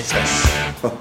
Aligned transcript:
Gençler. 0.00 0.28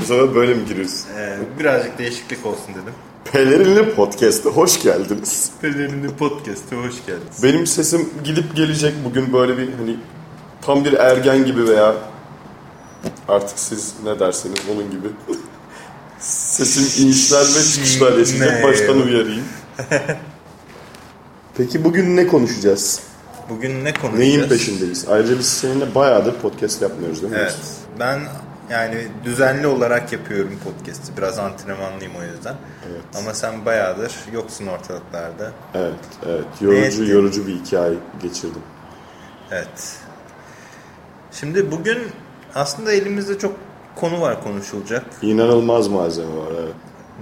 Bu 0.00 0.04
sefer 0.04 0.34
böyle 0.34 0.54
mi 0.54 0.64
giriyoruz? 0.68 1.04
Ee, 1.18 1.38
birazcık 1.58 1.98
değişiklik 1.98 2.46
olsun 2.46 2.68
dedim. 2.68 2.94
Pelerinli 3.32 3.94
Podcast'a 3.94 4.50
hoş 4.50 4.82
geldiniz. 4.82 5.50
Pelerinli 5.60 6.16
Podcast'a 6.16 6.76
hoş 6.76 7.06
geldiniz. 7.06 7.42
Benim 7.42 7.66
sesim 7.66 8.08
gidip 8.24 8.56
gelecek 8.56 8.94
bugün 9.04 9.32
böyle 9.32 9.58
bir 9.58 9.72
hani 9.72 9.96
tam 10.62 10.84
bir 10.84 10.92
ergen 10.92 11.44
gibi 11.44 11.68
veya 11.68 11.94
artık 13.28 13.58
siz 13.58 13.94
ne 14.04 14.20
derseniz 14.20 14.58
onun 14.74 14.90
gibi. 14.90 15.08
Sesim 16.18 17.04
inişler 17.06 17.40
ve 17.40 17.62
çıkışlar 17.72 18.18
yaşayacak. 18.18 18.64
Baştan 18.64 19.02
uyarayım. 19.02 19.44
Peki 21.56 21.84
bugün 21.84 22.16
ne 22.16 22.26
konuşacağız? 22.26 23.00
Bugün 23.50 23.84
ne 23.84 23.94
konuşacağız? 23.94 24.18
Neyin 24.18 24.48
peşindeyiz? 24.48 25.08
Ayrıca 25.08 25.38
biz 25.38 25.46
seninle 25.46 25.94
bayağıdır 25.94 26.34
podcast 26.34 26.82
yapmıyoruz 26.82 27.22
değil 27.22 27.32
mi? 27.32 27.38
Evet. 27.40 27.58
Ben 27.98 28.20
yani 28.70 29.08
düzenli 29.24 29.66
olarak 29.66 30.12
yapıyorum 30.12 30.58
podcast'i. 30.64 31.16
Biraz 31.16 31.38
antrenmanlıyım 31.38 32.12
o 32.16 32.22
yüzden. 32.22 32.54
Evet. 32.90 33.02
Ama 33.18 33.34
sen 33.34 33.64
bayağıdır 33.64 34.12
yoksun 34.32 34.66
ortalıklarda. 34.66 35.52
Evet, 35.74 35.94
evet. 36.26 36.44
Yorucu, 36.60 37.04
yorucu 37.04 37.46
bir 37.46 37.54
iki 37.54 37.78
ay 37.78 37.94
geçirdim. 38.22 38.62
Evet. 39.50 39.96
Şimdi 41.32 41.70
bugün 41.70 41.98
aslında 42.54 42.92
elimizde 42.92 43.38
çok 43.38 43.56
konu 43.96 44.20
var 44.20 44.42
konuşulacak. 44.42 45.04
İnanılmaz 45.22 45.88
malzeme 45.88 46.36
var, 46.36 46.52
evet. 46.62 46.74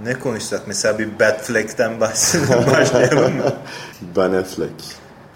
Ne 0.03 0.19
konuşsak? 0.19 0.61
Mesela 0.67 0.99
bir 0.99 1.19
Batfleck'ten 1.19 1.99
başlayalım 2.71 3.35
mı? 3.37 3.53
Ben 4.15 4.33
Affleck. 4.33 4.73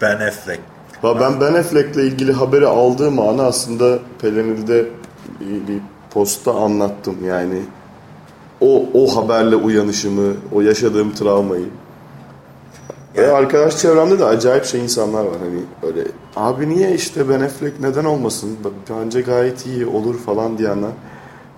Ben 0.00 0.20
Affleck. 0.20 0.60
Ben 1.04 1.40
Ben 1.40 1.54
Affleck'le 1.54 1.96
ilgili 1.96 2.32
haberi 2.32 2.66
aldığım 2.66 3.18
anı 3.18 3.42
aslında 3.42 3.98
Pelenil'de 4.20 4.86
bir, 5.40 5.68
bir 5.68 5.80
postta 6.10 6.54
anlattım 6.54 7.16
yani. 7.26 7.62
O, 8.60 8.84
o 8.94 9.16
haberle 9.16 9.56
uyanışımı, 9.56 10.32
o 10.52 10.60
yaşadığım 10.60 11.14
travmayı. 11.14 11.66
Ve 13.16 13.32
arkadaş 13.32 13.78
çevremde 13.78 14.18
de 14.18 14.24
acayip 14.24 14.64
şey 14.64 14.82
insanlar 14.82 15.24
var 15.24 15.36
hani 15.40 15.60
öyle 15.82 16.08
abi 16.36 16.68
niye 16.68 16.94
işte 16.94 17.28
Ben 17.28 17.40
Affleck 17.40 17.80
neden 17.80 18.04
olmasın 18.04 18.56
bence 18.90 19.20
gayet 19.20 19.66
iyi 19.66 19.86
olur 19.86 20.18
falan 20.18 20.58
diyenler. 20.58 20.90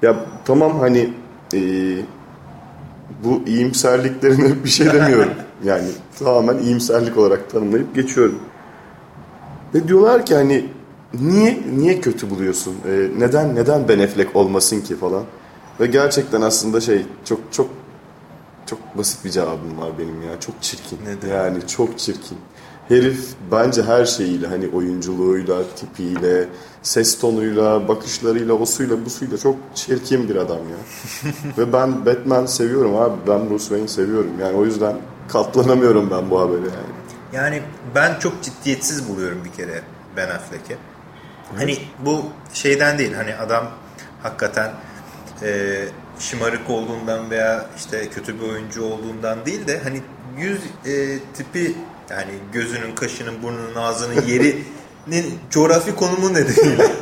Ya 0.03 0.17
tamam 0.45 0.79
hani 0.81 1.13
eee, 1.53 1.97
bu 3.25 3.43
iyimserliklerine 3.47 4.65
bir 4.65 4.69
şey 4.69 4.87
demiyorum. 4.93 5.33
Yani 5.65 5.89
tamamen 6.19 6.59
iyimserlik 6.59 7.19
olarak 7.19 7.51
tanımlayıp 7.51 7.95
geçiyorum. 7.95 8.39
Ve 9.75 9.89
diyorlar 9.89 10.27
ki 10.27 10.35
hani 10.35 10.67
niye 11.21 11.63
niye 11.77 12.01
kötü 12.01 12.31
buluyorsun? 12.31 12.75
Ee, 12.89 13.09
neden 13.19 13.55
neden 13.55 13.89
Ben 13.89 13.99
Affleck 13.99 14.37
olmasın 14.37 14.81
ki 14.81 14.97
falan? 14.97 15.23
Ve 15.81 15.87
gerçekten 15.87 16.41
aslında 16.41 16.81
şey 16.81 17.07
çok 17.25 17.41
çok 17.51 17.69
çok 18.67 18.99
basit 18.99 19.25
bir 19.25 19.31
cevabım 19.31 19.79
var 19.79 19.91
benim 19.99 20.23
ya. 20.23 20.41
Çok 20.41 20.63
çirkin. 20.63 20.99
Nedir? 21.07 21.29
Yani 21.29 21.67
çok 21.67 21.99
çirkin. 21.99 22.39
Herif 22.89 23.29
bence 23.53 23.83
her 23.83 24.05
şeyiyle 24.05 24.47
hani 24.47 24.69
oyunculuğuyla, 24.69 25.63
tipiyle, 25.77 26.49
ses 26.83 27.19
tonuyla, 27.19 27.89
bakışlarıyla, 27.89 28.55
o 28.55 28.67
suyla, 28.67 29.05
bu 29.05 29.11
suyla 29.11 29.39
çok 29.39 29.57
çirkin 29.75 30.29
bir 30.29 30.37
adam 30.37 30.59
ya. 30.59 30.77
Ve 31.59 31.73
ben 31.73 32.07
Batman 32.07 32.47
seviyorum 32.47 32.97
abi. 32.97 33.15
Ben 33.29 33.51
Bruce 33.51 33.65
Wayne 33.65 33.89
seviyorum. 33.89 34.31
Yani 34.41 34.57
o 34.57 34.65
yüzden 34.65 34.97
katlanamıyorum 35.29 36.11
ben 36.11 36.31
bu 36.31 36.41
habere 36.41 36.61
yani. 36.61 36.92
Yani 37.33 37.63
ben 37.95 38.19
çok 38.19 38.43
ciddiyetsiz 38.43 39.09
buluyorum 39.09 39.45
bir 39.45 39.53
kere 39.53 39.83
Ben 40.17 40.29
Affleck'i. 40.29 40.77
Hani 41.57 41.79
bu 41.99 42.31
şeyden 42.53 42.99
değil 42.99 43.15
hani 43.15 43.35
adam 43.35 43.71
hakikaten 44.23 44.73
e, 45.43 45.81
şımarık 46.19 46.71
olduğundan 46.71 47.31
veya 47.31 47.67
işte 47.77 48.09
kötü 48.09 48.41
bir 48.41 48.49
oyuncu 48.49 48.85
olduğundan 48.85 49.47
değil 49.47 49.67
de 49.67 49.81
hani 49.85 50.03
yüz 50.39 50.61
e, 50.87 51.19
tipi 51.35 51.75
yani 52.11 52.33
gözünün, 52.53 52.95
kaşının, 52.95 53.43
burnunun, 53.43 53.75
ağzının 53.75 54.23
yerinin 54.27 55.39
coğrafi 55.51 55.95
konumu 55.95 56.35
nedeniyle 56.35 56.93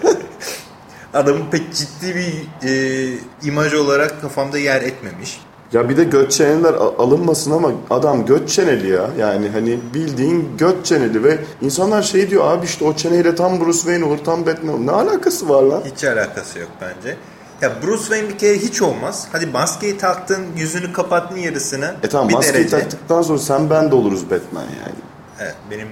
adamın 1.15 1.51
pek 1.51 1.75
ciddi 1.75 2.15
bir 2.15 2.69
e, 2.69 3.19
imaj 3.43 3.75
olarak 3.75 4.21
kafamda 4.21 4.59
yer 4.59 4.83
etmemiş. 4.83 5.41
Ya 5.73 5.89
bir 5.89 5.97
de 5.97 6.05
göt 6.05 6.33
çeneler 6.33 6.75
alınmasın 6.75 7.51
ama 7.51 7.73
adam 7.91 8.27
göt 8.27 8.49
çeneli 8.49 8.89
ya. 8.91 9.11
Yani 9.19 9.49
hani 9.49 9.79
bildiğin 9.95 10.49
göt 10.59 10.85
çeneli 10.85 11.25
ve 11.25 11.39
insanlar 11.63 12.03
şey 12.03 12.31
diyor 12.31 12.53
abi 12.53 12.67
işte 12.67 12.85
o 12.85 12.97
çeneyle 12.97 13.35
tam 13.35 13.61
Bruce 13.61 13.79
Wayne 13.79 14.05
olur 14.05 14.19
tam 14.25 14.47
Batman 14.47 14.75
olur. 14.75 14.87
Ne 14.87 14.91
alakası 14.91 15.49
var 15.49 15.63
lan? 15.63 15.83
Hiç 15.95 16.05
alakası 16.05 16.59
yok 16.59 16.69
bence. 16.81 17.17
Ya 17.63 17.73
Bruce 17.83 18.03
Wayne 18.03 18.29
bir 18.29 18.39
kere 18.39 18.59
hiç 18.59 18.83
olmaz. 18.83 19.29
Hadi 19.33 19.47
maskeyi 19.47 19.99
taktın, 19.99 20.47
yüzünü 20.57 20.93
kapattın 20.93 21.37
yarısını. 21.37 21.95
E 22.03 22.09
tamam 22.09 22.29
bir 22.29 22.35
maskeyi 22.35 22.55
derece. 22.55 22.71
taktıktan 22.79 23.23
sonra 23.23 23.39
sen 23.39 23.71
ben 23.71 23.91
de 23.91 23.95
oluruz 23.95 24.31
Batman 24.31 24.63
yani. 24.63 24.99
Evet, 25.41 25.55
benim 25.71 25.89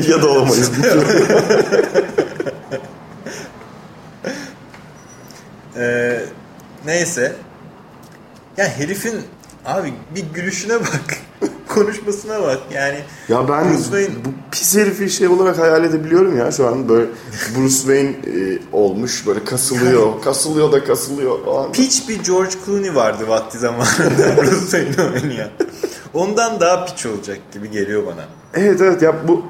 ya 0.10 0.22
da 0.22 0.28
olamayız. 0.28 0.70
Ee, 5.76 6.20
neyse. 6.86 7.32
Ya 8.60 8.68
herifin 8.78 9.20
abi 9.66 9.92
bir 10.14 10.24
gülüşüne 10.34 10.80
bak. 10.80 11.16
Konuşmasına 11.68 12.42
bak. 12.42 12.58
Yani 12.74 12.98
ya 13.28 13.48
ben 13.48 13.64
Bruce 13.64 13.82
Wayne 13.82 14.08
bu 14.24 14.28
pis 14.50 14.76
herifi 14.76 15.10
şey 15.10 15.28
olarak 15.28 15.58
hayal 15.58 15.84
edebiliyorum 15.84 16.38
ya 16.38 16.52
şu 16.52 16.68
an 16.68 16.88
böyle 16.88 17.06
Bruce 17.56 17.74
Wayne 17.74 18.08
e, 18.10 18.58
olmuş 18.72 19.26
böyle 19.26 19.44
kasılıyor. 19.44 20.22
kasılıyor 20.22 20.72
da 20.72 20.84
kasılıyor 20.84 21.44
falan. 21.44 21.72
piç 21.72 22.08
bir 22.08 22.24
George 22.24 22.50
Clooney 22.66 22.94
vardı 22.94 23.24
vakti 23.28 23.58
zamanında 23.58 24.36
Bruce 24.36 24.84
Wayne 24.84 25.10
oynayan. 25.14 25.50
Ondan 26.14 26.60
daha 26.60 26.84
piç 26.84 27.06
olacak 27.06 27.38
gibi 27.52 27.70
geliyor 27.70 28.06
bana. 28.06 28.24
Evet 28.54 28.80
evet 28.80 29.02
ya 29.02 29.28
bu 29.28 29.42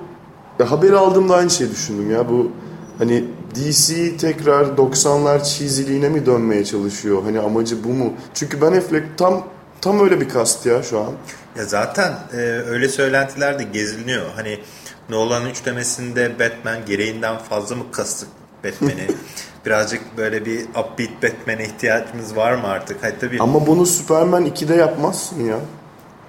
ya 0.58 0.70
haberi 0.70 0.96
aldığımda 0.96 1.34
aynı 1.34 1.50
şeyi 1.50 1.70
düşündüm 1.70 2.10
ya 2.10 2.28
bu 2.28 2.52
hani 2.98 3.24
DC 3.54 4.16
tekrar 4.16 4.64
90'lar 4.64 5.44
cheesy'liğine 5.44 6.08
mi 6.08 6.26
dönmeye 6.26 6.64
çalışıyor? 6.64 7.22
Hani 7.22 7.40
amacı 7.40 7.84
bu 7.84 7.88
mu? 7.88 8.14
Çünkü 8.34 8.60
Ben 8.60 8.72
Affleck 8.72 9.18
tam 9.18 9.46
tam 9.80 10.00
öyle 10.00 10.20
bir 10.20 10.28
kast 10.28 10.66
ya 10.66 10.82
şu 10.82 11.00
an. 11.00 11.12
Ya 11.56 11.64
zaten 11.64 12.12
e, 12.32 12.36
öyle 12.68 12.88
söylentiler 12.88 13.58
de 13.58 13.62
geziliyor. 13.62 14.26
Hani 14.36 14.58
Nolan 15.08 15.46
üçlemesinde 15.46 16.38
Batman 16.38 16.86
gereğinden 16.86 17.38
fazla 17.38 17.76
mı 17.76 17.84
kastık 17.92 18.28
Batman'i? 18.64 19.06
Birazcık 19.66 20.16
böyle 20.16 20.46
bir 20.46 20.60
upbeat 20.62 21.22
Batman'e 21.22 21.64
ihtiyacımız 21.64 22.36
var 22.36 22.52
mı 22.52 22.66
artık? 22.66 23.02
Hayır 23.02 23.16
tabii. 23.20 23.36
Ama 23.40 23.66
bunu 23.66 23.86
Superman 23.86 24.46
2'de 24.46 24.74
yapmazsın 24.74 25.44
ya. 25.44 25.56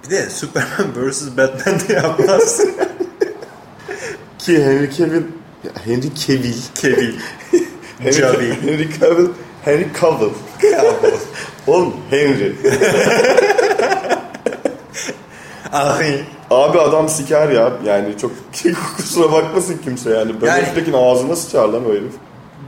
Bir 0.04 0.10
de 0.10 0.30
Superman 0.30 0.96
vs. 1.10 1.38
Batman'de 1.38 1.94
yapmaz. 1.94 2.62
Ki 4.40 4.66
Henry 4.66 4.92
Cavill 4.98 5.24
ya 5.64 5.72
Henry 5.86 6.16
Cavill 6.16 6.56
Kevin. 6.82 7.16
Henry, 8.00 8.14
Cavill. 8.22 8.52
Henry 8.62 9.00
Cavill 9.00 9.28
Henry 9.66 9.88
Cavill. 10.02 10.30
Oğlum 11.68 11.94
Henry. 12.10 12.56
Ay. 15.72 16.22
Abi 16.50 16.80
adam 16.80 17.10
siker 17.10 17.50
ya. 17.50 17.74
Yani 17.86 18.18
çok 18.22 18.32
kusura 18.98 19.32
bakmasın 19.32 19.78
kimse 19.84 20.10
yani. 20.10 20.32
Ben 20.42 20.48
Yani- 20.48 20.62
Affleck'in 20.64 20.94
ağzına 20.94 21.36
sıçar 21.36 21.68
lan 21.70 21.86
o 21.90 21.90
herif. 21.92 22.12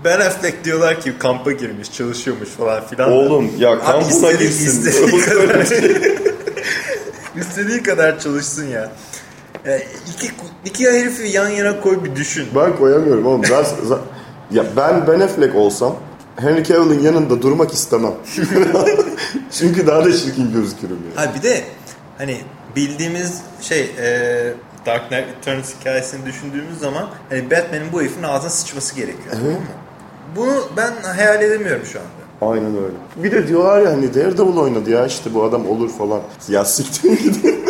Ben 0.03 0.19
Affleck 0.19 0.63
diyorlar 0.65 1.01
ki 1.01 1.13
kampa 1.19 1.51
girmiş, 1.51 1.91
çalışıyormuş 1.93 2.49
falan 2.49 2.87
filan. 2.87 3.11
Oğlum 3.11 3.51
ya 3.57 3.79
kampına 3.79 4.09
istediği- 4.11 4.37
girsin. 4.49 4.89
istediği 4.89 5.21
kadar, 5.21 5.65
şey. 5.65 5.77
istediği 7.41 7.83
kadar 7.83 8.19
çalışsın 8.19 8.67
ya. 8.67 8.91
Ya 9.65 9.77
iki, 9.77 10.31
iki 10.65 10.83
herifi 10.91 11.27
yan 11.27 11.49
yana 11.49 11.81
koy 11.81 12.03
bir 12.03 12.15
düşün. 12.15 12.47
Ben 12.55 12.77
koyamıyorum 12.77 13.25
oğlum. 13.25 13.41
Ben, 13.43 13.63
za- 13.87 13.99
ya 14.51 14.63
ben 14.77 15.07
Ben 15.07 15.19
Affleck 15.19 15.55
olsam 15.55 15.95
Henry 16.35 16.63
Cavill'in 16.63 16.99
yanında 17.01 17.41
durmak 17.41 17.73
istemem. 17.73 18.13
Çünkü 19.51 19.87
daha 19.87 20.05
da 20.05 20.11
çirkin 20.17 20.53
gözükürüm 20.53 20.97
ya. 21.15 21.21
Ha 21.23 21.31
bir 21.37 21.43
de 21.43 21.63
hani 22.17 22.37
bildiğimiz 22.75 23.41
şey 23.61 23.81
e, 23.81 24.53
Dark 24.85 25.09
Knight 25.09 25.25
Returns 25.37 25.73
hikayesini 25.79 26.25
düşündüğümüz 26.25 26.79
zaman 26.79 27.09
hani 27.29 27.51
Batman'in 27.51 27.91
bu 27.93 28.01
herifin 28.01 28.23
ağzına 28.23 28.49
sıçması 28.49 28.95
gerekiyor. 28.95 29.31
Tamam 29.31 29.47
mı? 29.51 29.57
Bunu 30.35 30.63
ben 30.77 30.93
hayal 31.15 31.41
edemiyorum 31.41 31.85
şu 31.85 31.99
anda. 31.99 32.53
Aynen 32.53 32.75
öyle. 32.77 32.95
Bir 33.15 33.31
de 33.31 33.47
diyorlar 33.47 33.81
ya 33.81 33.89
hani 33.91 34.13
Daredevil 34.13 34.57
oynadı 34.57 34.89
ya 34.89 35.05
işte 35.05 35.33
bu 35.33 35.43
adam 35.43 35.67
olur 35.69 35.89
falan. 35.89 36.21
Ya 36.49 36.65
siktir 36.65 37.11
gidin. 37.23 37.65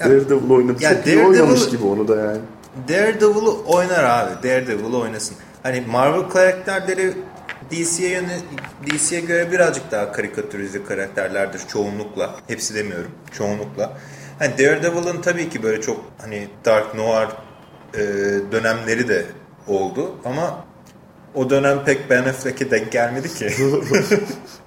Ya- 0.00 0.06
Daredevil 0.10 0.50
oynadı. 0.50 0.82
Ya 0.82 0.94
Çok 0.94 1.06
iyi 1.06 1.16
Daredevil- 1.16 1.26
oynamış 1.26 1.68
gibi 1.68 1.84
onu 1.84 2.08
da 2.08 2.16
yani. 2.16 2.38
Daredevil'ı 2.88 3.50
oynar 3.66 4.04
abi. 4.04 4.48
Daredevil'ı 4.48 4.98
oynasın. 4.98 5.36
Hani 5.62 5.84
Marvel 5.90 6.28
karakterleri 6.28 7.12
DC'ye 7.70 8.22
DC'ye 8.86 9.20
göre 9.20 9.52
birazcık 9.52 9.90
daha 9.90 10.12
karikatürize 10.12 10.84
karakterlerdir 10.84 11.60
çoğunlukla. 11.68 12.34
Hepsi 12.48 12.74
demiyorum. 12.74 13.10
Çoğunlukla. 13.32 13.98
Hani 14.38 14.58
Daredevil'ın 14.58 15.20
tabii 15.20 15.48
ki 15.48 15.62
böyle 15.62 15.80
çok 15.80 16.04
hani 16.20 16.48
Dark 16.64 16.94
Noir 16.94 17.28
e, 17.94 17.98
dönemleri 18.52 19.08
de 19.08 19.24
oldu 19.68 20.10
ama 20.24 20.64
o 21.34 21.50
dönem 21.50 21.84
pek 21.84 22.10
Ben 22.10 22.22
Affleck'e 22.24 22.70
denk 22.70 22.92
gelmedi 22.92 23.34
ki. 23.34 23.48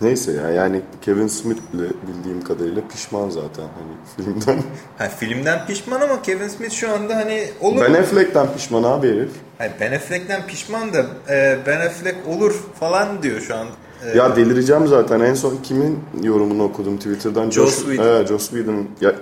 Neyse 0.00 0.32
ya 0.32 0.50
yani 0.50 0.80
Kevin 1.02 1.26
Smith 1.26 1.60
bile 1.72 1.82
bildiğim 2.08 2.44
kadarıyla 2.44 2.82
pişman 2.88 3.30
zaten 3.30 3.62
hani 3.62 4.24
filmden. 4.26 4.62
ha, 4.98 5.08
filmden 5.08 5.66
pişman 5.66 6.00
ama 6.00 6.22
Kevin 6.22 6.48
Smith 6.48 6.72
şu 6.72 6.90
anda 6.92 7.16
hani 7.16 7.44
olur. 7.60 7.80
Ben 7.88 7.94
Affleck'ten 7.94 8.52
pişman 8.56 8.82
abi 8.82 9.08
herif. 9.08 9.30
Hayır, 9.58 9.72
ben 9.80 9.92
Affleck'ten 9.92 10.46
pişman 10.46 10.92
da 10.92 11.06
e, 11.28 11.58
Ben 11.66 11.80
Affleck 11.86 12.16
olur 12.28 12.54
falan 12.80 13.22
diyor 13.22 13.40
şu 13.40 13.54
an. 13.56 13.66
E, 14.12 14.16
Ya 14.18 14.36
delireceğim 14.36 14.86
zaten. 14.86 15.20
En 15.20 15.34
son 15.34 15.56
kimin 15.62 15.98
yorumunu 16.22 16.62
okudum 16.64 16.96
Twitter'dan? 16.96 17.50
Joss 17.50 17.76
Whedon. 17.84 18.04
Evet, 18.04 18.28
Joss 18.28 18.50
Whedon. 18.50 18.88
Ya, 19.00 19.14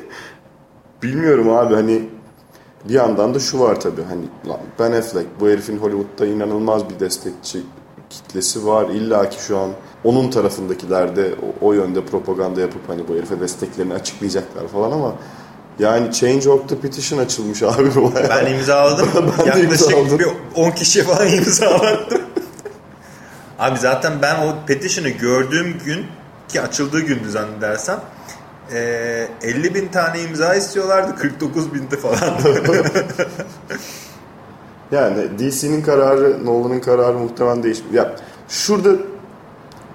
bilmiyorum 1.02 1.48
abi 1.50 1.74
hani 1.74 2.08
bir 2.88 2.94
yandan 2.94 3.34
da 3.34 3.38
şu 3.38 3.60
var 3.60 3.80
tabii 3.80 4.02
hani 4.02 4.24
Ben 4.78 4.92
Affleck 4.92 5.26
bu 5.40 5.48
herifin 5.48 5.78
Hollywood'da 5.78 6.26
inanılmaz 6.26 6.90
bir 6.90 7.00
destekçi 7.00 7.62
kitlesi 8.10 8.66
var. 8.66 8.88
İlla 8.88 9.30
ki 9.30 9.42
şu 9.42 9.58
an 9.58 9.70
onun 10.04 10.30
tarafındakiler 10.30 11.16
de 11.16 11.34
o, 11.62 11.66
o 11.66 11.72
yönde 11.72 12.04
propaganda 12.04 12.60
yapıp 12.60 12.88
hani 12.88 13.08
bu 13.08 13.14
herife 13.14 13.40
desteklerini 13.40 13.94
açıklayacaklar 13.94 14.68
falan 14.68 14.92
ama 14.92 15.14
yani 15.78 16.12
Change.org'da 16.12 16.80
petition 16.80 17.18
açılmış 17.18 17.62
abi 17.62 17.94
bu 17.94 18.14
bayağı. 18.14 18.28
ben 18.30 18.52
imzaladım. 18.52 19.08
Ben 19.38 19.44
Yaklaşık 19.46 19.64
imzaladım. 19.90 20.18
bir 20.18 20.26
10 20.54 20.70
kişi 20.70 21.02
falan 21.02 21.28
imzalattım. 21.36 22.20
Abi 23.58 23.78
zaten 23.78 24.12
ben 24.22 24.34
o 24.46 24.54
petition'ı 24.66 25.08
gördüğüm 25.08 25.78
gün 25.84 26.06
ki 26.48 26.60
açıldığı 26.60 27.00
gündü 27.00 27.30
zannedersem 27.30 28.00
e, 28.72 28.78
50 29.42 29.74
bin 29.74 29.88
tane 29.88 30.20
imza 30.22 30.54
istiyorlardı 30.54 31.16
49 31.16 31.74
bindi 31.74 31.96
falan. 31.96 32.16
Yani 34.92 35.38
DC'nin 35.38 35.82
kararı, 35.82 36.46
Nolan'ın 36.46 36.80
kararı 36.80 37.18
muhtemelen 37.18 37.62
değişmiyor. 37.62 37.94
Ya 38.06 38.16
şurada 38.48 38.90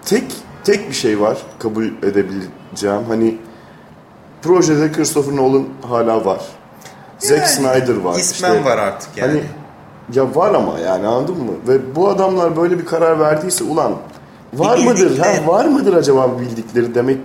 tek 0.06 0.24
tek 0.64 0.90
bir 0.90 0.96
şey 0.96 1.22
var 1.22 1.38
kabul 1.60 1.86
edebileceğim. 1.86 3.04
Hani 3.08 3.38
projede 4.42 4.92
Christopher 4.92 5.36
Nolan 5.36 5.66
hala 5.90 6.26
var. 6.26 6.42
Zack 7.18 7.40
Yani 7.40 7.48
Snyder 7.48 7.96
var. 7.96 8.20
İsmen 8.20 8.52
işte. 8.52 8.66
var 8.66 8.78
artık 8.78 9.18
yani. 9.18 9.32
Hani 9.32 9.44
ya 10.14 10.36
var 10.36 10.54
ama 10.54 10.80
yani 10.80 11.08
anladın 11.08 11.38
mı? 11.38 11.52
Ve 11.68 11.96
bu 11.96 12.10
adamlar 12.10 12.58
böyle 12.58 12.80
bir 12.80 12.86
karar 12.86 13.20
verdiyse 13.20 13.64
ulan 13.64 13.96
var 14.54 14.78
Bir 14.80 14.86
mıdır? 14.86 15.18
Ha, 15.18 15.48
var 15.48 15.66
mıdır 15.66 15.94
acaba 15.94 16.40
bildikleri 16.40 16.96
demek 16.96 17.20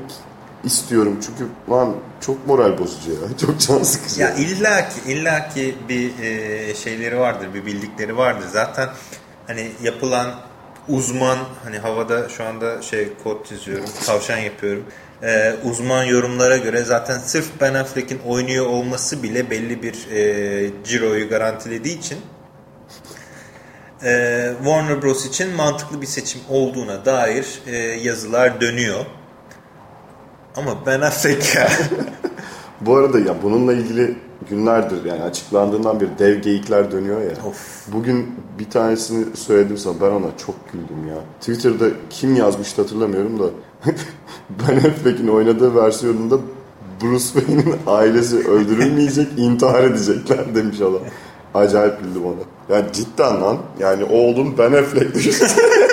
istiyorum. 0.64 1.18
Çünkü 1.26 1.50
lan 1.70 1.94
çok 2.20 2.46
moral 2.46 2.78
bozucu 2.78 3.10
ya. 3.10 3.16
Çok 3.46 3.60
can 3.60 3.82
sıkıcı. 3.82 4.20
Ya 4.20 4.34
illaki 4.34 5.12
illaki 5.12 5.74
bir 5.88 6.18
e, 6.18 6.74
şeyleri 6.74 7.18
vardır, 7.18 7.48
bir 7.54 7.66
bildikleri 7.66 8.16
vardır. 8.16 8.46
Zaten 8.52 8.88
hani 9.46 9.70
yapılan 9.82 10.26
uzman 10.90 11.38
hani 11.64 11.78
havada 11.78 12.28
şu 12.28 12.44
anda 12.44 12.82
şey 12.82 13.08
kod 13.24 13.44
çiziyorum, 13.46 13.84
tavşan 14.06 14.38
yapıyorum. 14.38 14.84
E, 15.22 15.54
uzman 15.64 16.04
yorumlara 16.04 16.56
göre 16.56 16.82
zaten 16.82 17.18
sırf 17.18 17.46
Ben 17.60 17.74
Affleck'in 17.74 18.18
oynuyor 18.18 18.66
olması 18.66 19.22
bile 19.22 19.50
belli 19.50 19.82
bir 19.82 20.10
e, 20.10 20.70
ciroyu 20.84 21.28
garantilediği 21.28 21.98
için 21.98 22.18
e, 24.04 24.52
Warner 24.58 25.02
Bros 25.02 25.26
için 25.26 25.54
mantıklı 25.56 26.00
bir 26.00 26.06
seçim 26.06 26.40
olduğuna 26.48 27.04
dair 27.04 27.60
e, 27.66 27.76
yazılar 27.76 28.60
dönüyor. 28.60 29.06
Ama 30.56 30.86
Ben 30.86 31.00
Affleck 31.00 31.54
ya. 31.56 31.68
Bu 32.80 32.96
arada 32.96 33.18
ya 33.18 33.42
bununla 33.42 33.72
ilgili 33.72 34.18
günlerdir 34.48 35.04
yani 35.04 35.22
açıklandığından 35.22 36.00
beri 36.00 36.18
dev 36.18 36.38
geyikler 36.40 36.92
dönüyor 36.92 37.20
ya. 37.20 37.30
Of. 37.46 37.86
Bugün 37.92 38.34
bir 38.58 38.70
tanesini 38.70 39.36
söyledim 39.36 39.78
sana 39.78 39.94
ben 40.00 40.10
ona 40.10 40.36
çok 40.46 40.72
güldüm 40.72 41.08
ya. 41.08 41.16
Twitter'da 41.40 41.86
kim 42.10 42.36
yazmıştı 42.36 42.82
hatırlamıyorum 42.82 43.38
da 43.38 43.44
Ben 44.50 44.76
Affleck'in 44.76 45.28
oynadığı 45.28 45.74
versiyonunda 45.74 46.38
Bruce 47.02 47.24
Wayne'in 47.24 47.74
ailesi 47.86 48.48
öldürülmeyecek, 48.48 49.28
intihar 49.36 49.84
edecekler 49.84 50.54
demiş 50.54 50.80
adam. 50.80 51.00
Acayip 51.54 52.00
güldüm 52.04 52.22
ona. 52.24 52.76
Ya 52.76 52.92
cidden 52.92 53.40
lan. 53.40 53.58
Yani 53.78 54.04
oğlum 54.04 54.54
Ben 54.58 54.72
Affleck. 54.72 55.16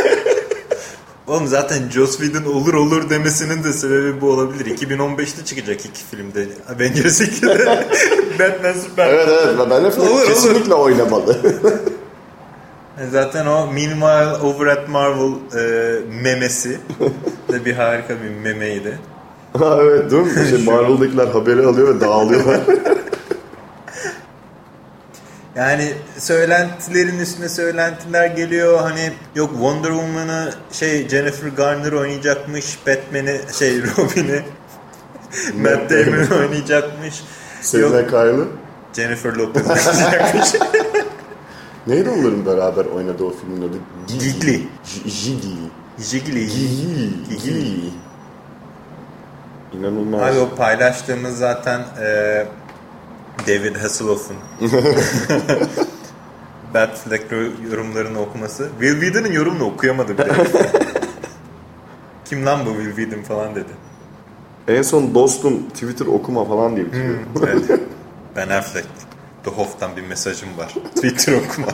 Oğlum 1.28 1.48
zaten 1.48 1.90
Joss 1.90 2.18
Whedon 2.18 2.52
olur 2.54 2.74
olur 2.74 3.10
demesinin 3.10 3.64
de 3.64 3.74
sebebi 3.74 4.22
bu 4.22 4.30
olabilir. 4.32 4.66
2015'te 4.78 5.46
çıkacak 5.46 5.86
iki 5.86 6.04
filmde. 6.12 6.48
Avengers 6.76 7.22
2'de 7.22 7.66
Batman 8.40 8.74
Superman. 8.74 9.14
evet 9.16 9.28
evet 9.30 9.56
Ben 9.70 9.84
Affleck 9.84 10.00
Olur, 10.12 10.12
olur. 10.22 10.26
kesinlikle 10.28 10.74
oynamalı. 10.74 11.38
Zaten 13.12 13.46
o 13.46 13.68
Meanwhile 13.74 14.48
Over 14.48 14.68
at 14.68 14.90
Marvel 14.90 15.32
e, 15.58 16.00
memesi 16.24 16.80
de 17.52 17.66
bir 17.66 17.74
harika 17.74 18.14
bir 18.24 18.30
memeydi. 18.30 19.00
ha 19.60 19.78
evet 19.82 20.12
değil 20.12 20.24
mi? 20.24 20.50
Şey, 20.50 20.64
Marvel'dakiler 20.64 21.28
haberi 21.28 21.66
alıyor 21.66 21.96
ve 21.96 22.02
dağılıyorlar. 22.02 22.60
Yani 25.58 25.94
söylentilerin 26.18 27.20
üstüne 27.20 27.50
söylentiler 27.50 28.28
geliyor. 28.28 28.80
Hani 28.80 29.12
yok 29.36 29.50
Wonder 29.52 29.90
Woman'ı 29.90 30.54
şey 30.72 31.10
Jennifer 31.10 31.48
Garner 31.48 31.92
oynayacakmış. 31.92 32.80
Batman'i 32.88 33.42
şey 33.60 33.82
Robin'i 33.98 34.42
Matt 35.62 35.90
Damon 35.90 36.40
oynayacakmış. 36.42 37.24
Selena 37.62 38.00
Yok 38.00 38.10
Kyle'ı. 38.10 38.48
Jennifer 38.94 39.34
Lopez 39.34 39.68
oynayacakmış. 39.68 40.54
Neydi 41.88 42.10
onların 42.10 42.46
beraber 42.46 42.86
oynadığı 42.86 43.24
o 43.24 43.34
filmin 43.34 43.70
adı? 43.70 43.78
Gigli. 44.08 44.68
Jiggly. 45.06 45.58
Gigli. 46.12 46.48
Gigli. 47.30 47.90
İnanılmaz. 49.74 50.22
Abi 50.22 50.40
o 50.40 50.56
paylaştığımız 50.56 51.38
zaten 51.38 51.82
e, 52.02 52.46
David 53.48 53.76
Hasselhoff'un 53.76 54.38
Batfleck 56.74 57.32
yorumlarını 57.72 58.20
okuması. 58.20 58.70
Will 58.80 59.02
Whedon'ın 59.02 59.32
yorumunu 59.32 59.64
okuyamadı 59.64 60.18
bile. 60.18 60.28
Kim 62.26 62.46
lan 62.46 62.66
bu 62.66 62.70
Will 62.70 62.96
Whedon 62.96 63.24
falan 63.24 63.56
dedi. 63.56 63.72
En 64.68 64.82
son 64.82 65.16
dostum 65.16 65.70
Twitter 65.70 66.06
okuma 66.06 66.46
falan 66.46 66.76
diye 66.76 66.86
bitiriyor. 66.86 67.18
Evet. 67.48 67.80
Ben 68.36 68.50
Affleck. 68.50 68.88
The 69.44 69.50
Hoff'tan 69.50 69.96
bir 69.96 70.02
mesajım 70.02 70.58
var. 70.58 70.74
Twitter 70.96 71.34
okuma. 71.34 71.68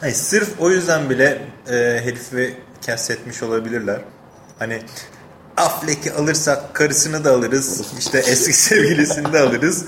Hayır, 0.00 0.14
sırf 0.14 0.60
o 0.60 0.70
yüzden 0.70 1.10
bile 1.10 1.42
e, 1.68 1.74
herifi 2.04 2.56
kastetmiş 2.86 3.42
olabilirler. 3.42 4.00
Hani 4.58 4.82
Affleck'i 5.60 6.12
alırsak 6.12 6.74
karısını 6.74 7.24
da 7.24 7.32
alırız. 7.32 7.82
işte 7.98 8.18
eski 8.18 8.52
sevgilisini 8.62 9.32
de 9.32 9.40
alırız. 9.40 9.84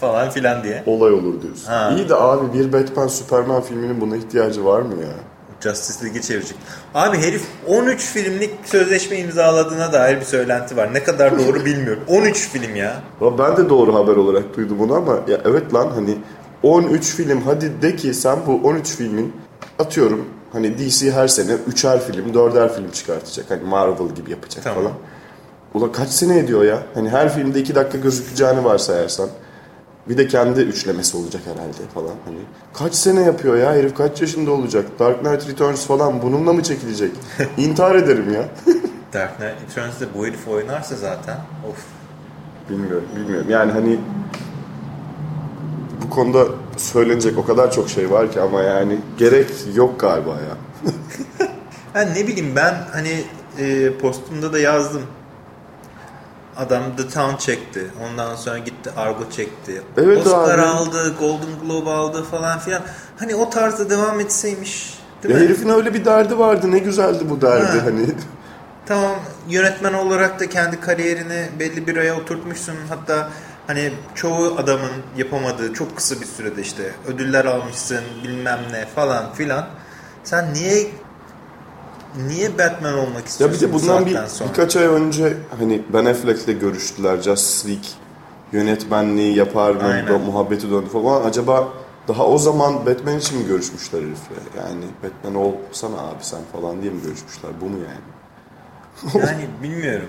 Falan 0.00 0.30
filan 0.30 0.62
diye. 0.64 0.82
Olay 0.86 1.12
olur 1.12 1.42
diyorsun. 1.42 1.66
Ha. 1.66 1.92
İyi 1.96 2.08
de 2.08 2.14
abi 2.14 2.58
bir 2.58 2.72
Batman 2.72 3.08
Superman 3.08 3.62
filminin 3.62 4.00
buna 4.00 4.16
ihtiyacı 4.16 4.64
var 4.64 4.82
mı 4.82 4.94
ya? 5.02 5.08
Justice 5.60 6.04
League'i 6.04 6.22
çevirecek. 6.22 6.56
Abi 6.94 7.18
herif 7.18 7.42
13 7.68 8.00
filmlik 8.04 8.50
sözleşme 8.64 9.16
imzaladığına 9.18 9.92
dair 9.92 10.20
bir 10.20 10.24
söylenti 10.24 10.76
var. 10.76 10.94
Ne 10.94 11.02
kadar 11.02 11.38
doğru 11.38 11.64
bilmiyorum. 11.64 12.02
13 12.08 12.48
film 12.48 12.76
ya. 12.76 13.02
Ya 13.20 13.38
Ben 13.38 13.56
de 13.56 13.68
doğru 13.68 13.94
haber 13.94 14.16
olarak 14.16 14.56
duydum 14.56 14.78
bunu 14.78 14.94
ama 14.94 15.12
ya 15.28 15.40
evet 15.44 15.74
lan 15.74 15.90
hani 15.94 16.18
13 16.62 17.04
film 17.04 17.42
hadi 17.42 17.82
de 17.82 17.96
ki 17.96 18.14
sen 18.14 18.38
bu 18.46 18.68
13 18.68 18.88
filmin 18.96 19.32
atıyorum 19.78 20.24
hani 20.52 20.78
DC 20.78 21.12
her 21.12 21.28
sene 21.28 21.52
3'er 21.52 22.00
film 22.00 22.32
4'er 22.32 22.74
film 22.74 22.90
çıkartacak. 22.90 23.50
Hani 23.50 23.62
Marvel 23.62 24.14
gibi 24.14 24.30
yapacak 24.30 24.64
Tamam. 24.64 24.82
falan. 24.82 24.92
Ulan 25.74 25.92
kaç 25.92 26.08
sene 26.08 26.38
ediyor 26.38 26.64
ya? 26.64 26.82
Hani 26.94 27.08
her 27.10 27.34
filmde 27.34 27.60
2 27.60 27.74
dakika 27.74 27.98
gözükeceğini 27.98 28.64
varsayarsan. 28.64 29.28
Bir 30.08 30.18
de 30.18 30.26
kendi 30.26 30.60
üçlemesi 30.60 31.16
olacak 31.16 31.42
herhalde 31.44 31.88
falan. 31.94 32.14
Hani 32.24 32.38
kaç 32.74 32.94
sene 32.94 33.20
yapıyor 33.22 33.56
ya? 33.56 33.72
Herif 33.74 33.94
kaç 33.96 34.20
yaşında 34.20 34.50
olacak? 34.50 34.86
Dark 34.98 35.20
Knight 35.24 35.48
Returns 35.48 35.86
falan 35.86 36.22
bununla 36.22 36.52
mı 36.52 36.62
çekilecek? 36.62 37.10
İntihar 37.56 37.94
ederim 37.94 38.34
ya. 38.34 38.44
Dark 39.12 39.36
Knight 39.36 39.54
Returns'de 39.70 40.04
bu 40.14 40.26
herif 40.26 40.48
oynarsa 40.48 40.96
zaten 40.96 41.36
of. 41.70 41.84
Bilmiyorum, 42.70 43.04
bilmiyorum. 43.16 43.46
Yani 43.50 43.72
hani 43.72 43.98
bu 46.04 46.10
konuda 46.10 46.44
söylenecek 46.76 47.38
o 47.38 47.46
kadar 47.46 47.72
çok 47.72 47.90
şey 47.90 48.10
var 48.10 48.32
ki 48.32 48.40
ama 48.40 48.62
yani 48.62 48.98
gerek 49.18 49.50
yok 49.74 50.00
galiba 50.00 50.30
ya. 50.30 50.56
Ben 51.94 52.14
ne 52.14 52.26
bileyim 52.26 52.52
ben 52.56 52.74
hani 52.92 53.24
e, 53.58 53.98
postumda 53.98 54.52
da 54.52 54.58
yazdım. 54.58 55.02
Adam 56.56 56.82
The 56.96 57.08
Town 57.08 57.36
çekti. 57.36 57.90
Ondan 58.04 58.36
sonra 58.36 58.58
gitti 58.58 58.90
Argo 58.96 59.30
çekti. 59.30 59.82
Evet 59.96 60.26
Oscar 60.26 60.58
abi. 60.58 60.62
aldı, 60.66 61.14
Golden 61.20 61.58
Globe 61.66 61.90
aldı 61.90 62.22
falan 62.22 62.58
filan. 62.58 62.82
Hani 63.18 63.34
o 63.34 63.50
tarzda 63.50 63.90
devam 63.90 64.20
etseymiş. 64.20 64.98
Değil 65.22 65.34
Ya 65.34 65.40
mi? 65.40 65.46
herifin 65.46 65.68
öyle 65.68 65.94
bir 65.94 66.04
derdi 66.04 66.38
vardı. 66.38 66.70
Ne 66.70 66.78
güzeldi 66.78 67.24
bu 67.30 67.40
derdi 67.40 67.78
Ha. 67.78 67.84
hani. 67.84 68.06
Tamam 68.86 69.14
yönetmen 69.48 69.92
olarak 69.92 70.40
da 70.40 70.48
kendi 70.48 70.80
kariyerini 70.80 71.46
belli 71.58 71.86
bir 71.86 71.96
aya 71.96 72.16
oturtmuşsun. 72.16 72.74
Hatta 72.88 73.28
Hani 73.66 73.92
çoğu 74.14 74.56
adamın 74.58 74.90
yapamadığı 75.16 75.72
çok 75.74 75.96
kısa 75.96 76.20
bir 76.20 76.26
sürede 76.26 76.60
işte 76.62 76.92
ödüller 77.06 77.44
almışsın 77.44 78.00
bilmem 78.24 78.60
ne 78.72 78.86
falan 78.86 79.32
filan. 79.32 79.66
Sen 80.24 80.54
niye 80.54 80.90
niye 82.28 82.58
Batman 82.58 82.98
olmak 82.98 83.18
Ya 83.18 83.26
istiyorsun 83.26 83.60
bir 83.62 83.68
de 83.68 83.72
bu 83.74 83.82
bundan 83.82 84.06
bir, 84.06 84.18
sonra? 84.28 84.48
birkaç 84.50 84.76
ay 84.76 84.84
önce 84.84 85.36
hani 85.58 85.82
Ben 85.92 86.04
Affleck'le 86.04 86.60
görüştüler. 86.60 87.22
Justice 87.22 87.68
League 87.68 87.88
yönetmenliği 88.52 89.36
yapar 89.36 89.70
mı? 89.70 90.08
Da 90.08 90.18
muhabbeti 90.18 90.70
döndü 90.70 90.88
falan. 90.88 91.24
Acaba 91.24 91.68
daha 92.08 92.26
o 92.26 92.38
zaman 92.38 92.86
Batman 92.86 93.18
için 93.18 93.38
mi 93.38 93.46
görüşmüşler 93.46 93.98
herifle? 94.00 94.34
Yani 94.58 94.84
Batman 95.02 95.34
olsana 95.34 96.00
abi 96.00 96.24
sen 96.24 96.40
falan 96.52 96.82
diye 96.82 96.92
mi 96.92 97.02
görüşmüşler? 97.02 97.50
Bu 97.60 97.64
mu 97.64 97.76
yani? 97.78 99.26
Yani 99.26 99.46
bilmiyorum. 99.62 100.08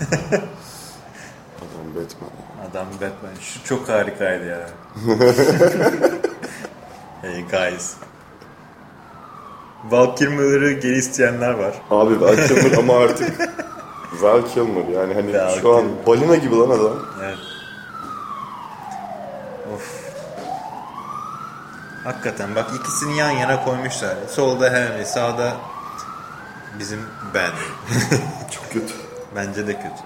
Adam 1.58 1.94
Batman. 1.94 2.30
Adam 2.70 2.86
Batman. 2.94 3.34
Şu 3.40 3.64
çok 3.64 3.88
harikaydı 3.88 4.46
ya. 4.46 4.68
hey 7.22 7.44
guys. 7.50 7.94
Val 9.84 10.16
Kilmer'ı 10.16 10.72
geri 10.72 10.96
isteyenler 10.98 11.50
var. 11.50 11.74
Abi 11.90 12.20
Val 12.20 12.36
Kilmer 12.36 12.78
ama 12.78 12.96
artık 12.98 13.50
Val 14.20 14.42
Kilmer 14.54 14.88
yani 14.88 15.14
hani 15.14 15.34
Val 15.34 15.60
şu 15.60 15.76
an 15.76 15.80
Kilmer. 15.82 16.06
balina 16.06 16.36
gibi 16.36 16.56
lan 16.56 16.70
adam. 16.70 16.98
Evet. 17.24 17.38
Of. 19.74 20.08
Hakikaten 22.04 22.54
bak 22.54 22.66
ikisini 22.80 23.16
yan 23.18 23.30
yana 23.30 23.64
koymuşlar. 23.64 24.14
Solda 24.28 24.70
Henry, 24.70 25.04
sağda 25.06 25.56
bizim 26.78 27.00
Ben. 27.34 27.50
Çok 28.50 28.70
kötü. 28.72 28.94
Bence 29.36 29.66
de 29.66 29.74
kötü. 29.76 30.02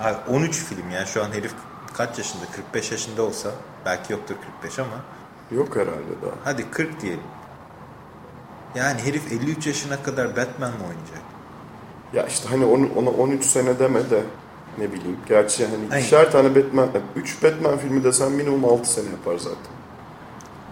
Abi 0.00 0.16
13 0.30 0.56
film 0.56 0.90
ya 0.90 1.06
şu 1.06 1.24
an 1.24 1.30
herif 1.32 1.52
kaç 1.96 2.18
yaşında? 2.18 2.42
45 2.56 2.92
yaşında 2.92 3.22
olsa 3.22 3.50
belki 3.84 4.12
yoktur 4.12 4.34
45 4.62 4.78
ama 4.78 5.00
Yok 5.50 5.76
herhalde 5.76 6.22
daha. 6.22 6.32
hadi 6.44 6.70
40 6.70 7.00
diyelim. 7.00 7.20
Yani 8.74 9.00
herif 9.02 9.32
53 9.32 9.66
yaşına 9.66 10.02
kadar 10.02 10.36
Batman 10.36 10.70
mi 10.70 10.76
oynayacak? 10.82 11.20
Ya 12.12 12.26
işte 12.26 12.48
hani 12.48 12.64
onu, 12.64 12.88
ona 12.96 13.10
13 13.10 13.44
sene 13.44 13.78
deme 13.78 14.10
de 14.10 14.22
ne 14.78 14.92
bileyim. 14.92 15.16
Gerçi 15.28 15.66
hani 15.66 15.74
Aynen. 15.90 15.98
ikişer 16.00 16.32
tane 16.32 16.54
Batman, 16.56 16.88
3 17.16 17.42
Batman 17.42 17.78
filmi 17.78 18.04
desen 18.04 18.32
minimum 18.32 18.64
6 18.64 18.92
sene 18.92 19.08
yapar 19.10 19.38
zaten. 19.38 19.72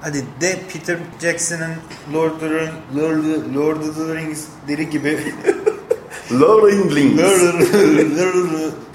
Hadi 0.00 0.24
de 0.40 0.60
Peter 0.72 0.98
Jackson'ın 1.20 1.74
Lord 2.14 2.30
of 2.32 2.40
the, 2.40 2.72
Lord, 2.96 3.24
Lord 3.54 3.76
of 3.88 3.96
the 3.96 4.14
Rings'leri 4.14 4.90
gibi 4.90 5.34
Laura 6.32 6.70
Inglings. 6.70 7.20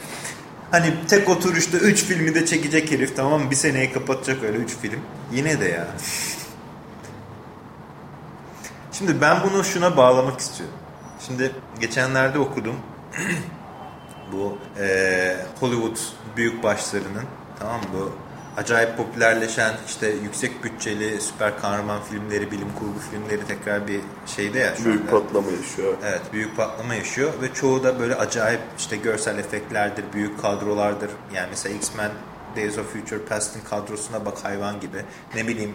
hani 0.74 0.94
tek 1.08 1.30
oturuşta 1.30 1.78
3 1.78 2.04
filmi 2.04 2.36
de 2.36 2.46
çekecek 2.46 2.92
herif 2.92 3.16
tamam 3.16 3.42
mı? 3.42 3.52
Bir 3.52 3.56
seneyi 3.56 3.94
kapatacak 3.94 4.44
öyle 4.44 4.58
3 4.58 4.76
film. 4.78 5.00
Yine 5.32 5.60
de 5.60 5.66
ya. 5.66 5.88
Şimdi 8.92 9.22
ben 9.22 9.38
bunu 9.44 9.64
şuna 9.64 9.98
bağlamak 9.98 10.40
istiyorum. 10.40 10.76
Şimdi 11.28 11.52
geçenlerde 11.80 12.40
okudum. 12.40 12.76
bu 14.32 14.58
eee, 14.80 15.46
Hollywood 15.60 15.98
büyük 16.38 16.64
başlarının 16.64 17.24
tamam 17.60 17.80
mı? 17.80 18.10
Acayip 18.58 18.98
popülerleşen 18.98 19.74
işte 19.88 20.08
yüksek 20.24 20.64
bütçeli 20.64 21.22
süper 21.22 21.60
kahraman 21.60 22.02
filmleri, 22.04 22.52
bilim 22.52 22.68
kurgu 22.80 23.00
filmleri 23.12 23.48
tekrar 23.48 23.88
bir 23.88 24.00
şeyde 24.28 24.60
ya 24.60 24.76
şu 24.76 24.86
Büyük 24.86 25.02
anda. 25.02 25.12
patlama 25.12 25.52
yaşıyor. 25.52 25.94
Evet 26.04 26.22
büyük 26.34 26.58
patlama 26.58 26.96
yaşıyor 26.96 27.34
ve 27.42 27.54
çoğu 27.54 27.84
da 27.84 28.00
böyle 28.00 28.16
acayip 28.16 28.62
işte 28.78 28.98
görsel 28.98 29.38
efektlerdir, 29.38 30.06
büyük 30.14 30.42
kadrolardır. 30.42 31.10
Yani 31.34 31.48
mesela 31.50 31.76
X-Men 31.76 32.12
Days 32.56 32.78
of 32.78 32.94
Future 32.94 33.20
Past'ın 33.20 33.62
kadrosuna 33.70 34.26
bak 34.26 34.38
hayvan 34.44 34.80
gibi. 34.80 34.98
Ne 35.36 35.48
bileyim 35.48 35.74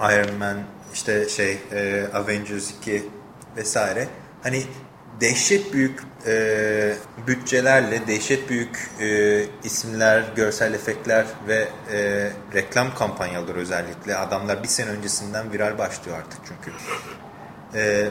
Iron 0.00 0.34
Man, 0.34 0.56
işte 0.94 1.28
şey 1.28 1.58
e, 1.72 2.06
Avengers 2.14 2.70
2 2.70 3.08
vesaire. 3.56 4.08
Hani 4.42 4.62
dehşet 5.20 5.72
büyük 5.72 6.02
e, 6.26 6.94
bütçelerle, 7.26 8.06
dehşet 8.06 8.50
büyük 8.50 8.90
e, 9.00 9.42
isimler, 9.64 10.24
görsel 10.36 10.74
efektler 10.74 11.26
ve 11.48 11.68
e, 11.92 12.30
reklam 12.54 12.94
kampanyaları 12.94 13.58
özellikle 13.58 14.16
adamlar 14.16 14.62
bir 14.62 14.68
sene 14.68 14.90
öncesinden 14.90 15.52
viral 15.52 15.78
başlıyor 15.78 16.18
artık 16.18 16.40
çünkü. 16.48 16.76
E, 17.74 18.08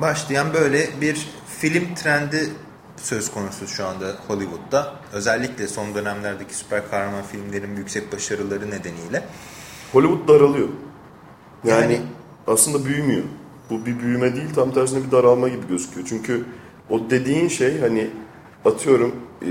başlayan 0.00 0.54
böyle 0.54 1.00
bir 1.00 1.28
film 1.60 1.94
trendi 1.94 2.50
söz 2.96 3.30
konusu 3.30 3.66
şu 3.66 3.86
anda 3.86 4.16
Hollywood'da. 4.26 4.94
Özellikle 5.12 5.68
son 5.68 5.94
dönemlerdeki 5.94 6.54
süper 6.54 6.90
kahraman 6.90 7.22
filmlerin 7.22 7.76
yüksek 7.76 8.12
başarıları 8.12 8.70
nedeniyle. 8.70 9.24
Hollywood 9.92 10.28
daralıyor. 10.28 10.68
Yani, 11.64 11.92
Yani- 11.92 12.00
aslında 12.46 12.84
büyümüyor. 12.84 13.24
Bu 13.70 13.86
bir 13.86 13.98
büyüme 13.98 14.36
değil 14.36 14.48
tam 14.54 14.70
tersine 14.70 15.06
bir 15.06 15.10
daralma 15.10 15.48
gibi 15.48 15.68
gözüküyor. 15.68 16.06
Çünkü 16.08 16.44
o 16.90 17.10
dediğin 17.10 17.48
şey 17.48 17.80
hani 17.80 18.10
atıyorum 18.64 19.14
e, 19.42 19.48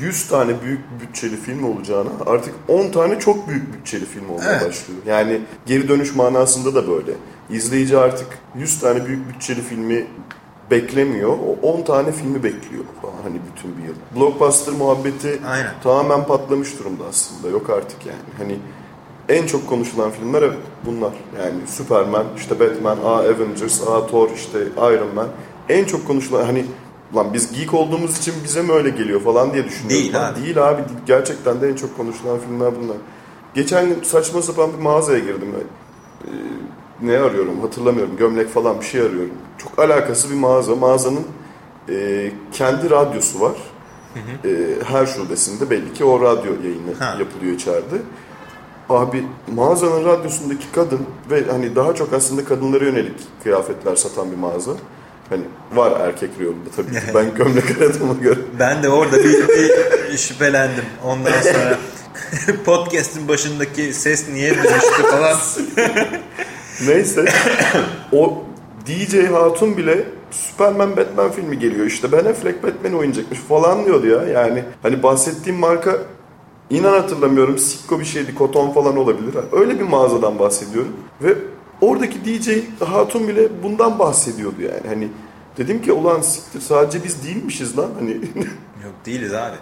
100 0.00 0.28
tane 0.28 0.62
büyük 0.62 0.80
bütçeli 1.00 1.36
film 1.36 1.64
olacağına 1.64 2.10
artık 2.26 2.54
10 2.68 2.90
tane 2.90 3.18
çok 3.18 3.48
büyük 3.48 3.74
bütçeli 3.74 4.04
film 4.04 4.30
olmaya 4.30 4.50
Evet. 4.52 4.68
başlıyor. 4.68 5.00
Yani 5.06 5.40
geri 5.66 5.88
dönüş 5.88 6.14
manasında 6.14 6.74
da 6.74 6.88
böyle. 6.88 7.12
İzleyici 7.50 7.98
artık 7.98 8.26
100 8.58 8.80
tane 8.80 9.06
büyük 9.06 9.28
bütçeli 9.28 9.62
filmi 9.62 10.06
beklemiyor. 10.70 11.30
O 11.62 11.72
10 11.72 11.82
tane 11.82 12.12
filmi 12.12 12.42
bekliyor 12.44 12.84
falan 13.02 13.14
hani 13.22 13.36
bütün 13.54 13.78
bir 13.78 13.82
yıl. 13.88 13.94
Blockbuster 14.16 14.74
muhabbeti 14.74 15.40
Aynen. 15.46 15.72
tamamen 15.82 16.26
patlamış 16.26 16.78
durumda 16.78 17.04
aslında. 17.08 17.48
Yok 17.48 17.70
artık 17.70 18.06
yani. 18.06 18.18
Hani 18.38 18.56
en 19.28 19.46
çok 19.46 19.68
konuşulan 19.68 20.10
filmler 20.10 20.42
evet 20.42 20.56
bunlar. 20.86 21.12
Yani 21.38 21.66
Superman, 21.66 22.24
işte 22.36 22.60
Batman, 22.60 22.98
A 23.04 23.14
Avengers, 23.16 23.82
A 23.88 24.06
Thor, 24.06 24.28
işte 24.36 24.58
Iron 24.76 25.14
Man. 25.14 25.28
En 25.68 25.84
çok 25.84 26.06
konuşulan 26.06 26.44
hani 26.44 26.64
lan 27.16 27.26
biz 27.34 27.52
geek 27.52 27.74
olduğumuz 27.74 28.18
için 28.18 28.34
bize 28.44 28.62
mi 28.62 28.72
öyle 28.72 28.90
geliyor 28.90 29.20
falan 29.20 29.52
diye 29.52 29.64
düşünüyorum. 29.64 29.90
Değil 29.90 30.14
Lan 30.14 30.32
abi. 30.32 30.42
Değil 30.44 30.68
abi. 30.68 30.82
Gerçekten 31.06 31.60
de 31.60 31.68
en 31.68 31.74
çok 31.74 31.96
konuşulan 31.96 32.38
filmler 32.38 32.72
bunlar. 32.82 32.96
Geçen 33.54 33.88
gün 33.88 34.02
saçma 34.02 34.42
sapan 34.42 34.70
bir 34.72 34.82
mağazaya 34.82 35.18
girdim. 35.18 35.48
Ee, 36.24 36.28
ne 37.02 37.18
arıyorum 37.18 37.60
hatırlamıyorum. 37.60 38.16
Gömlek 38.16 38.48
falan 38.48 38.80
bir 38.80 38.84
şey 38.84 39.00
arıyorum. 39.00 39.30
Çok 39.58 39.78
alakası 39.78 40.30
bir 40.30 40.34
mağaza. 40.34 40.74
Mağazanın 40.76 41.24
e, 41.88 42.30
kendi 42.52 42.90
radyosu 42.90 43.40
var. 43.40 43.52
E, 44.44 44.48
her 44.84 45.06
şubesinde 45.06 45.70
belli 45.70 45.92
ki 45.92 46.04
o 46.04 46.20
radyo 46.20 46.52
yayını 46.64 46.94
Ha. 46.98 47.16
yapılıyor 47.18 47.54
içeride. 47.54 47.96
Abi 48.88 49.24
mağazanın 49.54 50.04
radyosundaki 50.04 50.72
kadın 50.74 51.00
ve 51.30 51.44
hani 51.50 51.76
daha 51.76 51.94
çok 51.94 52.12
aslında 52.12 52.44
kadınlara 52.44 52.84
yönelik 52.84 53.16
kıyafetler 53.42 53.96
satan 53.96 54.30
bir 54.30 54.36
mağaza. 54.36 54.70
Hani 55.28 55.42
var 55.74 56.00
erkek 56.00 56.30
reyonunda 56.40 56.70
tabii 56.76 56.90
ki. 56.92 57.00
Ben 57.14 57.34
gömlek 57.36 57.64
aradığıma 57.70 58.14
göre. 58.14 58.38
Ben 58.58 58.82
de 58.82 58.88
orada 58.88 59.18
bir, 59.18 59.48
bir 60.12 60.16
şüphelendim. 60.18 60.84
Ondan 61.04 61.40
sonra 61.42 61.78
podcast'in 62.64 63.28
başındaki 63.28 63.94
ses 63.94 64.28
niye 64.28 64.54
dönüştü 64.54 65.02
falan. 65.10 65.36
Neyse. 66.86 67.24
o 68.12 68.44
DJ 68.86 69.30
Hatun 69.32 69.76
bile 69.76 70.04
Superman 70.30 70.96
Batman 70.96 71.32
filmi 71.32 71.58
geliyor 71.58 71.86
işte. 71.86 72.12
Ben 72.12 72.24
Affleck 72.24 72.62
Batman 72.62 72.94
oynayacakmış 72.94 73.38
falan 73.38 73.84
diyordu 73.84 74.06
ya. 74.06 74.22
Yani 74.22 74.64
hani 74.82 75.02
bahsettiğim 75.02 75.58
marka 75.58 75.98
inan 76.70 76.92
hatırlamıyorum. 76.92 77.58
Sikko 77.58 78.00
bir 78.00 78.04
şeydi. 78.04 78.34
Koton 78.34 78.70
falan 78.70 78.96
olabilir. 78.96 79.34
Öyle 79.52 79.78
bir 79.78 79.84
mağazadan 79.84 80.38
bahsediyorum. 80.38 80.96
Ve 81.22 81.34
oradaki 81.80 82.24
DJ 82.24 82.48
Hatun 82.80 83.28
bile 83.28 83.62
bundan 83.62 83.98
bahsediyordu 83.98 84.62
yani. 84.62 84.86
Hani 84.88 85.08
dedim 85.56 85.82
ki 85.82 85.92
ulan 85.92 86.20
siktir 86.20 86.60
sadece 86.60 87.04
biz 87.04 87.24
değilmişiz 87.24 87.78
lan. 87.78 87.90
Hani 87.98 88.10
Yok 88.84 88.94
değiliz 89.06 89.34
abi. 89.34 89.56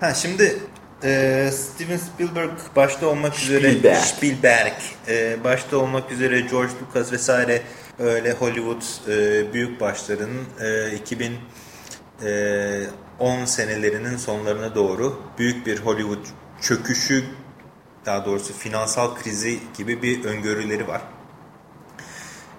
Ha 0.00 0.14
şimdi 0.14 0.58
e, 1.04 1.50
Steven 1.52 1.96
Spielberg 1.96 2.50
başta 2.76 3.06
olmak 3.06 3.38
üzere 3.38 3.70
Spielberg. 3.70 3.96
Spielberg 3.96 4.72
e, 5.08 5.44
başta 5.44 5.78
olmak 5.78 6.12
üzere 6.12 6.40
George 6.40 6.72
Lucas 6.82 7.12
vesaire 7.12 7.62
öyle 7.98 8.32
Hollywood 8.32 8.82
e, 9.08 9.52
büyük 9.52 9.80
başların 9.80 10.30
e, 10.60 10.66
2010 13.18 13.44
senelerinin 13.44 14.16
sonlarına 14.16 14.74
doğru 14.74 15.16
büyük 15.38 15.66
bir 15.66 15.78
Hollywood 15.78 16.24
çöküşü 16.60 17.24
daha 18.06 18.24
doğrusu 18.26 18.52
finansal 18.52 19.14
krizi 19.14 19.58
gibi 19.78 20.02
bir 20.02 20.24
öngörüleri 20.24 20.88
var. 20.88 21.02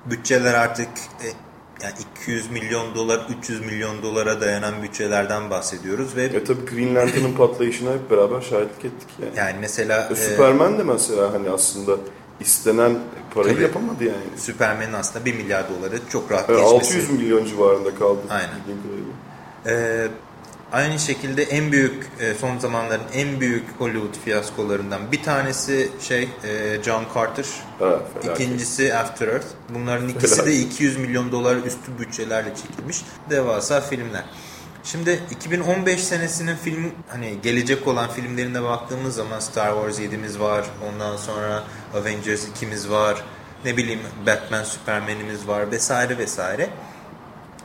Bütçeler 0.05 0.53
artık 0.53 0.87
e, 1.23 1.27
yani 1.83 1.93
200 2.21 2.51
milyon 2.51 2.95
dolar, 2.95 3.27
300 3.39 3.65
milyon 3.65 4.03
dolara 4.03 4.41
dayanan 4.41 4.83
bütçelerden 4.83 5.49
bahsediyoruz 5.49 6.15
ve 6.15 6.23
e 6.23 6.43
tabii 6.43 6.65
Green 6.65 6.95
Lantern'ın 6.95 7.33
patlayışına 7.33 7.91
hep 7.91 8.11
beraber 8.11 8.41
şahitlik 8.41 8.85
ettik 8.85 9.07
yani. 9.21 9.31
yani 9.37 9.55
mesela 9.61 10.07
E, 10.09 10.13
e, 10.13 10.15
Superman 10.15 10.77
de 10.79 10.83
mesela 10.83 11.33
hani 11.33 11.49
aslında 11.49 11.97
istenen 12.39 12.99
parayı 13.33 13.53
Tabii. 13.53 13.63
yapamadı 13.63 14.03
yani. 14.03 14.37
Superman'in 14.37 14.93
aslında 14.93 15.25
1 15.25 15.33
milyar 15.35 15.65
doları 15.69 15.99
çok 16.09 16.31
rahat 16.31 16.49
E, 16.49 16.53
geçmesi. 16.53 16.75
600 16.75 17.09
milyon 17.09 17.45
civarında 17.45 17.95
kaldı. 17.95 18.19
Aynen. 18.29 18.49
bildiğim 18.59 18.81
kadarıyla. 18.83 19.13
E, 20.05 20.07
Aynı 20.71 20.99
şekilde 20.99 21.43
en 21.43 21.71
büyük 21.71 22.07
e, 22.19 22.33
son 22.33 22.57
zamanların 22.57 23.03
en 23.13 23.39
büyük 23.39 23.63
Hollywood 23.79 24.15
fiyaskolarından 24.23 25.11
bir 25.11 25.23
tanesi 25.23 25.91
şey 26.01 26.23
e, 26.23 26.83
John 26.83 27.03
Carter. 27.15 27.45
Felaket. 27.79 28.25
İkincisi 28.25 28.95
After 28.95 29.27
Earth. 29.27 29.47
Bunların 29.69 30.09
ikisi 30.09 30.45
de 30.45 30.55
200 30.55 30.97
milyon 30.97 31.31
dolar 31.31 31.55
üstü 31.55 31.99
bütçelerle 31.99 32.55
çekilmiş 32.55 33.01
devasa 33.29 33.81
filmler. 33.81 34.23
Şimdi 34.83 35.19
2015 35.31 36.03
senesinin 36.03 36.55
film 36.55 36.91
hani 37.07 37.37
gelecek 37.43 37.87
olan 37.87 38.09
filmlerine 38.09 38.63
baktığımız 38.63 39.15
zaman 39.15 39.39
Star 39.39 39.73
Wars 39.73 39.99
7'miz 39.99 40.39
var. 40.39 40.65
Ondan 40.89 41.17
sonra 41.17 41.63
Avengers 41.95 42.45
2'miz 42.47 42.89
var. 42.89 43.23
Ne 43.65 43.77
bileyim 43.77 43.99
Batman 44.27 44.63
Superman'imiz 44.63 45.47
var 45.47 45.71
vesaire 45.71 46.17
vesaire. 46.17 46.69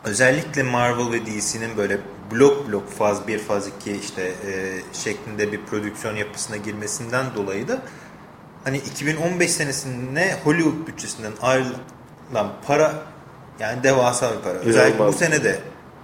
Özellikle 0.05 0.63
Marvel 0.63 1.13
ve 1.13 1.27
DC'nin 1.27 1.77
böyle 1.77 1.99
blok 2.35 2.69
blok 2.69 2.91
faz 2.91 3.29
1 3.29 3.39
faz 3.39 3.69
2 3.69 3.93
işte 3.93 4.23
e, 4.23 4.81
şeklinde 4.93 5.53
bir 5.53 5.61
prodüksiyon 5.61 6.17
yapısına 6.17 6.57
girmesinden 6.57 7.27
dolayı 7.35 7.69
da 7.69 7.83
hani 8.65 8.77
2015 8.77 9.51
senesinde 9.51 10.37
Hollywood 10.45 10.87
bütçesinden 10.87 11.33
ayrılan 11.43 12.53
para 12.67 12.95
yani 13.61 13.83
devasa 13.83 14.37
bir 14.37 14.43
para. 14.43 14.55
Özellikle 14.55 15.07
bu 15.07 15.13
sene 15.13 15.45
de 15.45 15.59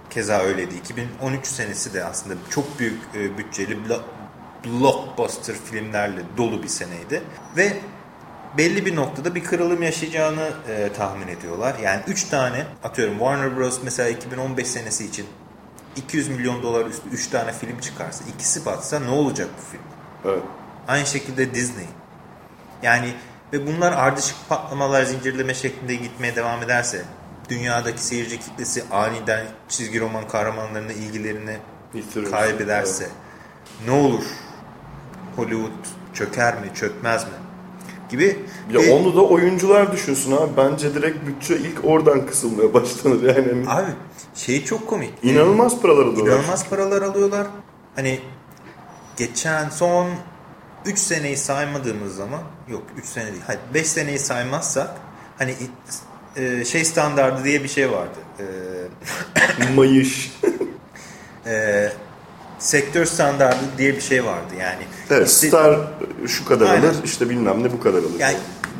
keza 0.09 0.39
öyleydi. 0.39 0.75
2013 0.75 1.47
senesi 1.47 1.93
de 1.93 2.05
aslında 2.05 2.35
çok 2.49 2.79
büyük 2.79 3.01
e, 3.15 3.37
bütçeli 3.37 3.77
blockbuster 4.65 5.55
filmlerle 5.71 6.21
dolu 6.37 6.63
bir 6.63 6.67
seneydi. 6.67 7.23
Ve 7.57 7.73
belli 8.57 8.85
bir 8.85 8.95
noktada 8.95 9.35
bir 9.35 9.43
kırılım 9.43 9.83
yaşayacağını 9.83 10.49
e, 10.69 10.93
tahmin 10.93 11.27
ediyorlar. 11.27 11.75
Yani 11.83 12.01
3 12.07 12.23
tane 12.23 12.65
atıyorum 12.83 13.17
Warner 13.17 13.57
Bros. 13.57 13.79
mesela 13.83 14.09
2015 14.09 14.67
senesi 14.67 15.05
için 15.05 15.25
200 15.95 16.27
milyon 16.29 16.63
dolar 16.63 16.85
üstü 16.85 17.09
3 17.09 17.27
tane 17.27 17.53
film 17.53 17.79
çıkarsa 17.79 18.23
ikisi 18.35 18.65
batsa 18.65 18.99
ne 18.99 19.09
olacak 19.09 19.49
bu 19.57 19.71
film? 19.71 19.83
Evet. 20.25 20.43
Aynı 20.87 21.05
şekilde 21.05 21.53
Disney. 21.53 21.85
Yani 22.83 23.13
ve 23.53 23.67
bunlar 23.67 23.91
ardışık 23.91 24.35
patlamalar 24.49 25.03
zincirleme 25.03 25.53
şeklinde 25.53 25.95
gitmeye 25.95 26.35
devam 26.35 26.63
ederse 26.63 27.05
dünyadaki 27.49 28.03
seyirci 28.03 28.39
kitlesi 28.39 28.83
aniden 28.91 29.45
çizgi 29.69 29.99
roman 29.99 30.27
kahramanlarına 30.27 30.91
ilgilerini 30.93 31.57
Bitirir. 31.93 32.31
kaybederse 32.31 33.03
Evet. 33.03 33.13
ne 33.85 33.91
olur? 33.91 34.23
Hollywood 35.35 35.71
çöker 36.13 36.53
mi, 36.61 36.71
çökmez 36.75 37.23
mi? 37.23 37.33
Gibi. 38.11 38.39
Ya 38.73 38.79
bir- 38.79 38.91
onu 38.91 39.15
da 39.15 39.21
oyuncular 39.21 39.91
düşünsün 39.91 40.31
abi. 40.31 40.51
Bence 40.57 40.93
direkt 40.95 41.17
bütçe 41.27 41.57
ilk 41.57 41.85
oradan 41.85 42.25
kısılmaya 42.25 42.73
başlanır 42.73 43.35
yani. 43.35 43.69
Abi 43.69 43.91
şey 44.35 44.65
çok 44.65 44.87
komik. 44.87 45.13
İnanılmaz 45.23 45.81
paralar 45.81 46.05
alıyorlar. 46.05 46.33
İnanılmaz 46.33 46.69
paralar 46.69 47.01
alıyorlar. 47.01 47.47
Hani 47.95 48.19
geçen 49.17 49.69
son 49.69 50.07
3 50.85 50.99
seneyi 50.99 51.37
saymadığımız 51.37 52.15
zaman 52.15 52.41
yok 52.69 52.83
3 52.97 53.05
sene 53.05 53.25
değil. 53.27 53.43
Hadi 53.47 53.59
5 53.73 53.87
seneyi 53.87 54.19
saymazsak 54.19 54.89
hani 55.37 55.55
e, 56.35 56.65
şey 56.65 56.85
standardı 56.85 57.43
diye 57.43 57.63
bir 57.63 57.67
şey 57.69 57.91
vardı. 57.91 58.17
E, 58.39 58.43
Mayış. 59.75 60.31
e, 61.45 61.89
sektör 62.59 63.05
standardı 63.05 63.63
diye 63.77 63.95
bir 63.95 64.01
şey 64.01 64.25
vardı. 64.25 64.53
Yani 64.59 64.83
Evet 65.11 65.29
işte- 65.29 65.47
star 65.47 65.79
şu 66.27 66.45
kadar 66.45 66.69
Aynen. 66.69 66.87
alır 66.87 66.95
işte 67.03 67.29
bilmem 67.29 67.63
ne 67.63 67.71
bu 67.71 67.79
kadar 67.79 67.99
alır. 67.99 68.19
Yani 68.19 68.37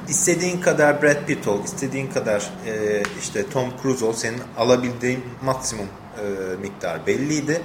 istediğin 0.10 0.62
kadar 0.62 1.02
Brad 1.02 1.26
Pitt 1.26 1.48
ol, 1.48 1.64
istediğin 1.66 2.08
kadar 2.08 2.50
e, 2.68 3.04
işte 3.20 3.50
Tom 3.50 3.70
Cruise 3.82 4.06
ol, 4.06 4.14
senin 4.14 4.42
alabildiğin 4.58 5.24
maksimum 5.44 5.86
e, 6.18 6.56
miktar 6.62 7.08
belliydi. 7.08 7.62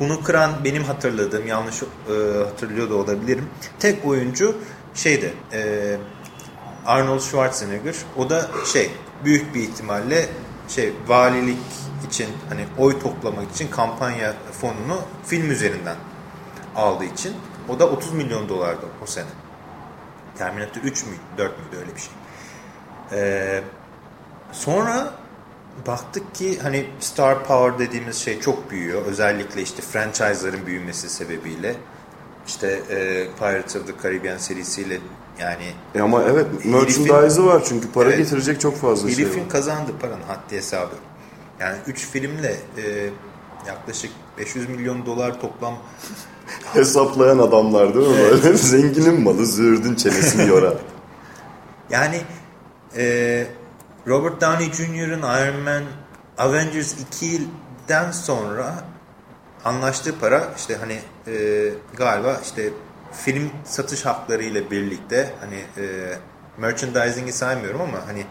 Bunu 0.00 0.22
kıran 0.22 0.50
benim 0.64 0.84
hatırladığım, 0.84 1.46
yanlış 1.46 1.82
e, 1.82 1.86
hatırlıyor 2.38 2.90
da 2.90 2.94
olabilirim. 2.94 3.44
Tek 3.78 4.06
oyuncu 4.06 4.56
şeydi, 4.94 5.34
e, 5.52 5.96
Arnold 6.86 7.20
Schwarzenegger. 7.20 7.94
O 8.16 8.30
da 8.30 8.50
şey, 8.72 8.90
büyük 9.24 9.54
bir 9.54 9.60
ihtimalle 9.60 10.26
şey 10.68 10.92
valilik 11.08 11.58
için 12.08 12.26
hani 12.48 12.64
oy 12.78 13.00
toplamak 13.00 13.50
için 13.54 13.68
kampanya 13.68 14.34
fonunu 14.60 15.00
film 15.26 15.50
üzerinden 15.50 15.96
aldığı 16.76 17.04
için 17.04 17.32
o 17.68 17.78
da 17.78 17.88
30 17.88 18.12
milyon 18.12 18.48
dolardı 18.48 18.86
o 19.02 19.06
sene. 19.06 19.26
Terminator 20.38 20.80
3 20.82 21.04
müydü 21.04 21.20
4 21.38 21.58
müydü 21.58 21.76
öyle 21.76 21.94
bir 21.96 22.00
şey. 22.00 22.12
Ee, 23.12 23.62
sonra 24.52 25.14
baktık 25.86 26.34
ki 26.34 26.58
hani 26.62 26.86
Star 27.00 27.44
Power 27.44 27.78
dediğimiz 27.86 28.16
şey 28.16 28.40
çok 28.40 28.70
büyüyor. 28.70 29.02
Özellikle 29.04 29.62
işte 29.62 29.82
franchise'ların 29.82 30.66
büyümesi 30.66 31.10
sebebiyle. 31.10 31.74
İşte 32.46 32.66
e, 32.90 33.26
Pirates 33.38 33.76
of 33.76 33.86
the 33.86 33.92
Caribbean 34.02 34.38
serisiyle 34.38 34.98
yani 35.40 35.64
E 35.94 36.00
ama 36.00 36.22
evet 36.22 36.46
merchandise'ı 36.64 37.46
var 37.46 37.62
çünkü 37.68 37.92
para 37.92 38.08
Evet. 38.08 38.18
getirecek 38.18 38.60
çok 38.60 38.76
fazla 38.76 39.10
şey 39.10 39.24
herifin 39.24 39.40
var. 39.42 39.48
kazandığı 39.48 39.98
paranın 39.98 40.22
haddi 40.22 40.56
hesabı. 40.56 40.94
Yani 41.60 41.76
3 41.86 42.06
filmle 42.06 42.56
e, 42.78 43.10
yaklaşık 43.66 44.10
500 44.38 44.68
milyon 44.68 45.06
dolar 45.06 45.40
toplam 45.40 45.74
Hesaplayan 46.74 47.38
adamlar 47.38 47.94
değil 47.94 48.08
mi 48.08 48.16
böyle? 48.18 48.56
Zenginin 48.56 49.20
malı 49.20 49.46
züğürdün 49.46 49.94
çenesini 49.94 50.48
yorar. 50.48 50.74
Yani 51.90 52.20
e, 52.96 53.46
Robert 54.08 54.40
Downey 54.40 54.72
Jr.'ın 54.72 55.22
Iron 55.22 55.60
Man 55.60 55.82
Avengers 56.38 56.94
2'den 56.94 58.10
sonra 58.10 58.74
anlaştığı 59.64 60.18
para 60.18 60.48
işte 60.56 60.76
hani 60.76 60.98
e, 61.26 61.68
galiba 61.96 62.40
işte 62.44 62.70
film 63.12 63.50
satış 63.64 64.06
hakları 64.06 64.42
ile 64.42 64.70
birlikte 64.70 65.34
hani 65.40 65.84
e, 65.86 66.14
merchandising'i 66.58 67.32
saymıyorum 67.32 67.80
ama 67.80 67.98
hani 68.06 68.24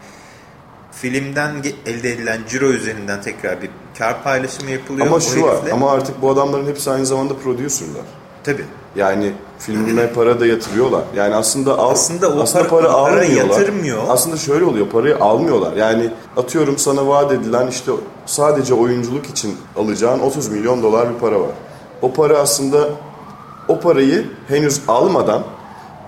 filmden 0.92 1.54
elde 1.86 2.10
edilen 2.12 2.40
ciro 2.48 2.64
üzerinden 2.66 3.22
tekrar 3.22 3.62
bir 3.62 3.70
kar 3.98 4.22
paylaşımı 4.22 4.70
yapılıyor. 4.70 5.06
ama 5.06 5.20
şu 5.20 5.42
var 5.42 5.54
herifle. 5.56 5.72
ama 5.72 5.90
artık 5.92 6.22
bu 6.22 6.30
adamların 6.30 6.66
hepsi 6.66 6.90
aynı 6.90 7.06
zamanda 7.06 7.34
prodüserler. 7.34 8.02
Tabii. 8.44 8.64
Yani 8.96 9.32
filmine 9.58 10.12
para 10.12 10.40
da 10.40 10.46
yatırıyorlar. 10.46 11.02
Yani 11.16 11.34
aslında 11.34 11.78
al, 11.78 11.90
Aslında 11.90 12.28
o 12.32 12.40
aslında 12.42 12.64
para- 12.64 12.68
para, 12.68 12.82
para 12.82 12.92
almıyorlar. 13.20 13.58
yatırmıyor. 13.60 14.02
Aslında 14.08 14.36
şöyle 14.36 14.64
oluyor. 14.64 14.86
Parayı 14.88 15.16
almıyorlar. 15.18 15.72
Yani 15.76 16.10
atıyorum 16.36 16.78
sana 16.78 17.06
vaat 17.08 17.32
edilen 17.32 17.66
işte 17.66 17.92
sadece 18.26 18.74
oyunculuk 18.74 19.26
için 19.26 19.56
alacağın 19.76 20.20
30 20.20 20.48
milyon 20.48 20.82
dolar 20.82 21.14
bir 21.14 21.18
para 21.18 21.40
var. 21.40 21.50
O 22.02 22.12
para 22.12 22.38
aslında 22.38 22.88
o 23.68 23.80
parayı 23.80 24.26
henüz 24.48 24.80
almadan 24.88 25.42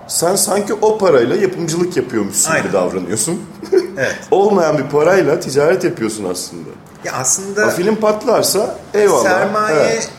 sen 0.07 0.35
sanki 0.35 0.73
o 0.73 0.97
parayla 0.97 1.35
yapımcılık 1.35 1.97
yapıyormuşsun 1.97 2.51
Aynen. 2.51 2.63
gibi 2.63 2.73
davranıyorsun. 2.73 3.41
Evet. 3.97 4.15
Olmayan 4.31 4.77
bir 4.77 4.83
parayla 4.83 5.39
ticaret 5.39 5.83
yapıyorsun 5.83 6.23
aslında. 6.31 6.69
Ya 7.03 7.13
aslında 7.13 7.65
Ha, 7.67 7.69
film 7.69 7.95
patlarsa 7.95 8.79
eyvallah. 8.93 9.23
Sermaye 9.23 9.77
Evet. 9.79 10.09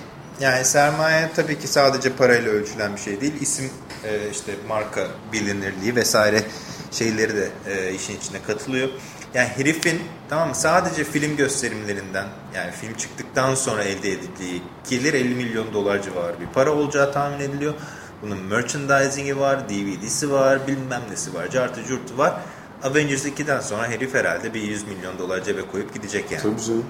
yani 0.40 0.64
sermaye 0.64 1.31
tabii 1.37 1.59
ki 1.59 1.68
sadece 1.68 2.12
parayla 2.12 2.51
ölçülen 2.53 2.97
bir 2.97 3.01
şey 3.01 3.20
değil. 3.20 3.33
İsim 3.40 3.70
e, 4.05 4.31
işte 4.33 4.53
marka 4.68 5.07
bilinirliği 5.33 5.97
vesaire 5.97 6.42
şeyleri 6.90 7.37
de 7.37 7.49
e, 7.68 7.92
işin 7.94 8.16
içine 8.16 8.42
katılıyor. 8.47 8.88
Yani 9.35 9.49
herifin 9.57 10.01
tamam 10.29 10.49
mı 10.49 10.55
sadece 10.55 11.05
film 11.05 11.37
gösterimlerinden 11.37 12.27
yani 12.55 12.70
film 12.73 12.94
çıktıktan 12.94 13.55
sonra 13.55 13.85
elde 13.85 14.12
edildiği 14.12 14.62
gelir 14.90 15.14
50 15.14 15.35
milyon 15.35 15.73
dolar 15.75 16.03
civarı 16.03 16.40
bir 16.40 16.47
para 16.47 16.73
olacağı 16.73 17.12
tahmin 17.12 17.40
ediliyor. 17.40 17.75
Bunun 18.24 18.38
merchandising'i 18.38 19.38
var, 19.38 19.68
DVD'si 19.68 20.30
var, 20.30 20.66
bilmem 20.66 21.02
nesi 21.10 21.34
var, 21.34 21.50
cartı 21.50 21.84
curtu 21.84 22.18
var. 22.18 22.34
Avengers 22.82 23.26
2'den 23.26 23.60
sonra 23.60 23.88
herif 23.88 24.14
herhalde 24.14 24.54
bir 24.54 24.62
100 24.62 24.88
milyon 24.88 25.18
dolar 25.18 25.44
cebe 25.44 25.60
koyup 25.72 25.94
gidecek 25.94 26.30
yani. 26.32 26.42
Tabii 26.42 26.62
canım. 26.62 26.84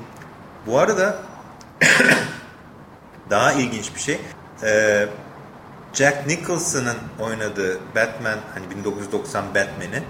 Bu 0.66 0.78
arada 0.78 1.18
daha 3.30 3.52
ilginç 3.52 3.94
bir 3.94 4.00
şey. 4.00 4.20
Ee, 4.62 5.08
Jack 5.92 6.26
Nicholson'ın 6.26 6.96
oynadığı 7.20 7.78
Batman 7.96 8.38
hani 8.54 8.70
1990 8.70 9.44
Batman'i 9.48 10.02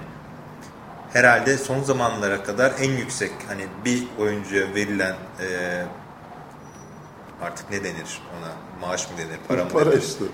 herhalde 1.13 1.59
son 1.59 1.83
zamanlara 1.83 2.43
kadar 2.43 2.73
en 2.81 2.91
yüksek 2.91 3.33
hani 3.49 3.67
bir 3.85 4.05
oyuncuya 4.19 4.75
verilen 4.75 5.15
e, 5.41 5.47
artık 7.43 7.71
ne 7.71 7.85
denir 7.85 8.23
ona 8.39 8.53
maaş 8.87 9.11
mı 9.11 9.19
denir 9.19 9.39
para 9.49 9.65
mı 9.65 9.71
Para 9.71 9.93
denir? 9.93 10.03
işte. 10.03 10.25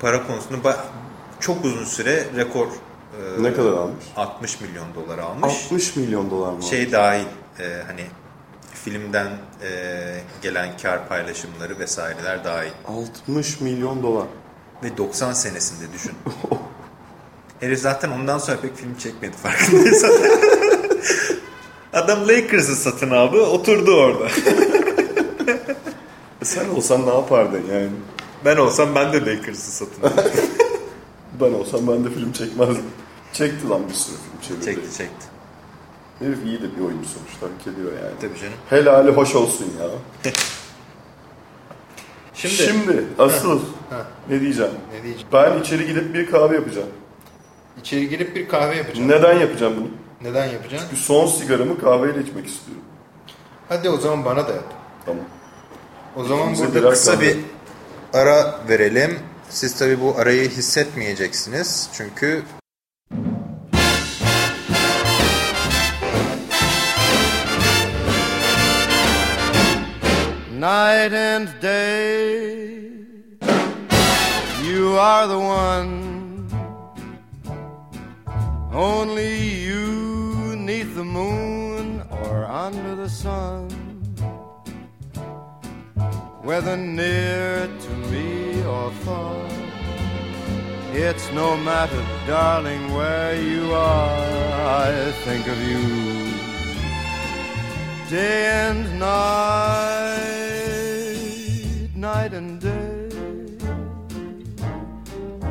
Para 0.00 0.26
konusunda 0.26 0.76
çok 1.40 1.64
uzun 1.64 1.84
süre 1.84 2.24
rekor 2.36 2.66
e, 2.66 3.42
Ne 3.42 3.54
kadar 3.54 3.72
almış? 3.72 4.04
60 4.16 4.60
milyon 4.60 4.86
dolar 4.94 5.18
almış. 5.18 5.54
60 5.64 5.96
milyon 5.96 6.30
dolar 6.30 6.52
mı? 6.52 6.62
şey 6.62 6.92
dahil 6.92 7.24
e, 7.58 7.64
hani 7.86 8.02
filmden 8.74 9.26
e, 9.62 9.70
gelen 10.42 10.76
kar 10.82 11.08
paylaşımları 11.08 11.78
vesaireler 11.78 12.44
dahil. 12.44 12.70
60 13.28 13.60
milyon 13.60 14.02
dolar. 14.02 14.26
Ve 14.84 14.96
90 14.96 15.32
senesinde 15.32 15.92
düşün. 15.92 16.12
Herif 17.60 17.78
zaten 17.78 18.10
ondan 18.10 18.38
sonra 18.38 18.56
pek 18.60 18.76
film 18.76 18.94
çekmedi 18.98 19.36
farkındaysan. 19.36 20.10
Adam 21.92 22.28
Lakers'ı 22.28 22.76
satın 22.76 23.10
aldı 23.10 23.42
oturdu 23.42 23.96
orada. 23.96 24.28
Sen 26.42 26.68
olsan 26.68 27.06
ne 27.06 27.14
yapardın 27.14 27.62
yani? 27.72 27.88
Ben 28.44 28.56
olsam 28.56 28.94
ben 28.94 29.12
de 29.12 29.20
Bakers'ı 29.26 29.72
satın. 29.72 30.02
Ben 31.40 31.52
olsam 31.52 31.80
ben 31.88 32.04
de 32.04 32.10
film 32.10 32.32
çekmezdim. 32.32 32.84
Çekti 33.32 33.68
lan 33.68 33.88
bir 33.88 33.94
sürü 33.94 34.16
film 34.16 34.40
çevirdi. 34.48 34.64
çekti 34.64 34.96
çekti. 34.98 35.26
Herif 36.18 36.38
iyi 36.46 36.62
de 36.62 36.76
bir 36.76 36.80
oyuncu 36.84 37.08
sonuçta 37.08 37.46
hak 37.46 37.74
ediyor 37.74 37.92
yani. 37.92 38.14
Tabii 38.20 38.38
canım. 38.40 38.52
Helali 38.70 39.10
hoş 39.10 39.34
olsun 39.34 39.66
ya. 39.80 39.86
Şimdi, 42.34 42.54
Şimdi 42.54 43.04
asıl 43.18 43.60
ne 44.28 44.40
diyeceğim? 44.40 44.72
ne 44.94 45.02
diyeceğim? 45.02 45.28
Ben 45.32 45.60
içeri 45.60 45.86
gidip 45.86 46.14
bir 46.14 46.30
kahve 46.30 46.54
yapacağım. 46.54 46.88
İçeri 47.80 48.08
girip 48.08 48.36
bir 48.36 48.48
kahve 48.48 48.76
yapacağım. 48.76 49.08
Neden 49.08 49.38
yapacağım 49.38 49.74
bunu? 49.76 49.88
Neden 50.30 50.46
yapacaksın? 50.46 50.88
Çünkü 50.90 51.02
son 51.02 51.26
sigaramı 51.26 51.80
kahveyle 51.80 52.20
içmek 52.22 52.46
istiyorum. 52.46 52.84
Hadi 53.68 53.90
o 53.90 53.96
zaman 53.96 54.24
bana 54.24 54.48
da 54.48 54.52
yap. 54.52 54.64
Tamam. 55.06 55.24
O 56.16 56.24
zaman 56.24 56.56
burada 56.58 56.90
kısa 56.90 57.12
kahve. 57.14 57.24
bir 57.28 57.38
ara 58.12 58.60
verelim. 58.68 59.18
Siz 59.48 59.78
tabii 59.78 60.00
bu 60.00 60.18
arayı 60.18 60.48
hissetmeyeceksiniz. 60.50 61.90
Çünkü 61.92 62.42
Night 70.60 71.14
and 71.14 71.48
day, 71.62 72.90
you 74.62 74.98
are 74.98 75.26
the 75.26 75.38
one. 75.38 76.10
Only 78.72 79.64
you 79.66 80.54
neath 80.56 80.94
the 80.94 81.02
moon 81.02 82.02
or 82.10 82.44
under 82.44 82.94
the 82.94 83.08
sun. 83.08 83.89
Whether 86.50 86.76
near 86.76 87.68
to 87.84 87.90
me 88.10 88.64
or 88.64 88.90
far, 89.04 89.46
it's 90.92 91.30
no 91.30 91.56
matter, 91.56 92.04
darling, 92.26 92.92
where 92.92 93.40
you 93.40 93.72
are. 93.72 94.88
I 94.88 95.12
think 95.24 95.46
of 95.46 95.56
you 95.70 95.84
day 98.10 98.46
and 98.66 98.98
night, 98.98 100.10
night 101.94 102.32
and 102.34 102.60
day. 102.60 103.08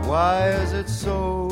Why 0.04 0.50
is 0.50 0.74
it 0.74 0.90
so 0.90 1.48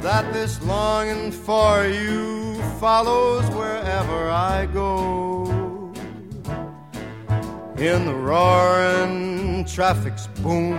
that 0.00 0.32
this 0.32 0.62
longing 0.62 1.32
for 1.32 1.84
you 1.84 2.54
follows 2.80 3.44
wherever 3.50 4.30
I 4.30 4.64
go? 4.72 5.31
In 7.82 8.06
the 8.06 8.14
roaring 8.14 9.64
traffic's 9.64 10.28
boom, 10.40 10.78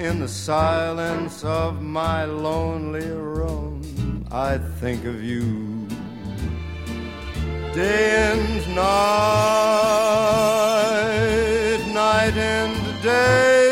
in 0.00 0.20
the 0.20 0.26
silence 0.26 1.44
of 1.44 1.82
my 1.82 2.24
lonely 2.24 3.10
room, 3.10 3.82
I 4.32 4.56
think 4.80 5.04
of 5.04 5.22
you 5.22 5.86
day 7.74 8.32
and 8.32 8.74
night, 8.74 8.84
night 11.92 12.36
and 12.38 13.02
day, 13.02 13.66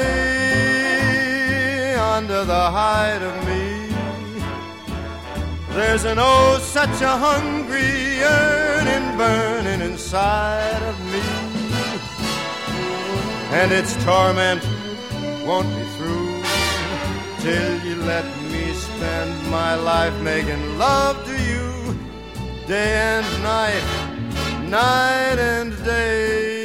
under 1.95 2.45
the 2.45 2.71
hide 2.71 3.23
of 3.23 3.35
me. 3.49 3.89
There's 5.75 6.05
an 6.05 6.19
oh, 6.21 6.59
such 6.61 7.01
a 7.01 7.17
hungry 7.17 8.19
yearning 8.19 9.17
burning 9.17 9.81
inside 9.81 10.83
of 10.83 11.01
me, 11.11 11.23
and 13.53 13.73
its 13.73 13.93
torment 14.05 14.63
won't 15.47 15.69
be 15.77 15.85
through 15.97 16.43
till 17.41 17.81
you 17.85 17.95
let 18.03 18.25
me 18.51 18.73
spend 18.75 19.51
my 19.51 19.75
life 19.75 20.15
making 20.21 20.79
love 20.79 21.17
to 21.25 21.33
you 21.33 21.99
day 22.67 22.95
and 22.95 23.43
night, 23.43 23.85
night 24.69 25.39
and 25.39 25.73
day. 25.85 26.56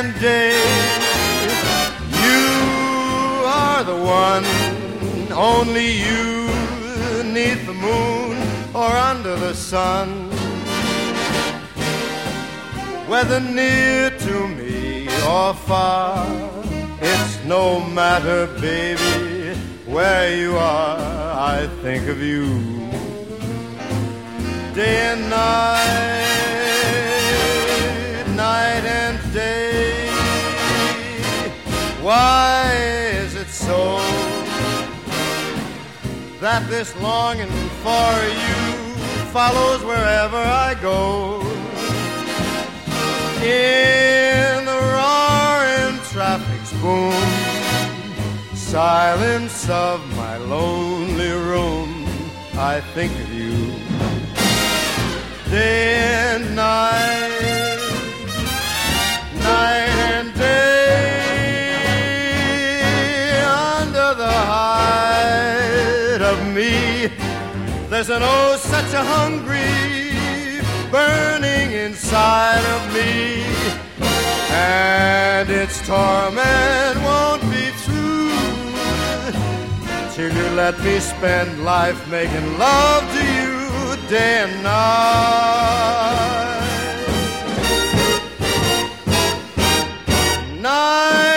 And 0.00 0.20
day. 0.20 0.54
You 2.26 2.46
are 3.46 3.82
the 3.82 3.98
one, 4.24 4.46
only 5.32 5.90
you, 6.06 6.46
neath 7.24 7.66
the 7.66 7.74
moon 7.74 8.36
or 8.74 8.90
under 9.10 9.34
the 9.36 9.54
sun. 9.54 10.08
Whether 13.10 13.40
near 13.40 14.10
to 14.26 14.48
me 14.58 15.08
or 15.36 15.54
far, 15.54 16.26
it's 17.00 17.34
no 17.44 17.80
matter, 17.80 18.46
baby, 18.60 19.58
where 19.94 20.28
you 20.42 20.56
are, 20.56 20.98
I 21.56 21.66
think 21.82 22.06
of 22.08 22.22
you 22.22 22.44
day 24.78 25.12
and 25.12 25.28
night, 25.28 26.27
Why 32.08 32.72
is 33.22 33.34
it 33.34 33.48
so 33.48 33.98
that 36.40 36.66
this 36.70 36.96
longing 37.02 37.50
for 37.84 38.12
you 38.44 38.60
follows 39.26 39.84
wherever 39.84 40.38
I 40.38 40.74
go? 40.80 41.42
In 43.44 44.64
the 44.64 44.80
roaring 44.96 46.00
traffic's 46.04 46.72
boom, 46.80 47.12
silence 48.56 49.68
of 49.68 50.00
my 50.16 50.38
lonely 50.38 51.30
room, 51.30 52.06
I 52.54 52.80
think 52.94 53.12
of 53.20 53.34
you 53.34 53.52
day 55.50 55.96
and 56.32 56.56
night, 56.56 57.78
night 59.42 59.97
There's 67.98 68.10
an 68.10 68.22
oh, 68.22 68.56
such 68.58 68.92
a 68.94 69.02
hungry 69.02 70.62
burning 70.88 71.72
inside 71.72 72.64
of 72.76 72.94
me, 72.94 73.42
and 74.52 75.50
its 75.50 75.84
torment 75.84 76.96
won't 77.02 77.42
be 77.50 77.72
true 77.82 78.30
till 80.14 80.32
you 80.32 80.48
let 80.54 80.78
me 80.84 81.00
spend 81.00 81.64
life 81.64 82.08
making 82.08 82.56
love 82.56 83.02
to 83.16 83.24
you 83.34 83.96
day 84.08 84.44
and 84.44 84.62
night. 84.62 84.78
Night 90.60 91.27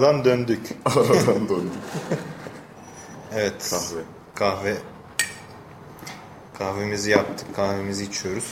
aradan 0.00 0.24
döndük. 0.24 0.60
Aradan 0.84 1.48
döndük. 1.48 1.72
Evet. 3.34 3.70
Kahve. 3.70 4.00
Kahve. 4.34 4.74
Kahvemizi 6.58 7.10
yaptık. 7.10 7.56
Kahvemizi 7.56 8.04
içiyoruz. 8.04 8.44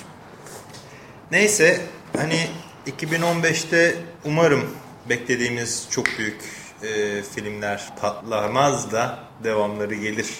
Neyse 1.31 1.81
hani 2.17 2.47
2015'te 2.87 3.97
umarım 4.25 4.65
beklediğimiz 5.09 5.87
çok 5.91 6.07
büyük 6.19 6.41
e, 6.83 7.23
filmler 7.23 7.93
patlamaz 8.01 8.93
da 8.93 9.19
devamları 9.45 9.95
gelir. 9.95 10.31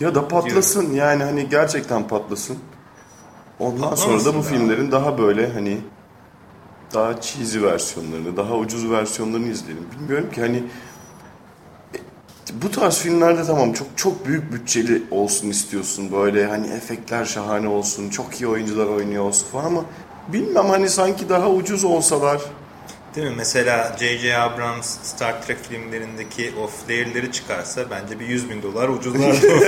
Ya 0.00 0.14
da 0.14 0.28
patlasın 0.28 0.94
yani 0.94 1.24
hani 1.24 1.48
gerçekten 1.48 2.08
patlasın. 2.08 2.58
Ondan 3.58 3.94
sonra 3.94 4.12
da 4.14 4.18
bu 4.18 4.24
Patlamasın 4.24 4.52
ya. 4.52 4.58
filmlerin 4.58 4.92
daha 4.92 5.18
böyle 5.18 5.52
hani 5.52 5.78
daha 6.94 7.20
cheesy 7.20 7.62
versiyonlarını, 7.62 8.36
daha 8.36 8.54
ucuz 8.54 8.90
versiyonlarını 8.90 9.48
izleyelim. 9.48 9.86
Bilmiyorum 10.00 10.30
ki 10.30 10.40
hani 10.40 10.56
e, 11.94 11.98
bu 12.62 12.70
tarz 12.70 12.98
filmlerde 12.98 13.44
tamam 13.44 13.72
çok 13.72 13.88
çok 13.96 14.26
büyük 14.26 14.52
bütçeli 14.52 15.02
olsun 15.10 15.50
istiyorsun 15.50 16.12
böyle 16.12 16.46
hani 16.46 16.66
efektler 16.66 17.24
şahane 17.24 17.68
olsun, 17.68 18.10
çok 18.10 18.40
iyi 18.40 18.46
oyuncular 18.46 18.86
oynuyor 18.86 19.24
olsun 19.24 19.46
falan 19.52 19.64
ama 19.64 19.84
bilmem 20.32 20.66
hani 20.66 20.88
sanki 20.88 21.28
daha 21.28 21.50
ucuz 21.50 21.84
olsalar 21.84 22.40
Değil 23.16 23.28
mi? 23.28 23.34
Mesela 23.36 23.96
J.J. 24.00 24.38
Abrams 24.38 24.86
Star 24.86 25.42
Trek 25.42 25.58
filmlerindeki 25.68 26.52
o 26.62 26.66
flare'leri 26.66 27.32
çıkarsa 27.32 27.84
bence 27.90 28.20
bir 28.20 28.26
100 28.26 28.50
bin 28.50 28.62
dolar 28.62 28.88
ucuzlardı. 28.88 29.46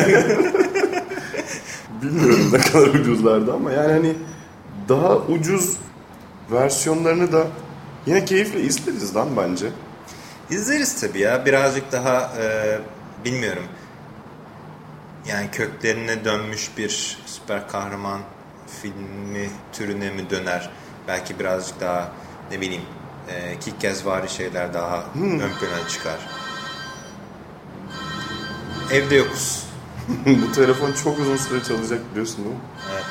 bilmiyorum 2.02 2.50
ne 2.52 2.59
kadar 2.59 2.87
ucuzlardı 2.87 3.52
ama 3.52 3.72
yani 3.72 3.92
hani 3.92 4.14
daha 4.88 5.16
ucuz 5.16 5.76
versiyonlarını 6.51 7.33
da 7.33 7.47
yine 8.07 8.25
keyifle 8.25 8.61
izleriz 8.61 9.17
lan 9.17 9.29
bence. 9.37 9.71
İzleriz 10.51 11.01
tabii 11.01 11.21
ya. 11.21 11.47
Birazcık 11.47 11.93
daha 11.93 12.33
e, 12.41 12.79
bilmiyorum. 13.25 13.65
Yani 15.29 15.51
köklerine 15.51 16.25
dönmüş 16.25 16.71
bir 16.79 17.19
süper 17.27 17.69
kahraman 17.69 18.21
filmi 18.83 19.51
türüne 19.73 20.11
mi 20.11 20.31
döner? 20.31 20.71
Belki 21.09 21.39
birazcık 21.39 21.81
daha 21.81 22.13
ne 22.51 22.61
bileyim 22.61 22.83
e, 23.29 23.55
Kick-Ass 23.55 24.29
şeyler 24.29 24.75
daha 24.75 25.05
ön 25.15 25.39
plana 25.39 25.89
çıkar. 25.89 26.19
Evde 28.93 29.15
yokuz. 29.15 29.65
Bu 30.27 30.53
telefon 30.53 30.93
çok 30.93 31.19
uzun 31.19 31.37
süre 31.37 31.63
çalacak 31.63 32.11
biliyorsun 32.11 32.45
değil 32.45 32.57
mi? 32.57 32.63
Evet. 32.93 33.05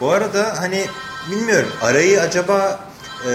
Bu 0.00 0.10
arada 0.10 0.60
hani 0.60 0.86
bilmiyorum 1.30 1.72
arayı 1.82 2.20
acaba 2.20 2.80
e, 3.26 3.30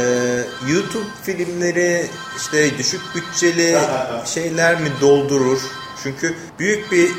YouTube 0.68 1.10
filmleri 1.24 2.06
işte 2.38 2.78
düşük 2.78 3.02
bütçeli 3.16 3.78
şeyler 4.26 4.82
mi 4.82 4.90
doldurur? 5.02 5.62
Çünkü 6.04 6.36
büyük 6.60 6.92
bir 6.92 7.12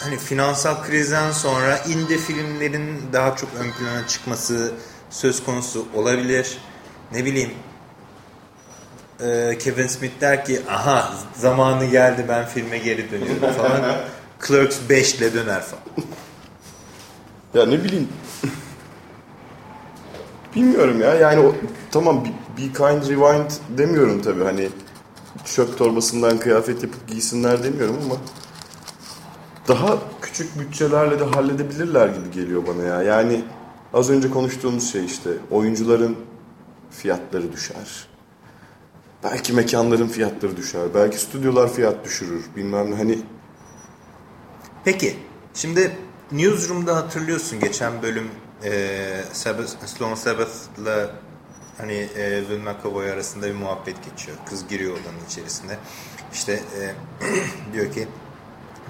hani 0.00 0.18
finansal 0.18 0.82
krizden 0.82 1.30
sonra 1.30 1.78
indie 1.78 2.18
filmlerin 2.18 3.12
daha 3.12 3.36
çok 3.36 3.50
ön 3.54 3.70
plana 3.70 4.06
çıkması 4.08 4.72
söz 5.10 5.44
konusu 5.44 5.86
olabilir. 5.94 6.58
Ne 7.12 7.24
bileyim 7.24 7.50
e, 9.20 9.58
Kevin 9.58 9.86
Smith 9.86 10.20
der 10.20 10.44
ki 10.44 10.60
aha 10.70 11.12
zamanı 11.36 11.84
geldi 11.84 12.24
ben 12.28 12.46
filme 12.46 12.78
geri 12.78 13.10
dönüyorum 13.10 13.52
falan. 13.56 13.82
Clerks 14.46 14.76
5 14.88 15.14
ile 15.14 15.34
döner 15.34 15.62
falan. 15.62 16.08
Ya 17.54 17.66
ne 17.66 17.84
bileyim. 17.84 18.08
Bilmiyorum 20.56 21.00
ya 21.00 21.14
yani 21.14 21.40
o, 21.40 21.54
tamam 21.90 22.24
be, 22.24 22.62
kind 22.62 23.02
rewind 23.02 23.50
demiyorum 23.78 24.22
tabii 24.22 24.44
hani 24.44 24.68
çöp 25.44 25.78
torbasından 25.78 26.38
kıyafet 26.38 26.82
yapıp 26.82 27.08
giysinler 27.08 27.64
demiyorum 27.64 27.96
ama 28.04 28.16
daha 29.68 29.98
küçük 30.22 30.58
bütçelerle 30.58 31.20
de 31.20 31.24
halledebilirler 31.24 32.08
gibi 32.08 32.30
geliyor 32.30 32.62
bana 32.66 32.82
ya. 32.82 33.02
Yani 33.02 33.44
az 33.94 34.10
önce 34.10 34.30
konuştuğumuz 34.30 34.92
şey 34.92 35.04
işte 35.04 35.30
oyuncuların 35.50 36.16
fiyatları 36.90 37.52
düşer. 37.52 38.06
Belki 39.24 39.52
mekanların 39.52 40.08
fiyatları 40.08 40.56
düşer. 40.56 40.82
Belki 40.94 41.18
stüdyolar 41.18 41.72
fiyat 41.72 42.04
düşürür. 42.04 42.44
Bilmem 42.56 42.90
ne 42.90 42.94
hani 42.94 43.18
Peki 44.84 45.16
şimdi 45.54 45.96
Newsroom'da 46.32 46.96
hatırlıyorsun 46.96 47.60
geçen 47.60 48.02
bölüm 48.02 48.30
Sloan 49.86 50.14
Sabbath'la 50.14 51.10
hani 51.78 51.92
e, 51.92 52.40
Will 52.40 52.60
McAvoy 52.60 53.10
arasında 53.10 53.46
bir 53.46 53.54
muhabbet 53.54 53.96
geçiyor. 54.10 54.36
Kız 54.48 54.68
giriyor 54.68 54.92
odanın 54.92 55.26
içerisinde. 55.30 55.78
İşte 56.32 56.52
e, 56.52 56.94
diyor 57.72 57.92
ki 57.92 58.08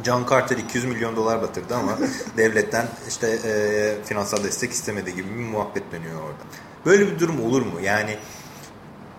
John 0.04 0.26
Carter 0.30 0.56
200 0.56 0.84
milyon 0.84 1.16
dolar 1.16 1.42
batırdı 1.42 1.76
ama 1.76 1.98
devletten 2.36 2.86
işte 3.08 3.38
e, 3.44 3.94
finansal 4.04 4.44
destek 4.44 4.70
istemedi 4.72 5.14
gibi 5.14 5.28
bir 5.28 5.44
muhabbet 5.44 5.92
dönüyor 5.92 6.22
orada. 6.22 6.42
Böyle 6.86 7.06
bir 7.06 7.18
durum 7.18 7.44
olur 7.44 7.62
mu? 7.62 7.80
Yani 7.82 8.18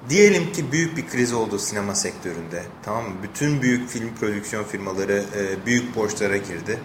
diyelim 0.10 0.52
ki 0.52 0.72
büyük 0.72 0.98
bir 0.98 1.08
kriz 1.08 1.34
oldu 1.34 1.60
sinema 1.60 1.96
sektöründe. 1.96 2.64
Tamam 2.84 3.04
mı? 3.04 3.16
Bütün 3.24 3.62
büyük 3.62 3.90
film 3.90 4.16
prodüksiyon 4.16 4.64
firmaları 4.64 5.24
e, 5.36 5.66
büyük 5.66 5.96
borçlara 5.96 6.38
girdi 6.38 6.80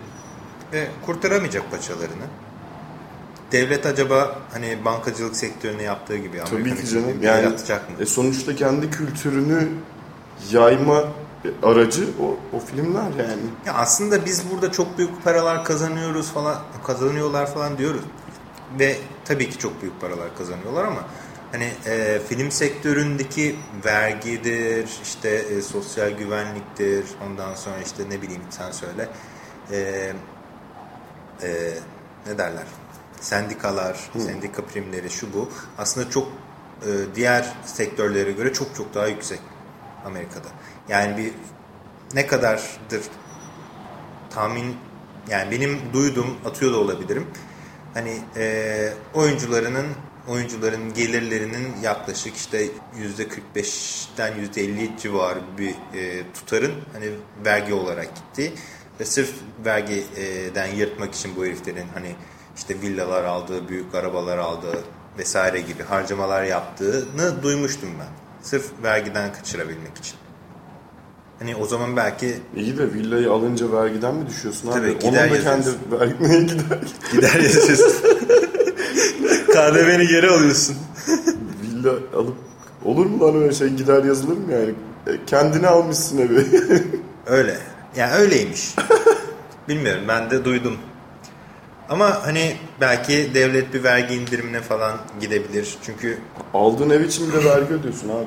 ve 0.72 0.88
kurtaramayacak 1.06 1.70
paçalarını. 1.70 2.24
Devlet 3.52 3.86
acaba 3.86 4.38
hani 4.52 4.84
bankacılık 4.84 5.36
sektörüne 5.36 5.82
yaptığı 5.82 6.16
gibi 6.16 6.38
Tabii 6.38 6.60
Amerikan 6.60 6.84
ki 6.84 6.86
canım. 6.86 7.22
Yani 7.22 7.40
el 7.40 7.48
atacak 7.48 7.90
mı? 7.90 7.96
e, 8.00 8.06
sonuçta 8.06 8.56
kendi 8.56 8.90
kültürünü 8.90 9.68
yayma 10.50 11.04
aracı 11.62 12.04
o, 12.22 12.56
o 12.56 12.60
filmler 12.60 13.02
yani. 13.02 13.42
Ya 13.66 13.74
aslında 13.74 14.24
biz 14.24 14.50
burada 14.50 14.72
çok 14.72 14.98
büyük 14.98 15.24
paralar 15.24 15.64
kazanıyoruz 15.64 16.30
falan 16.30 16.56
kazanıyorlar 16.86 17.54
falan 17.54 17.78
diyoruz. 17.78 18.02
Ve 18.78 18.96
tabii 19.24 19.50
ki 19.50 19.58
çok 19.58 19.82
büyük 19.82 20.00
paralar 20.00 20.36
kazanıyorlar 20.38 20.84
ama 20.84 21.00
hani 21.52 21.70
e, 21.86 22.18
film 22.28 22.50
sektöründeki 22.50 23.56
vergidir, 23.84 24.88
işte 25.02 25.28
e, 25.28 25.62
sosyal 25.62 26.10
güvenliktir, 26.10 27.04
ondan 27.26 27.54
sonra 27.54 27.76
işte 27.84 28.02
ne 28.10 28.22
bileyim 28.22 28.42
sen 28.50 28.70
söyle. 28.70 29.08
E, 29.72 30.12
e, 31.42 31.72
ne 32.26 32.38
derler? 32.38 32.64
Sendikalar, 33.20 34.10
sendika 34.18 34.64
primleri 34.64 35.10
şu 35.10 35.32
bu. 35.32 35.48
Aslında 35.78 36.10
çok 36.10 36.28
e, 36.82 37.14
diğer 37.14 37.54
sektörlere 37.64 38.32
göre 38.32 38.52
çok 38.52 38.76
çok 38.76 38.94
daha 38.94 39.06
yüksek 39.06 39.40
Amerika'da. 40.04 40.48
Yani 40.88 41.16
bir 41.16 41.32
ne 42.14 42.26
kadardır 42.26 43.02
tahmin 44.30 44.76
yani 45.30 45.50
benim 45.50 45.78
duyduğum 45.92 46.36
atıyor 46.44 46.72
da 46.72 46.76
olabilirim. 46.76 47.26
Hani 47.94 48.18
e, 48.36 48.92
oyuncularının 49.14 49.86
oyuncuların 50.28 50.94
gelirlerinin 50.94 51.76
yaklaşık 51.82 52.36
işte 52.36 52.66
%45'ten 53.18 54.32
%50 54.32 54.98
civarı 55.00 55.40
bir 55.58 55.70
e, 55.70 56.32
tutarın 56.32 56.72
hani 56.92 57.10
vergi 57.44 57.74
olarak 57.74 58.16
gitti 58.16 58.52
ve 59.00 59.04
sırf 59.04 59.34
vergiden 59.64 60.66
yırtmak 60.66 61.14
için 61.14 61.36
bu 61.36 61.44
heriflerin 61.44 61.86
hani 61.94 62.14
işte 62.58 62.80
villalar 62.82 63.24
aldığı, 63.24 63.68
büyük 63.68 63.94
arabalar 63.94 64.38
aldığı 64.38 64.78
vesaire 65.18 65.60
gibi 65.60 65.82
harcamalar 65.82 66.42
yaptığını 66.42 67.42
duymuştum 67.42 67.88
ben. 68.00 68.06
Sırf 68.42 68.64
vergiden 68.82 69.32
kaçırabilmek 69.32 69.96
için. 69.98 70.14
Hani 71.38 71.56
o 71.56 71.66
zaman 71.66 71.96
belki 71.96 72.38
İyi 72.56 72.78
de 72.78 72.92
villayı 72.92 73.30
alınca 73.32 73.72
vergiden 73.72 74.14
mi 74.14 74.26
düşüyorsun 74.26 74.68
abi? 74.68 74.74
Tabii, 74.74 74.90
Onun 74.90 75.00
gider 75.00 75.30
da 75.30 75.42
kendi 75.42 75.68
vergine 76.00 76.38
gider. 76.38 76.78
gider 77.12 77.40
yazıyorsun. 77.40 77.92
KDV'ni 79.52 80.06
geri 80.06 80.30
alıyorsun. 80.30 80.76
Villa 81.62 81.92
alıp 82.16 82.36
olur 82.84 83.06
mu 83.06 83.20
lan 83.26 83.42
öyle 83.42 83.54
şey 83.54 83.68
gider 83.68 84.04
yazılır 84.04 84.36
mı 84.36 84.52
yani? 84.52 84.74
E, 85.06 85.24
Kendini 85.26 85.66
almışsın 85.66 86.18
evi. 86.18 86.46
Öyle. 87.26 87.58
Yani 87.96 88.12
öyleymiş. 88.14 88.74
Bilmiyorum 89.68 90.02
ben 90.08 90.30
de 90.30 90.44
duydum. 90.44 90.76
Ama 91.88 92.26
hani 92.26 92.56
belki 92.80 93.34
devlet 93.34 93.74
bir 93.74 93.84
vergi 93.84 94.14
indirimine 94.14 94.60
falan 94.60 94.98
gidebilir. 95.20 95.78
Çünkü 95.82 96.18
Aldığın 96.54 96.90
ev 96.90 97.00
için 97.00 97.32
bile 97.32 97.44
vergi 97.44 97.74
ödüyorsun 97.74 98.08
abi. 98.08 98.26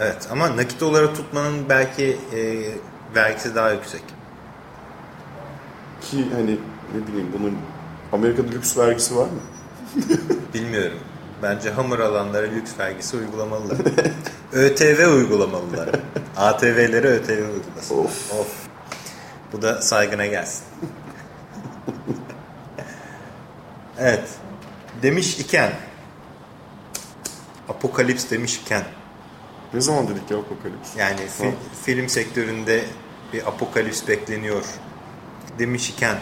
evet 0.00 0.28
ama 0.32 0.56
nakit 0.56 0.82
olarak 0.82 1.16
tutmanın 1.16 1.68
belki 1.68 2.18
e, 2.34 2.40
vergisi 3.14 3.54
daha 3.54 3.70
yüksek. 3.70 4.02
Ki 6.00 6.26
hani 6.34 6.58
ne 6.94 7.06
bileyim 7.08 7.28
bunun 7.38 7.58
Amerika'da 8.12 8.48
lüks 8.50 8.76
vergisi 8.78 9.16
var 9.16 9.24
mı? 9.26 9.40
Bilmiyorum. 10.54 10.98
Bence 11.42 11.70
hamur 11.70 11.98
alanlara 11.98 12.46
lüks 12.46 12.70
vergisi 12.78 13.16
uygulamalılar. 13.16 13.76
ÖTV 14.52 15.06
uygulamalılar. 15.14 15.88
ATV'lere 16.36 17.08
ÖTV 17.08 17.30
uygulasın. 17.54 17.96
Of. 17.98 18.32
of. 18.32 18.48
Bu 19.52 19.62
da 19.62 19.82
saygına 19.82 20.26
gelsin. 20.26 20.64
Evet. 23.98 24.28
Demiş 25.02 25.38
iken 25.38 25.72
Apokalips 27.68 28.30
demiş 28.30 28.56
iken 28.56 28.84
Ne 29.74 29.80
zaman 29.80 30.08
dedik 30.08 30.30
ya 30.30 30.38
apokalips? 30.38 30.96
yani 30.96 31.20
fi- 31.20 31.54
film 31.84 32.08
sektöründe 32.08 32.84
bir 33.32 33.46
apokalips 33.46 34.08
bekleniyor 34.08 34.64
demiş 35.58 35.90
iken 35.90 36.18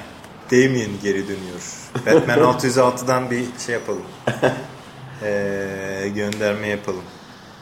Damien 0.53 0.91
geri 1.03 1.23
dönüyor. 1.29 1.62
Batman 2.07 2.39
606'dan 2.39 3.31
bir 3.31 3.45
şey 3.67 3.75
yapalım. 3.75 4.03
Ee, 5.23 6.12
gönderme 6.15 6.67
yapalım. 6.67 7.03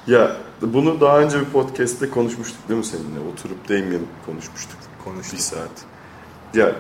Ya 0.07 0.37
bunu 0.62 1.00
daha 1.00 1.18
önce 1.20 1.40
bir 1.40 1.44
podcast'te 1.44 2.11
konuşmuştuk 2.11 2.68
değil 2.68 2.79
mi 2.79 2.85
seninle? 2.87 3.20
Oturup 3.33 3.68
Damien 3.68 4.00
konuşmuştuk. 4.27 4.77
Konuştuk. 5.05 5.35
Bir 5.35 5.42
saat. 5.42 5.70
Ya 6.55 6.72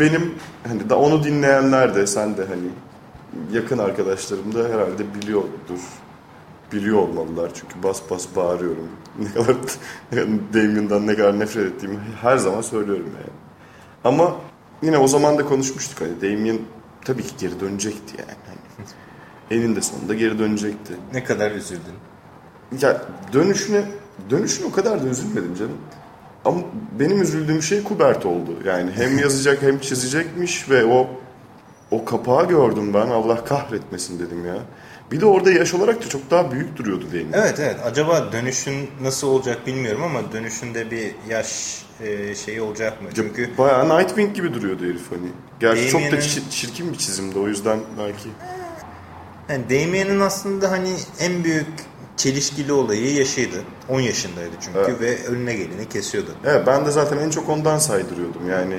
benim 0.00 0.34
hani 0.68 0.90
da 0.90 0.98
onu 0.98 1.24
dinleyenler 1.24 1.94
de 1.94 2.06
sen 2.06 2.36
de 2.36 2.44
hani 2.46 2.68
yakın 3.52 3.78
arkadaşlarım 3.78 4.54
da 4.54 4.58
herhalde 4.68 5.14
biliyordur. 5.14 5.80
Biliyor 6.72 6.98
olmalılar 6.98 7.50
çünkü 7.54 7.82
bas 7.82 8.02
bas 8.10 8.26
bağırıyorum. 8.36 8.88
Ne 9.18 9.32
kadar 9.32 9.56
Damien'dan 10.54 11.06
ne 11.06 11.16
kadar 11.16 11.38
nefret 11.38 11.66
ettiğimi 11.66 11.98
her 12.22 12.36
zaman 12.36 12.60
söylüyorum 12.60 13.10
yani. 13.14 13.36
Ama 14.04 14.36
yine 14.82 14.98
o 14.98 15.08
zaman 15.08 15.38
da 15.38 15.44
konuşmuştuk 15.44 16.00
hani 16.00 16.20
Damien 16.22 16.58
tabii 17.04 17.22
ki 17.22 17.34
geri 17.40 17.60
dönecekti 17.60 18.16
yani. 18.18 18.38
Hani 18.46 18.86
eninde 19.60 19.82
sonunda 19.82 20.14
geri 20.14 20.38
dönecekti. 20.38 20.92
Ne 21.12 21.24
kadar 21.24 21.50
üzüldün. 21.50 21.94
Ya 22.80 23.02
dönüşüne 23.32 23.84
dönüşüne 24.30 24.66
o 24.66 24.72
kadar 24.72 25.02
da 25.02 25.08
üzülmedim 25.08 25.54
canım. 25.54 25.78
Ama 26.44 26.60
benim 27.00 27.22
üzüldüğüm 27.22 27.62
şey 27.62 27.82
Kubert 27.82 28.26
oldu. 28.26 28.50
Yani 28.66 28.90
hem 28.96 29.18
yazacak 29.22 29.62
hem 29.62 29.78
çizecekmiş 29.78 30.70
ve 30.70 30.84
o 30.84 31.08
o 31.90 32.04
kapağı 32.04 32.48
gördüm 32.48 32.94
ben. 32.94 33.06
Allah 33.06 33.44
kahretmesin 33.44 34.18
dedim 34.18 34.46
ya. 34.46 34.56
Bir 35.12 35.20
de 35.20 35.26
orada 35.26 35.50
yaş 35.52 35.74
olarak 35.74 36.04
da 36.04 36.08
çok 36.08 36.30
daha 36.30 36.52
büyük 36.52 36.76
duruyordu 36.76 37.04
değil 37.12 37.24
mi? 37.24 37.30
Evet 37.34 37.60
evet. 37.60 37.76
Acaba 37.84 38.32
dönüşün 38.32 38.90
nasıl 39.02 39.26
olacak 39.28 39.66
bilmiyorum 39.66 40.02
ama 40.02 40.32
dönüşünde 40.32 40.90
bir 40.90 41.14
yaş 41.28 41.82
e, 42.00 42.34
şeyi 42.34 42.60
olacak 42.60 43.02
mı? 43.02 43.08
Çünkü 43.14 43.50
Bayağı 43.58 43.88
Nightwing 43.98 44.34
gibi 44.34 44.54
duruyordu 44.54 44.84
herif 44.84 45.10
hani. 45.10 45.28
Gerçi 45.60 45.88
çok 45.88 46.00
da 46.00 46.04
Damien'in- 46.06 46.20
çir- 46.20 46.50
çirkin 46.50 46.92
bir 46.92 46.98
çizimdi 46.98 47.38
o 47.38 47.48
yüzden 47.48 47.78
belki. 47.98 48.28
yani 49.48 49.64
Damien'in 49.70 50.20
aslında 50.20 50.70
hani 50.70 50.90
en 51.20 51.44
büyük 51.44 51.66
çelişkili 52.16 52.72
olayı 52.72 53.14
yaşıydı. 53.14 53.56
10 53.88 54.00
yaşındaydı 54.00 54.50
çünkü 54.60 54.78
Evet. 54.78 55.00
ve 55.00 55.24
önüne 55.26 55.54
geleni 55.54 55.88
kesiyordu. 55.88 56.30
Evet 56.44 56.66
ben 56.66 56.86
de 56.86 56.90
zaten 56.90 57.18
en 57.18 57.30
çok 57.30 57.48
ondan 57.48 57.78
saydırıyordum 57.78 58.50
yani. 58.50 58.78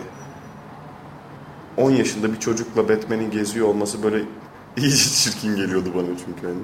10 1.78 1.91
yaşında 1.91 2.34
bir 2.34 2.39
çocukla 2.39 2.89
Batman'in 2.89 3.32
geziyor 3.32 3.67
olması 3.67 4.04
böyle 4.04 4.17
iyice 4.78 5.10
çirkin 5.10 5.56
geliyordu 5.56 5.91
bana 5.95 6.08
çünkü 6.26 6.48
hani. 6.48 6.60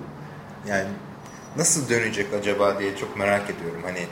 Yani 0.68 0.88
nasıl 1.58 1.90
dönecek 1.90 2.34
acaba 2.34 2.80
diye 2.80 2.96
çok 2.96 3.18
merak 3.18 3.50
ediyorum. 3.50 3.82
Hani 3.84 4.06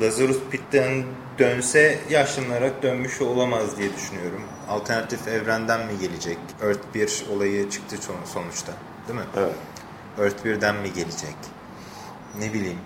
Lazarus 0.00 0.38
Pit'ten 0.50 1.04
dönse 1.38 1.98
yaşlanarak 2.10 2.82
dönmüş 2.82 3.20
olamaz 3.20 3.78
diye 3.78 3.88
düşünüyorum. 3.96 4.42
Alternatif 4.68 5.28
evrenden 5.28 5.80
mi 5.86 5.92
gelecek? 6.00 6.38
Earth 6.62 6.94
1 6.94 7.24
olayı 7.36 7.70
çıktı 7.70 7.96
son- 8.00 8.42
sonuçta. 8.42 8.72
Değil 9.08 9.18
mi? 9.18 9.24
Evet. 9.36 9.54
Earth 10.18 10.46
1'den 10.46 10.76
mi 10.76 10.92
gelecek? 10.92 11.34
Ne 12.38 12.52
bileyim. 12.52 12.78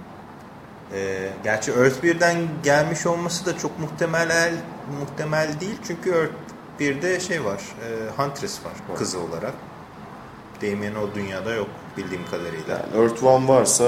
Ee, 0.93 1.31
gerçi 1.45 1.73
Earth 1.73 2.05
1'den 2.05 2.37
gelmiş 2.63 3.07
olması 3.07 3.47
da 3.47 3.59
çok 3.59 3.79
muhtemel 3.79 4.53
muhtemel 5.01 5.61
değil. 5.61 5.77
Çünkü 5.87 6.11
Earth 6.11 6.33
1'de 6.81 7.21
şey 7.21 7.45
var. 7.45 7.61
E, 7.61 8.23
Huntress 8.23 8.65
var 8.65 8.97
kızı 8.99 9.21
olarak. 9.21 9.55
Damien 10.63 10.95
o 10.95 11.15
dünyada 11.15 11.55
yok 11.55 11.69
bildiğim 11.97 12.27
kadarıyla. 12.31 12.87
Yani 12.95 13.03
Earth 13.03 13.25
One 13.25 13.49
varsa 13.49 13.85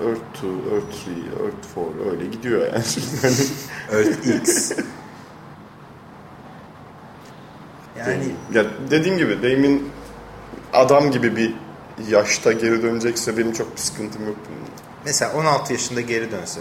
Earth 0.00 0.20
2, 0.36 0.46
Earth 0.46 0.84
3, 0.84 1.26
Earth 1.42 1.96
4 2.06 2.12
öyle 2.12 2.26
gidiyor 2.26 2.60
yani. 2.60 2.84
Earth 3.92 4.26
X. 4.26 4.72
Yani 7.98 8.24
ya 8.54 8.64
dediğim 8.90 9.18
gibi 9.18 9.42
Damien 9.42 9.80
adam 10.72 11.10
gibi 11.10 11.36
bir 11.36 11.54
yaşta 12.08 12.52
geri 12.52 12.82
dönecekse 12.82 13.36
benim 13.36 13.52
çok 13.52 13.72
bir 13.72 13.80
sıkıntım 13.80 14.26
yok 14.26 14.36
mesela 15.04 15.32
16 15.32 15.72
yaşında 15.72 16.00
geri 16.00 16.32
dönse. 16.32 16.60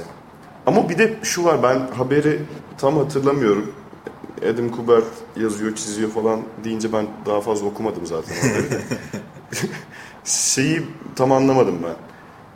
Ama 0.65 0.89
bir 0.89 0.97
de 0.97 1.13
şu 1.23 1.43
var 1.43 1.63
ben 1.63 1.87
haberi 1.97 2.39
tam 2.77 2.97
hatırlamıyorum. 2.97 3.73
Adam 4.53 4.69
Kubert 4.69 5.05
yazıyor, 5.35 5.75
çiziyor 5.75 6.11
falan 6.11 6.41
deyince 6.63 6.93
ben 6.93 7.07
daha 7.25 7.41
fazla 7.41 7.65
okumadım 7.65 8.05
zaten 8.05 8.35
haberi. 8.35 8.81
Şeyi 10.25 10.81
tam 11.15 11.31
anlamadım 11.31 11.75
ben. 11.83 11.95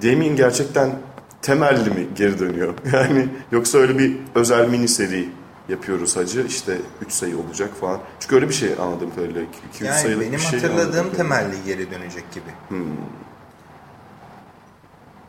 Damien 0.09 0.35
gerçekten 0.35 0.99
temelli 1.41 1.89
mi 1.89 2.07
geri 2.15 2.39
dönüyor? 2.39 2.73
Yani 2.93 3.27
yoksa 3.51 3.77
öyle 3.77 3.99
bir 3.99 4.17
özel 4.35 4.69
mini 4.69 4.87
seri 4.87 5.29
yapıyoruz 5.69 6.15
hacı 6.17 6.41
işte 6.47 6.77
3 7.05 7.11
sayı 7.11 7.37
olacak 7.37 7.73
falan. 7.81 7.99
Çünkü 8.19 8.35
öyle 8.35 8.49
bir 8.49 8.53
şey 8.53 8.73
anladığım 8.73 9.15
kadarıyla. 9.15 9.41
2-3 9.41 9.85
Yani 9.85 9.99
sayılık 9.99 10.21
benim 10.21 10.33
bir 10.33 10.39
şey 10.39 10.59
hatırladığım 10.59 10.81
anladığım 10.85 11.11
kadarıyla. 11.11 11.39
temelli 11.39 11.65
geri 11.65 11.91
dönecek 11.91 12.31
gibi. 12.31 12.79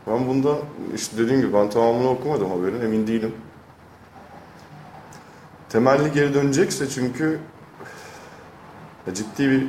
Ben 0.07 0.27
bunda 0.29 0.59
işte 0.95 1.19
dediğim 1.19 1.41
gibi 1.41 1.53
ben 1.53 1.71
tamamını 1.71 2.09
okumadım 2.09 2.51
haberin 2.51 2.81
emin 2.81 3.07
değilim. 3.07 3.35
Temelli 5.69 6.13
geri 6.13 6.35
dönecekse 6.35 6.89
çünkü 6.89 7.39
ciddi 9.15 9.51
bir 9.51 9.67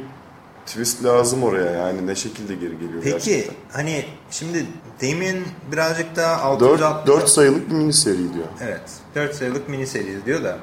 twist 0.66 1.04
lazım 1.04 1.44
oraya 1.44 1.72
yani 1.72 2.08
ne 2.08 2.16
şekilde 2.16 2.56
geri 2.56 2.80
geliyor 2.80 3.04
Peki 3.04 3.32
gerçekten. 3.32 3.56
hani 3.72 4.06
şimdi 4.32 4.66
Damien 5.02 5.38
birazcık 5.72 6.16
daha 6.16 6.60
4, 6.60 6.82
660 6.82 7.08
4 7.22 7.30
sayılık 7.30 7.70
bir 7.70 7.76
mini 7.76 7.94
seri 7.94 8.18
diyor. 8.34 8.46
Evet. 8.62 8.82
4 9.16 9.36
sayılık 9.36 9.70
mini 9.70 9.88
seri 9.88 10.26
diyor 10.26 10.44
da 10.44 10.58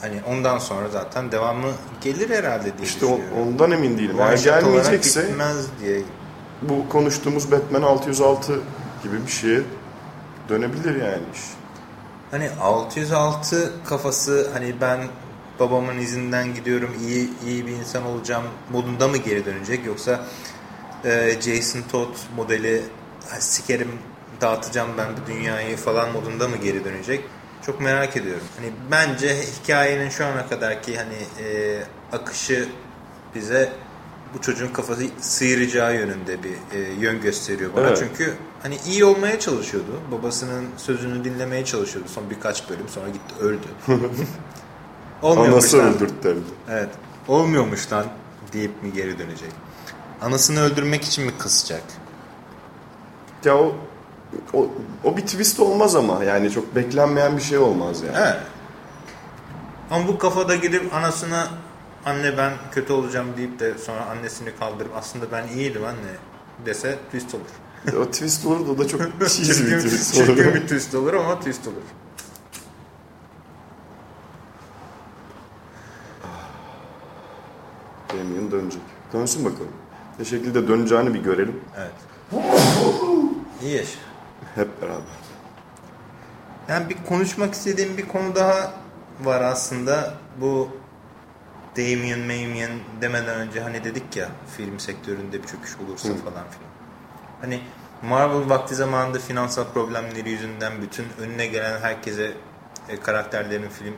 hani 0.00 0.20
ondan 0.28 0.58
sonra 0.58 0.88
zaten 0.88 1.32
devamı 1.32 1.66
gelir 2.00 2.30
herhalde 2.30 2.64
diye 2.64 2.74
İşte 2.88 3.06
o- 3.06 3.18
düşünüyorum. 3.18 3.48
ondan 3.52 3.70
emin 3.70 3.98
değilim. 3.98 4.16
Eğer 4.20 4.38
gelmeyecekse 4.38 5.28
diye. 5.80 6.02
bu 6.62 6.88
konuştuğumuz 6.88 7.50
Batman 7.52 7.82
606 7.82 8.52
gibi 9.02 9.26
bir 9.26 9.30
şeye 9.32 9.60
dönebilir 10.48 10.94
yani 10.96 11.22
iş. 11.34 11.40
Hani 12.30 12.50
606 12.60 13.72
kafası 13.84 14.50
hani 14.52 14.74
ben 14.80 15.00
babamın 15.60 15.98
izinden 15.98 16.54
gidiyorum 16.54 16.90
iyi 17.06 17.30
iyi 17.46 17.66
bir 17.66 17.72
insan 17.72 18.04
olacağım 18.04 18.44
modunda 18.72 19.08
mı 19.08 19.16
geri 19.16 19.44
dönecek 19.44 19.86
yoksa 19.86 20.26
e, 21.04 21.36
Jason 21.40 21.82
Todd 21.92 22.14
modeli 22.36 22.82
"Ha, 23.30 23.40
sikerim 23.40 23.90
dağıtacağım 24.40 24.90
ben 24.98 25.08
bu 25.12 25.32
dünyayı 25.32 25.76
falan 25.76 26.12
modunda 26.12 26.48
mı 26.48 26.56
geri 26.56 26.84
dönecek? 26.84 27.24
Çok 27.66 27.80
merak 27.80 28.16
ediyorum. 28.16 28.42
Hani 28.56 28.72
bence 28.90 29.36
hikayenin 29.62 30.08
şu 30.08 30.26
ana 30.26 30.46
kadarki 30.48 30.96
hani 30.96 31.46
e, 31.48 31.78
akışı 32.12 32.68
bize 33.34 33.72
bu 34.34 34.40
çocuğun 34.40 34.68
kafası 34.68 35.02
sıyıracağı 35.20 35.94
yönünde 35.94 36.42
bir 36.42 36.78
e, 36.78 36.92
yön 37.00 37.20
gösteriyor 37.20 37.70
bana. 37.76 37.88
Evet. 37.88 37.98
Çünkü 37.98 38.34
hani 38.62 38.76
iyi 38.86 39.04
olmaya 39.04 39.40
çalışıyordu. 39.40 40.00
Babasının 40.12 40.64
sözünü 40.76 41.24
dinlemeye 41.24 41.64
çalışıyordu 41.64 42.08
son 42.14 42.30
birkaç 42.30 42.70
bölüm. 42.70 42.88
Sonra 42.88 43.08
gitti 43.08 43.34
öldü. 43.40 43.66
Olmuyormuş 45.24 45.54
Anası 45.64 45.78
lan. 45.78 45.94
öldürttü. 45.94 46.36
Evet. 46.70 46.88
Olmuyormuş 47.28 47.92
lan 47.92 48.06
deyip 48.52 48.82
mi 48.82 48.92
geri 48.92 49.18
dönecek? 49.18 49.50
Anasını 50.22 50.60
öldürmek 50.60 51.04
için 51.04 51.24
mi 51.24 51.32
kısacak? 51.38 51.82
Ya 53.44 53.56
o, 53.58 53.72
o, 54.52 54.66
o 55.04 55.16
bir 55.16 55.22
twist 55.22 55.60
olmaz 55.60 55.96
ama 55.96 56.24
yani 56.24 56.50
çok 56.50 56.74
beklenmeyen 56.76 57.36
bir 57.36 57.42
şey 57.42 57.58
olmaz 57.58 58.02
yani. 58.02 58.16
Evet. 58.20 58.36
Ama 59.90 60.08
bu 60.08 60.18
kafada 60.18 60.54
gidip 60.54 60.94
anasına 60.94 61.48
anne 62.04 62.38
ben 62.38 62.52
kötü 62.72 62.92
olacağım 62.92 63.26
deyip 63.36 63.58
de 63.60 63.78
sonra 63.78 64.06
annesini 64.06 64.48
kaldırıp 64.60 64.90
aslında 64.96 65.32
ben 65.32 65.48
iyiydim 65.48 65.84
anne 65.84 66.10
dese 66.66 66.98
twist 67.06 67.34
olur. 67.34 67.96
O 68.00 68.04
twist 68.10 68.46
olur 68.46 68.66
da 68.66 68.70
o 68.72 68.78
da 68.78 68.88
çok 68.88 69.00
cheesy 69.20 69.50
bir 69.50 69.54
Çirkin, 69.54 69.78
twist 69.78 70.14
çirkin 70.14 70.32
olur. 70.44 70.54
bir 70.54 70.60
twist 70.62 70.94
olur 70.94 71.14
ama 71.14 71.38
twist 71.38 71.66
olur. 71.68 71.82
Damien 78.18 78.50
dönecek. 78.50 78.82
Dönsün 79.12 79.44
bakalım. 79.44 79.72
Ne 80.18 80.24
şekilde 80.24 80.68
döneceğini 80.68 81.14
bir 81.14 81.20
görelim. 81.20 81.60
Evet. 81.76 81.92
İyi 83.62 83.76
yaş. 83.76 83.88
Hep 84.54 84.82
beraber. 84.82 85.24
Yani 86.68 86.88
bir 86.88 86.96
konuşmak 87.08 87.54
istediğim 87.54 87.96
bir 87.96 88.08
konu 88.08 88.34
daha 88.34 88.72
var 89.24 89.40
aslında. 89.40 90.14
Bu 90.40 90.68
Damien, 91.76 92.18
Mamien 92.18 92.70
demeden 93.00 93.40
önce 93.40 93.60
hani 93.60 93.84
dedik 93.84 94.16
ya 94.16 94.28
film 94.56 94.80
sektöründe 94.80 95.42
bir 95.42 95.46
çöküş 95.46 95.76
olursa 95.76 96.08
falan 96.08 96.24
filan. 96.24 96.70
Hani 97.40 97.60
Marvel 98.02 98.50
vakti 98.50 98.74
zamanında 98.74 99.18
finansal 99.18 99.64
problemleri 99.64 100.30
yüzünden 100.30 100.72
bütün 100.82 101.06
önüne 101.20 101.46
gelen 101.46 101.80
herkese 101.80 102.32
e, 102.88 103.00
karakterlerin 103.00 103.68
film 103.68 103.94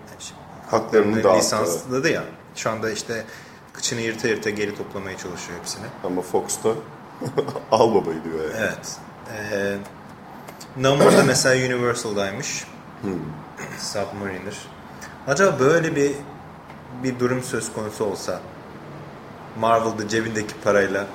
Haklarını 0.70 1.24
dağıttı, 1.24 1.38
lisansladı 1.38 2.10
ya. 2.10 2.24
Şu 2.54 2.70
anda 2.70 2.90
işte 2.90 3.24
kıçını 3.76 4.00
yırta 4.00 4.28
yırta 4.28 4.50
geri 4.50 4.76
toplamaya 4.76 5.16
çalışıyor 5.18 5.58
hepsini. 5.58 5.86
Ama 6.04 6.22
Fox'ta 6.22 6.68
al 7.72 7.94
babayı 7.94 8.24
diyor 8.24 8.44
yani. 8.44 8.52
Evet. 8.58 8.96
Ee, 9.52 9.76
Namor 10.76 11.12
da 11.12 11.24
mesela 11.24 11.66
Universal'daymış. 11.66 12.64
Submariner. 13.78 14.54
Acaba 15.26 15.58
böyle 15.58 15.96
bir 15.96 16.12
bir 17.02 17.20
durum 17.20 17.42
söz 17.42 17.72
konusu 17.72 18.04
olsa 18.04 18.40
Marvel'da 19.60 20.08
cebindeki 20.08 20.54
parayla 20.64 21.06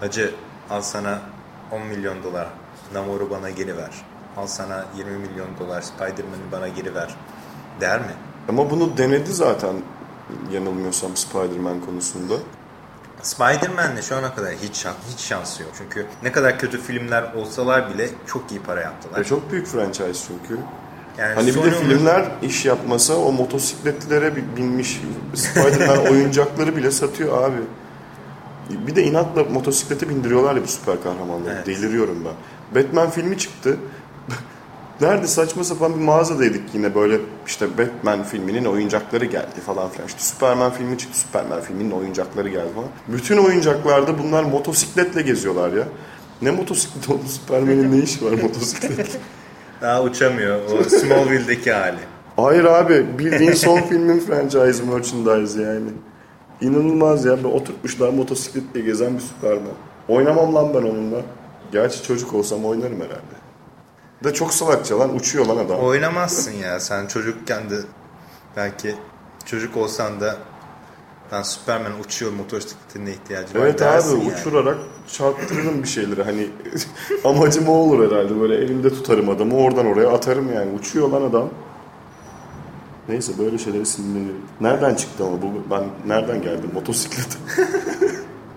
Hacı 0.00 0.34
al 0.70 0.82
sana 0.82 1.20
10 1.72 1.82
milyon 1.82 2.22
dolar 2.22 2.48
Namor'u 2.94 3.30
bana 3.30 3.50
geri 3.50 3.76
ver. 3.76 3.90
Al 4.36 4.46
sana 4.46 4.84
20 4.96 5.18
milyon 5.18 5.48
dolar 5.60 5.82
Spider-Man'ı 5.82 6.52
bana 6.52 6.68
geri 6.68 6.94
ver. 6.94 7.14
Der 7.80 8.00
mi? 8.00 8.14
Ama 8.48 8.70
bunu 8.70 8.96
denedi 8.98 9.32
zaten 9.32 9.74
yanılmıyorsam 10.52 11.16
Spider-Man 11.16 11.80
konusunda. 11.80 12.34
Spider-Man'le 13.22 14.02
şu 14.02 14.16
ana 14.16 14.34
kadar 14.34 14.52
hiç 14.62 14.76
şans, 14.76 14.94
hiç 15.12 15.20
şansı 15.20 15.62
yok. 15.62 15.72
Çünkü 15.78 16.06
ne 16.22 16.32
kadar 16.32 16.58
kötü 16.58 16.80
filmler 16.82 17.32
olsalar 17.34 17.94
bile 17.94 18.10
çok 18.26 18.50
iyi 18.50 18.60
para 18.60 18.80
yaptılar. 18.80 19.20
E 19.20 19.24
çok 19.24 19.50
büyük 19.52 19.66
franchise 19.66 20.26
çünkü. 20.26 20.60
Yani 21.18 21.34
Hani 21.34 21.46
bir 21.54 21.62
de 21.62 21.70
filmler 21.70 22.26
iş 22.42 22.64
yapmasa 22.64 23.14
o 23.16 23.32
motosikletlere 23.32 24.36
bi- 24.36 24.44
binmiş 24.56 25.00
Spider-Man 25.34 26.06
oyuncakları 26.12 26.76
bile 26.76 26.90
satıyor 26.90 27.42
abi. 27.42 27.56
Bir 28.70 28.96
de 28.96 29.02
inatla 29.04 29.44
motosiklete 29.44 30.08
bindiriyorlar 30.08 30.56
ya 30.56 30.62
bu 30.62 30.66
süper 30.66 31.02
kahramanları. 31.02 31.54
Evet. 31.54 31.66
Deliriyorum 31.66 32.24
ben. 32.24 32.34
Batman 32.84 33.10
filmi 33.10 33.38
çıktı. 33.38 33.76
Nerede 35.00 35.26
saçma 35.26 35.64
sapan 35.64 35.94
bir 35.94 36.00
mağazadaydık 36.00 36.62
yine 36.74 36.94
böyle 36.94 37.20
işte 37.46 37.66
Batman 37.78 38.22
filminin 38.22 38.64
oyuncakları 38.64 39.24
geldi 39.24 39.60
falan 39.66 39.88
filan. 39.88 40.06
İşte 40.08 40.20
Superman 40.20 40.72
filmi 40.72 40.98
çıktı. 40.98 41.18
Superman 41.18 41.60
filminin 41.60 41.90
oyuncakları 41.90 42.48
geldi 42.48 42.68
falan. 42.74 42.88
Bütün 43.08 43.36
oyuncaklarda 43.36 44.18
bunlar 44.18 44.44
motosikletle 44.44 45.22
geziyorlar 45.22 45.72
ya. 45.72 45.84
Ne 46.42 46.50
motosiklet 46.50 47.10
oldu 47.10 47.22
Superman'in 47.28 47.92
ne 47.92 48.02
işi 48.02 48.24
var 48.24 48.32
motosikletle? 48.32 49.04
Daha 49.80 50.02
uçamıyor. 50.02 50.60
O 50.70 50.84
Smallville'deki 50.84 51.72
hali. 51.72 51.98
Hayır 52.36 52.64
abi 52.64 53.18
bildiğin 53.18 53.52
son 53.52 53.80
filmin 53.80 54.20
franchise 54.20 54.82
merchandise 54.84 55.62
yani. 55.62 55.90
İnanılmaz 56.60 57.24
ya. 57.24 57.32
Oturtmuşlar 57.32 58.08
motosikletle 58.08 58.80
gezen 58.80 59.14
bir 59.14 59.20
Superman. 59.20 59.72
Oynamam 60.08 60.54
lan 60.54 60.74
ben 60.74 60.82
onunla. 60.82 61.20
Gerçi 61.72 62.02
çocuk 62.02 62.34
olsam 62.34 62.64
oynarım 62.64 63.00
herhalde. 63.00 63.33
De 64.24 64.34
çok 64.34 64.54
salakça 64.54 64.98
lan 64.98 65.14
uçuyor 65.16 65.46
lan 65.46 65.56
adam. 65.56 65.78
Oynamazsın 65.80 66.52
ya. 66.52 66.80
Sen 66.80 67.06
çocukken 67.06 67.70
de 67.70 67.76
belki 68.56 68.94
çocuk 69.44 69.76
olsan 69.76 70.20
da 70.20 70.36
ben 71.32 71.42
Superman 71.42 72.00
uçuyor 72.00 72.32
motosikletine 72.32 73.10
ihtiyacı 73.10 73.54
var 73.54 73.60
Evet 73.64 73.82
abi 73.82 74.08
yani. 74.08 74.32
uçurarak 74.32 74.76
çarptırırım 75.12 75.82
bir 75.82 75.88
şeyleri 75.88 76.22
hani 76.22 76.48
amacım 77.24 77.68
o 77.68 77.72
olur 77.72 78.10
herhalde 78.12 78.40
böyle 78.40 78.56
elimde 78.56 78.90
tutarım 78.90 79.28
adamı 79.28 79.56
oradan 79.56 79.86
oraya 79.86 80.08
atarım 80.10 80.52
yani 80.54 80.70
uçuyor 80.78 81.08
lan 81.08 81.22
adam. 81.22 81.50
Neyse 83.08 83.32
böyle 83.38 83.58
şeylere 83.58 83.84
sinirleniyorum. 83.84 84.40
Nereden 84.60 84.94
çıktı 84.94 85.24
ama 85.24 85.42
bu 85.42 85.46
ben 85.70 85.84
nereden 86.06 86.42
geldim 86.42 86.70
motosiklet? 86.74 87.38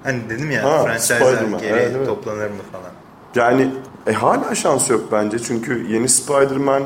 Hani 0.04 0.30
dedim 0.30 0.52
ya 0.52 0.64
Ha, 0.64 0.84
franchise'ler 0.84 1.20
Spider-Man. 1.20 1.60
geri 1.62 1.70
Evet, 1.74 1.92
evet. 1.98 2.08
toplanır 2.08 2.50
mı 2.50 2.62
falan. 2.72 2.92
Yani 3.38 3.70
e, 4.08 4.14
hala 4.14 4.56
şans 4.56 4.90
yok 4.90 5.12
bence 5.12 5.40
çünkü 5.40 5.88
yeni 5.88 6.10
Spider-Man 6.10 6.84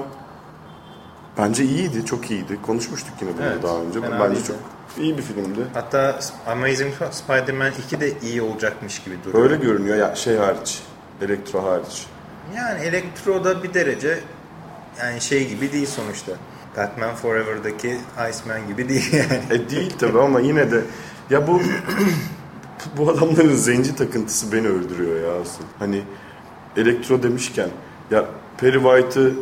bence 1.37 1.63
iyiydi, 1.63 2.05
çok 2.05 2.31
iyiydi. 2.31 2.59
Konuşmuştuk 2.61 3.13
yine 3.21 3.31
bunu 3.37 3.45
Evet, 3.45 3.63
daha 3.63 3.81
önce. 3.81 4.01
Bence 4.03 4.35
değildi. 4.35 4.47
çok 4.47 4.57
iyi 5.03 5.17
bir 5.17 5.23
filmdi. 5.23 5.59
Hatta 5.73 6.19
Amazing 6.47 6.93
Spider-Man 7.11 7.71
2 7.85 7.99
de 7.99 8.13
iyi 8.21 8.41
olacakmış 8.41 9.03
gibi 9.03 9.15
duruyor. 9.25 9.43
Öyle 9.43 9.55
görünüyor 9.55 9.97
ya 9.97 10.15
şey 10.15 10.37
hariç, 10.37 10.81
Elektro 11.21 11.63
hariç. 11.63 12.05
Yani 12.55 12.79
Elektro'da 12.83 13.63
bir 13.63 13.73
derece 13.73 14.19
yani 14.99 15.21
şey 15.21 15.47
gibi 15.49 15.71
değil 15.71 15.87
sonuçta. 15.87 16.31
Batman 16.77 17.15
Forever'daki 17.15 17.97
Iceman 18.29 18.67
gibi 18.67 18.89
değil 18.89 19.13
yani. 19.29 19.43
E 19.63 19.69
değil 19.69 19.93
tabi 19.99 20.19
ama 20.19 20.39
yine 20.39 20.71
de 20.71 20.81
ya 21.29 21.47
bu 21.47 21.61
bu 22.97 23.09
adamların 23.09 23.55
zenci 23.55 23.95
takıntısı 23.95 24.51
beni 24.51 24.67
öldürüyor 24.67 25.21
ya 25.21 25.41
asıl. 25.41 25.63
Hani 25.79 26.03
elektro 26.77 27.23
demişken 27.23 27.69
ya 28.11 28.25
Perry 28.57 28.79
White'ı 28.81 29.33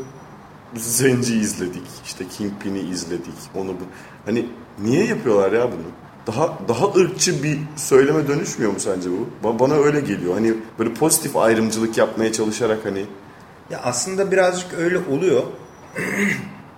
zenci 0.76 1.36
izledik. 1.40 1.84
işte 2.06 2.28
Kingpin'i 2.38 2.80
izledik. 2.80 3.34
Onu 3.56 3.68
bu. 3.70 3.84
Hani 4.26 4.46
niye 4.80 5.06
yapıyorlar 5.06 5.52
ya 5.52 5.64
bunu? 5.64 5.82
Daha 6.28 6.58
daha 6.68 6.86
ırkçı 7.00 7.44
bir 7.44 7.60
söyleme 7.76 8.28
dönüşmüyor 8.28 8.72
mu 8.72 8.80
sence 8.80 9.10
bu? 9.12 9.48
Ba- 9.48 9.60
Bana 9.60 9.74
öyle 9.74 10.00
geliyor. 10.00 10.34
Hani 10.34 10.54
böyle 10.80 10.94
pozitif 10.94 11.38
ayrımcılık 11.38 11.98
yapmaya 11.98 12.32
çalışarak 12.32 12.80
hani 12.86 13.06
Ya 13.70 13.82
aslında 13.84 14.32
birazcık 14.32 14.74
öyle 14.74 14.98
oluyor. 15.12 15.44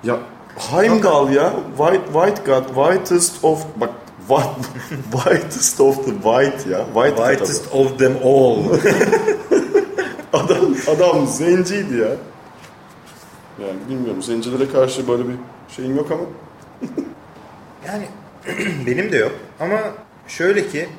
Ya 0.04 0.20
Heimdall 0.58 1.32
ya. 1.32 1.54
White, 1.78 2.06
white 2.14 2.42
God. 2.46 2.66
Whitest 2.76 3.44
of... 3.46 3.66
Bak 3.76 3.90
white, 4.28 4.68
whitest 5.12 5.82
of 5.82 6.06
the 6.06 6.12
white 6.12 6.70
ya. 6.70 6.86
White 6.94 7.16
Whitest 7.16 7.68
of 7.74 8.00
them 8.00 8.14
all. 8.24 8.64
adam. 10.34 10.76
Adam 10.88 11.28
zenciydi 11.28 11.98
ya. 11.98 12.08
Yani 13.68 13.80
bilmiyorum 13.90 14.22
zencilere 14.22 14.70
karşı 14.72 15.08
böyle 15.08 15.24
bir 15.28 15.36
şeyim 15.76 15.96
yok 15.98 16.12
ama. 16.12 16.24
Yani 17.88 18.06
benim 18.88 19.12
de 19.12 19.18
yok 19.18 19.32
ama 19.60 19.80
şöyle 20.28 20.68
ki 20.68 20.90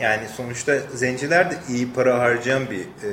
yani 0.00 0.22
sonuçta 0.36 0.72
zenciler 0.94 1.50
de 1.50 1.54
iyi 1.68 1.92
para 1.92 2.18
harcayan 2.18 2.62
bir 2.70 2.80
e, 2.80 3.10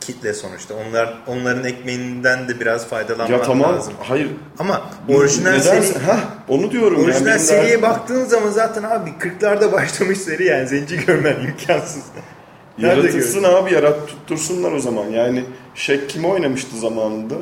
kitle 0.00 0.34
sonuçta. 0.34 0.74
Onlar 0.74 1.22
onların 1.26 1.64
ekmeğinden 1.64 2.48
de 2.48 2.60
biraz 2.60 2.86
faydalanmak 2.86 3.30
Ya 3.30 3.42
tamam. 3.42 3.72
lazım. 3.76 3.94
Hayır. 4.02 4.30
Ama 4.58 4.82
orijinal 5.08 5.50
Neden- 5.50 5.60
seri 5.82 6.04
Heh, 6.04 6.18
onu 6.48 6.70
diyorum. 6.70 6.96
yani 6.98 7.04
orijinal 7.04 7.26
benim 7.26 7.38
seriye 7.38 7.68
derdim- 7.72 7.82
baktığın 7.82 8.24
zaman 8.24 8.50
zaten 8.50 8.82
abi 8.82 9.10
40'larda 9.10 9.72
başlamış 9.72 10.18
seri 10.18 10.44
yani 10.44 10.68
zenci 10.68 11.04
görmen 11.06 11.36
imkansız. 11.40 12.04
Nerede 12.78 12.88
Yaratılsın 13.00 13.42
görüyorsun? 13.42 13.64
abi 13.64 13.74
yarat 13.74 14.08
tuttursunlar 14.08 14.72
o 14.72 14.78
zaman. 14.80 15.04
Yani 15.04 15.44
Shaq 15.74 16.00
kim 16.08 16.24
oynamıştı 16.24 16.76
zamanında? 16.78 17.34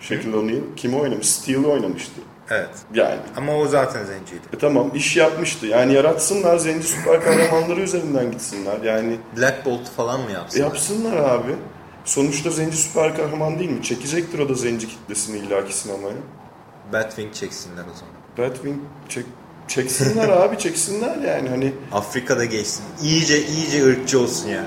Shaquille 0.00 0.36
O'Neal 0.36 0.60
kim 0.76 0.94
oynamış? 1.00 1.26
Steel 1.28 1.64
oynamıştı. 1.64 2.12
Evet. 2.50 2.68
Yani 2.94 3.16
Ama 3.36 3.56
o 3.56 3.66
zaten 3.66 4.04
zenciydi. 4.04 4.40
E 4.54 4.58
tamam 4.58 4.90
iş 4.94 5.16
yapmıştı. 5.16 5.66
Yani 5.66 5.92
yaratsınlar 5.94 6.56
zenci 6.58 6.86
süper 6.88 7.24
kahramanları 7.24 7.80
üzerinden 7.80 8.30
gitsinler. 8.30 8.80
Yani 8.84 9.16
Black 9.38 9.64
Bolt 9.66 9.90
falan 9.96 10.20
mı 10.20 10.30
yapsın? 10.30 10.60
yapsınlar 10.60 11.16
abi. 11.16 11.52
Sonuçta 12.04 12.50
zenci 12.50 12.76
süper 12.76 13.16
kahraman 13.16 13.58
değil 13.58 13.70
mi? 13.70 13.82
Çekecektir 13.82 14.38
o 14.38 14.48
da 14.48 14.54
zenci 14.54 14.88
kitlesini 14.88 15.38
illaki 15.38 15.76
sinemaya. 15.76 16.14
Batwing 16.92 17.34
çeksinler 17.34 17.82
o 17.82 17.94
zaman. 17.98 18.14
Batwing 18.50 18.76
çek, 19.08 19.26
çeksinler 19.68 20.28
abi 20.42 20.58
çeksinler 20.58 21.16
yani 21.16 21.48
hani 21.48 21.72
Afrika'da 21.92 22.44
geçsin. 22.44 22.84
İyice 23.02 23.46
iyice 23.46 23.84
ırkçı 23.86 24.20
olsun 24.20 24.48
ya. 24.48 24.64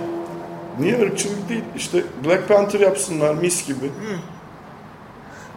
niye 0.80 1.02
ırkçılık 1.02 1.50
değil 1.50 1.64
işte 1.76 2.04
Black 2.26 2.48
Panther 2.48 2.80
yapsınlar 2.80 3.36
mis 3.36 3.68
gibi. 3.68 3.92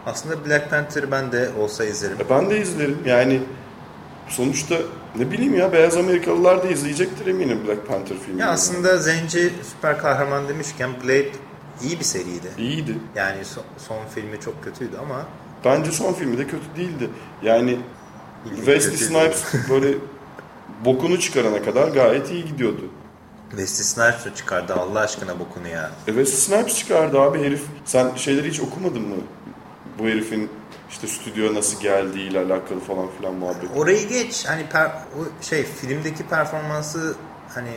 Aslında 0.05 0.45
Black 0.45 0.69
Panther 0.69 1.11
ben 1.11 1.31
de 1.31 1.49
olsa 1.59 1.85
izlerim. 1.85 2.17
E 2.25 2.29
ben 2.29 2.49
de 2.49 2.61
izlerim 2.61 2.97
yani 3.05 3.41
sonuçta 4.27 4.75
ne 5.15 5.31
bileyim 5.31 5.55
ya 5.55 5.73
beyaz 5.73 5.97
Amerikalılar 5.97 6.63
da 6.63 6.67
izleyecektir 6.67 7.27
eminim 7.27 7.59
Black 7.67 7.87
Panther 7.87 8.17
filmini. 8.17 8.41
Ya 8.41 8.49
aslında 8.49 8.97
Zenci 8.97 9.53
süper 9.75 9.97
kahraman 9.97 10.47
demişken 10.49 10.89
Blade 11.03 11.29
iyi 11.83 11.99
bir 11.99 12.03
seriydi. 12.03 12.47
İyiydi. 12.57 12.97
Yani 13.15 13.41
so- 13.41 13.87
son 13.87 14.05
filmi 14.15 14.39
çok 14.39 14.63
kötüydü 14.63 14.97
ama 15.01 15.25
Bence 15.65 15.91
son 15.91 16.13
filmi 16.13 16.37
de 16.37 16.43
kötü 16.43 16.65
değildi. 16.77 17.09
Yani 17.43 17.77
Wesley 18.55 18.79
kötüydü. 18.91 19.03
Snipes 19.03 19.69
böyle 19.69 19.97
bokunu 20.85 21.19
çıkarana 21.19 21.61
kadar 21.63 21.87
gayet 21.87 22.31
iyi 22.31 22.45
gidiyordu. 22.45 22.81
Wesley 23.49 23.85
Snipes 23.85 24.35
çıkardı 24.37 24.73
Allah 24.73 24.99
aşkına 24.99 25.39
bokunu 25.39 25.67
ya. 25.67 25.91
E 26.07 26.11
Wesley 26.13 26.37
Snipes 26.57 26.77
çıkardı 26.79 27.19
abi 27.19 27.43
herif. 27.43 27.61
Sen 27.85 28.15
şeyleri 28.15 28.49
hiç 28.49 28.59
okumadın 28.59 29.01
mı? 29.01 29.15
Bu 29.99 30.03
herifin 30.03 30.49
işte 30.89 31.07
stüdyoya 31.07 31.53
nasıl 31.53 31.79
geldiğiyle 31.81 32.39
alakalı 32.39 32.79
falan 32.79 33.07
filan 33.17 33.33
muhabbet. 33.33 33.69
Orayı 33.75 34.07
geç 34.07 34.45
hani 34.47 34.61
per- 34.73 34.91
o 34.91 35.43
şey 35.43 35.63
filmdeki 35.63 36.23
performansı 36.27 37.15
hani 37.55 37.71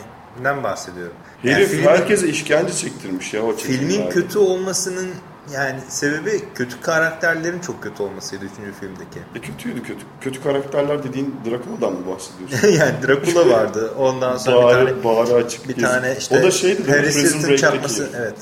den 0.44 0.62
bahsediyorum. 0.62 1.14
Yani 1.44 1.56
Herif 1.56 1.70
filmin- 1.70 1.88
herkese 1.88 2.28
işkence 2.28 2.72
çektirmiş 2.74 3.34
ya 3.34 3.42
o 3.42 3.52
Filmin 3.56 4.10
kötü 4.10 4.38
olmasının 4.38 5.10
yani 5.50 5.80
sebebi 5.88 6.44
kötü 6.54 6.80
karakterlerin 6.80 7.60
çok 7.60 7.82
kötü 7.82 8.02
olmasıydı 8.02 8.44
3. 8.44 8.50
filmdeki. 8.80 9.18
E 9.34 9.40
kötüydü 9.40 9.82
kötü. 9.82 10.00
Kötü 10.20 10.42
karakterler 10.42 11.02
dediğin 11.04 11.34
Dracula'dan 11.44 11.92
mı 11.92 12.06
bahsediyorsun? 12.06 12.68
yani 12.84 12.94
Dracula 13.06 13.50
vardı. 13.50 13.94
Ondan 13.98 14.36
sonra 14.36 14.68
bir 14.68 14.86
tane 14.86 15.04
bağrı 15.04 15.34
açık 15.44 15.68
bir 15.68 15.74
gezi. 15.74 15.86
tane 15.86 16.16
işte 16.18 16.40
O 16.40 16.42
da 16.42 16.50
şeydi? 16.50 16.86
Paris 16.86 17.16
Hilton 17.34 17.56
çakması 17.56 18.08
evet. 18.16 18.34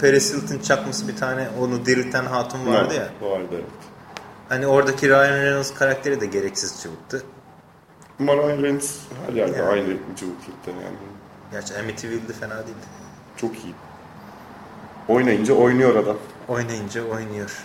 Paris 0.00 0.34
Hilton 0.34 0.58
çakması 0.58 1.08
bir 1.08 1.16
tane 1.16 1.48
onu 1.60 1.86
dirilten 1.86 2.24
hatun 2.24 2.66
vardı 2.66 2.94
ya. 2.94 3.28
Vardı 3.30 3.48
evet. 3.52 3.64
Hani 4.48 4.66
oradaki 4.66 5.08
Ryan 5.08 5.40
Reynolds 5.42 5.74
karakteri 5.74 6.20
de 6.20 6.26
gereksiz 6.26 6.82
çıvıktı. 6.82 7.22
Ama 8.20 8.34
Ryan 8.36 8.62
Reynolds 8.62 8.94
her 9.26 9.32
yerde 9.34 9.56
Yani. 9.56 9.68
aynı 9.68 9.86
cıvıklıkta 10.16 10.70
yani. 10.70 10.96
Gerçi 11.52 11.78
Amityville'de 11.78 12.32
fena 12.32 12.56
değildi. 12.56 12.86
Çok 13.36 13.54
iyi. 13.54 13.74
Oynayınca 15.08 15.54
oynuyor 15.54 15.96
adam. 15.96 16.16
Oynayınca 16.48 17.04
oynuyor. 17.04 17.64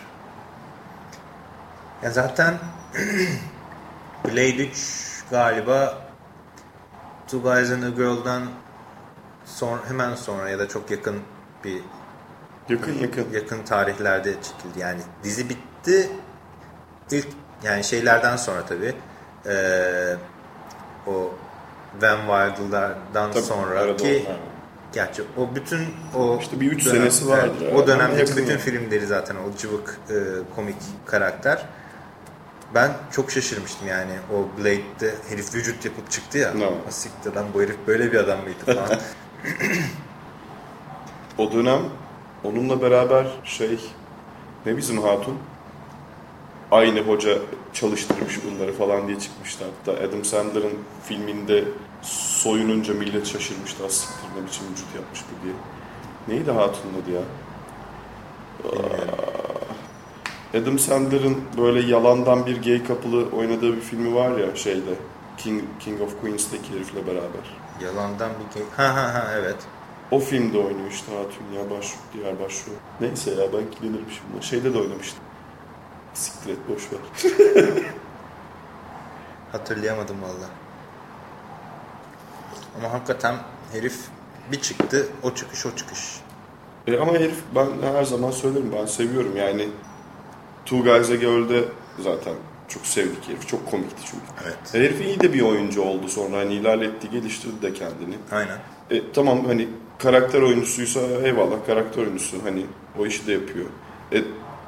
Ya 2.04 2.12
zaten 2.12 2.60
Blade 4.26 4.56
3 4.68 5.24
galiba 5.32 6.02
Two 7.28 7.42
Guys 7.42 7.72
and 7.72 7.84
a 7.84 7.90
Girl'dan 7.90 8.44
son, 9.46 9.80
hemen 9.88 10.16
sonra 10.16 10.50
ya 10.50 10.60
da 10.60 10.68
çok 10.68 10.92
yakın 10.92 11.20
bir 11.64 11.82
Yakın 12.70 12.94
yakın. 13.00 13.28
yakın 13.34 13.64
tarihlerde 13.64 14.34
çekildi. 14.34 14.80
Yani 14.80 15.02
dizi 15.24 15.50
bitti. 15.50 16.10
İlk 17.12 17.28
yani 17.64 17.84
şeylerden 17.84 18.36
sonra 18.38 18.66
tabii. 18.66 18.96
Ee, 19.46 20.16
o 21.08 21.34
Van 22.02 22.48
Wilder'dan 22.56 23.32
Tabii, 23.32 23.44
gerçi 24.94 25.24
o 25.38 25.56
bütün 25.56 25.80
o 26.16 26.38
İşte 26.42 26.60
bir 26.60 26.72
üç 26.72 26.84
senesi 26.84 27.30
ya. 27.30 27.50
o 27.76 27.88
dönemdeki 27.88 28.32
bütün 28.32 28.52
yani. 28.52 28.60
filmleri 28.60 29.06
zaten 29.08 29.36
o 29.36 29.58
cıvık 29.58 30.00
e, 30.10 30.16
komik 30.56 30.76
karakter. 31.06 31.66
Ben 32.76 32.92
çok 33.12 33.32
şaşırmıştım 33.32 33.88
yani 33.88 34.14
o 34.34 34.60
Blade'de 34.60 35.16
herif 35.30 35.56
vücut 35.56 35.86
yapıp 35.86 36.12
çıktı 36.12 36.38
ya. 36.38 36.54
Ne? 36.54 36.70
Siktir 36.90 37.34
lan 37.34 37.46
bu 37.54 37.62
herif 37.62 37.76
böyle 37.88 38.12
bir 38.12 38.18
adam 38.18 38.40
mıydı 38.42 38.66
falan. 38.66 38.90
O 41.38 41.52
dönem 41.52 41.80
onunla 42.44 42.82
beraber 42.82 43.28
şey 43.44 43.80
ne 44.66 44.78
bizim 44.78 45.02
hatun 45.02 45.38
aynı 46.72 47.00
hoca 47.00 47.38
çalıştırmış 47.74 48.40
bunları 48.46 48.74
falan 48.74 49.08
diye 49.08 49.20
çıkmıştı. 49.20 49.66
Hatta 49.66 50.04
Adam 50.04 50.26
Sandler'ın 50.26 50.74
filminde 51.04 51.64
soyununca 52.02 52.94
millet 52.94 53.28
şaşırmıştı. 53.28 53.86
Az 53.86 53.92
siktir 53.92 54.42
ne 54.42 54.48
biçim 54.48 54.66
vücut 54.72 54.96
yapmış 54.96 55.20
bu 55.20 55.44
diye. 55.46 55.54
Neydi 56.28 56.52
hatunun 56.52 56.94
adı 57.04 57.12
ya? 57.12 57.22
Adam 60.62 60.80
Sandler'ın 60.80 61.38
böyle 61.58 61.88
yalandan 61.88 62.46
bir 62.46 62.62
gay 62.64 62.84
kapılı 62.84 63.30
oynadığı 63.36 63.76
bir 63.76 63.82
filmi 63.82 64.16
var 64.16 64.38
ya 64.38 64.56
şeyde. 64.56 64.94
King, 65.38 65.64
King 65.80 66.02
of 66.02 66.22
Queens'teki 66.22 66.74
herifle 66.74 67.08
beraber. 67.08 67.58
Yalandan 67.82 68.30
bir 68.30 68.60
game. 68.60 68.72
Ha 68.78 68.96
ha 68.96 69.14
ha 69.14 69.32
evet. 69.36 69.58
O 70.12 70.20
filmde 70.20 70.58
oynuyor 70.58 70.92
işte 70.92 71.12
Hatun 71.16 71.58
ya 71.60 71.78
baş, 71.78 71.94
diğer 72.14 72.40
başrol. 72.40 72.74
Neyse 73.02 73.32
ya 73.32 73.54
ben 73.54 73.72
kilenirim 73.72 74.06
şimdi. 74.10 74.46
Şeyde 74.46 74.74
de 74.74 74.78
oynamıştım. 74.80 75.24
Siktir 76.14 76.50
et 76.50 76.58
boş 76.70 76.90
ver. 76.92 77.34
Hatırlayamadım 79.52 80.22
valla. 80.22 80.50
Ama 82.78 82.94
hakikaten 82.94 83.36
herif 83.72 83.96
bir 84.52 84.62
çıktı 84.62 85.08
o 85.24 85.34
çıkış 85.34 85.66
o 85.66 85.76
çıkış. 85.76 86.00
E 86.88 86.98
ama 87.00 87.14
herif 87.14 87.36
ben 87.56 87.68
her 87.94 88.04
zaman 88.04 88.32
söylerim 88.32 88.72
ben 88.80 88.86
seviyorum 88.86 89.38
yani. 89.38 89.68
Two 90.66 90.84
Guys 90.84 91.10
a 91.10 91.16
Girl'de 91.16 91.64
zaten 92.00 92.34
çok 92.68 92.86
sevdik 92.86 93.30
herif. 93.30 93.48
Çok 93.48 93.72
komikti 93.72 94.02
çünkü. 94.06 94.24
Evet. 94.44 94.76
E, 94.76 94.80
Herif 94.80 95.02
iyi 95.02 95.20
de 95.20 95.34
bir 95.34 95.42
oyuncu 95.42 95.82
oldu 95.82 96.08
sonra 96.10 96.38
hani 96.38 96.54
ilerletti 96.54 97.10
geliştirdi 97.10 97.62
de 97.62 97.74
kendini. 97.74 98.16
Aynen. 98.32 98.58
E, 98.92 99.12
tamam 99.14 99.46
hani 99.46 99.68
karakter 100.00 100.42
oyuncusuysa 100.42 101.00
eyvallah 101.00 101.66
karakter 101.68 102.02
oyuncusu 102.02 102.38
hani 102.44 102.66
o 103.00 103.06
işi 103.06 103.28
de 103.28 103.34
yapıyor. 103.34 103.66
E, 104.14 104.24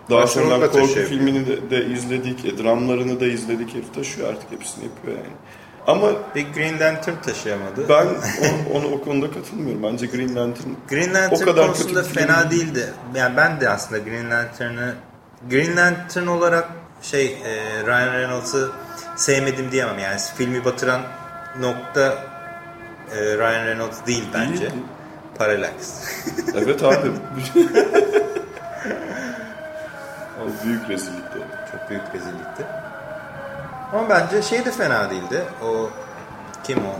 daha 0.09 0.27
sonra 0.27 0.59
korku 0.59 0.73
taşıyor. 0.77 1.07
filmini 1.07 1.47
de, 1.47 1.69
de 1.69 1.85
izledik, 1.85 2.45
e, 2.45 2.57
dramlarını 2.63 3.19
da 3.19 3.25
izledik. 3.25 3.73
Herif 3.75 3.93
taşıyor 3.93 4.29
artık 4.29 4.51
hepsini 4.51 4.83
yapıyor 4.83 5.17
yani. 5.17 5.33
Ama 5.87 6.07
Bir 6.35 6.53
Green 6.53 6.79
Lantern 6.79 7.15
taşıyamadı. 7.25 7.89
ben 7.89 8.05
o- 8.73 8.77
onu 8.77 8.87
o 8.95 9.01
konuda 9.01 9.31
katılmıyorum. 9.31 9.83
Bence 9.83 10.05
Green 10.05 10.35
Lantern 10.35 10.69
Green 10.89 11.13
Lantern 11.13 11.41
o 11.41 11.45
kadar 11.45 11.65
konusunda 11.65 12.01
kötü 12.01 12.13
film 12.13 12.27
fena 12.27 12.51
değil. 12.51 12.61
değildi. 12.61 12.93
Yani 13.15 13.37
ben 13.37 13.61
de 13.61 13.69
aslında 13.69 13.99
Green 14.01 14.31
Lantern'ı 14.31 14.95
Green 15.49 15.77
Lantern 15.77 16.27
olarak 16.27 16.67
şey 17.01 17.25
e, 17.25 17.83
Ryan 17.85 18.13
Reynolds'ı 18.13 18.71
sevmedim 19.15 19.71
diyemem. 19.71 19.99
Yani 19.99 20.19
filmi 20.37 20.65
batıran 20.65 21.01
nokta 21.59 22.01
e, 23.15 23.37
Ryan 23.37 23.65
Reynolds 23.65 23.97
değil 24.07 24.23
bence. 24.33 24.61
Değil. 24.61 24.73
Parallax. 25.37 25.71
Evet 26.55 26.83
abi. 26.83 26.95
o 30.41 30.65
büyük 30.65 30.89
rezillikti. 30.89 31.37
Çok 31.71 31.89
büyük 31.89 32.03
rezillikti. 32.15 32.63
Ama 33.93 34.09
bence 34.09 34.41
şey 34.41 34.65
de 34.65 34.71
fena 34.71 35.09
değildi. 35.09 35.43
O 35.65 35.89
kim 36.63 36.77
o? 36.77 36.91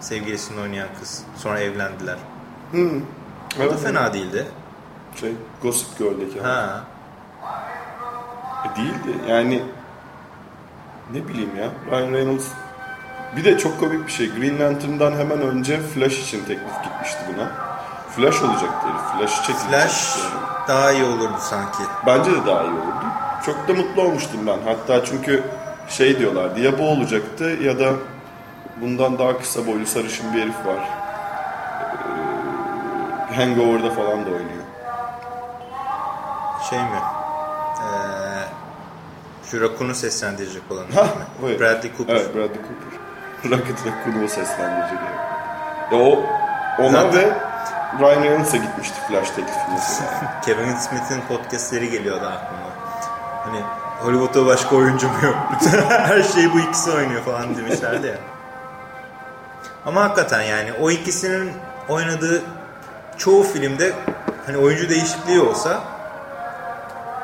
Sevgilisini 0.00 0.60
oynayan 0.60 0.88
kız. 1.00 1.22
Sonra 1.36 1.60
evlendiler. 1.60 2.16
O 2.74 2.78
da 3.60 3.64
Evet. 3.64 3.80
fena 3.82 4.12
değildi. 4.14 4.46
Şey, 5.20 5.32
Gossip 5.62 5.98
Girl'deki. 5.98 6.40
Ha. 6.40 6.80
E, 8.64 8.76
değildi. 8.76 9.18
Yani 9.28 9.62
ne 11.12 11.28
bileyim 11.28 11.50
ya. 11.56 11.68
Ryan 11.90 12.12
Reynolds 12.12 12.46
bir 13.36 13.44
de 13.44 13.58
çok 13.58 13.80
komik 13.80 14.06
bir 14.06 14.12
şey. 14.12 14.34
Green 14.34 14.60
Lantern'dan 14.60 15.12
hemen 15.12 15.40
önce 15.42 15.80
Flash 15.80 16.18
için 16.20 16.38
teklif 16.44 16.82
gitmişti 16.84 17.18
buna. 17.34 17.48
Flash 18.16 18.42
olacaktı 18.42 18.86
herif. 18.88 19.18
Flash 19.18 19.36
çekilecekti. 19.46 19.70
Flash 19.70 20.18
yani. 20.18 20.68
daha 20.68 20.92
iyi 20.92 21.04
olurdu 21.04 21.36
sanki. 21.40 21.82
Bence 22.06 22.32
de 22.32 22.46
daha 22.46 22.62
iyi 22.62 22.70
olurdu. 22.72 23.04
Çok 23.46 23.68
da 23.68 23.74
mutlu 23.74 24.02
olmuştum 24.02 24.40
ben. 24.46 24.58
Hatta 24.64 25.04
çünkü 25.04 25.44
şey 25.88 26.18
diyorlardı 26.18 26.60
ya 26.60 26.78
bu 26.78 26.82
olacaktı 26.88 27.44
ya 27.44 27.78
da 27.78 27.92
bundan 28.80 29.18
daha 29.18 29.38
kısa 29.38 29.66
boylu 29.66 29.86
sarışın 29.86 30.34
bir 30.34 30.42
herif 30.42 30.66
var. 30.66 30.88
Ee, 33.32 33.34
Hangover'da 33.34 33.90
falan 33.90 34.26
da 34.26 34.30
oynuyor. 34.30 34.62
Şey 36.70 36.78
mi? 36.78 37.00
Ee, 39.54 39.60
Raccoon'u 39.60 39.94
seslendirecek 39.94 40.62
olan 40.70 40.84
Ha, 40.94 41.02
mi? 41.42 41.60
Bradley 41.60 41.92
Cooper. 41.96 42.14
Evet 42.14 42.34
Bradley 42.34 42.48
Cooper. 42.48 42.92
Rocket 43.58 43.76
Raccoon'u 43.86 44.24
o 44.24 44.28
seslendirecek 44.28 44.98
yani. 44.98 45.22
Ya 45.92 45.98
o 46.08 46.22
ona 46.82 46.90
Zaten- 46.90 47.12
ve 47.20 47.32
Ryan 48.00 48.22
Reynolds'a 48.22 48.56
gitmişti 48.56 48.94
Flash 49.08 49.30
teklifi 49.30 49.58
mesela. 49.72 50.10
Kevin 50.44 50.74
Smith'in 50.74 51.20
podcastleri 51.28 51.90
geliyordu 51.90 52.26
aklıma. 52.26 52.72
Hani 53.44 53.60
Hollywood'da 54.02 54.46
başka 54.46 54.76
oyuncu 54.76 55.08
mu 55.08 55.14
yok? 55.22 55.36
Her 55.88 56.22
şeyi 56.22 56.52
bu 56.52 56.60
ikisi 56.60 56.90
oynuyor 56.90 57.22
falan 57.22 57.56
demişlerdi 57.56 58.06
ya. 58.06 58.16
Ama 59.86 60.02
hakikaten 60.02 60.42
yani 60.42 60.72
o 60.72 60.90
ikisinin 60.90 61.52
oynadığı 61.88 62.42
çoğu 63.18 63.42
filmde 63.42 63.92
hani 64.46 64.56
oyuncu 64.56 64.88
değişikliği 64.88 65.40
olsa 65.40 65.80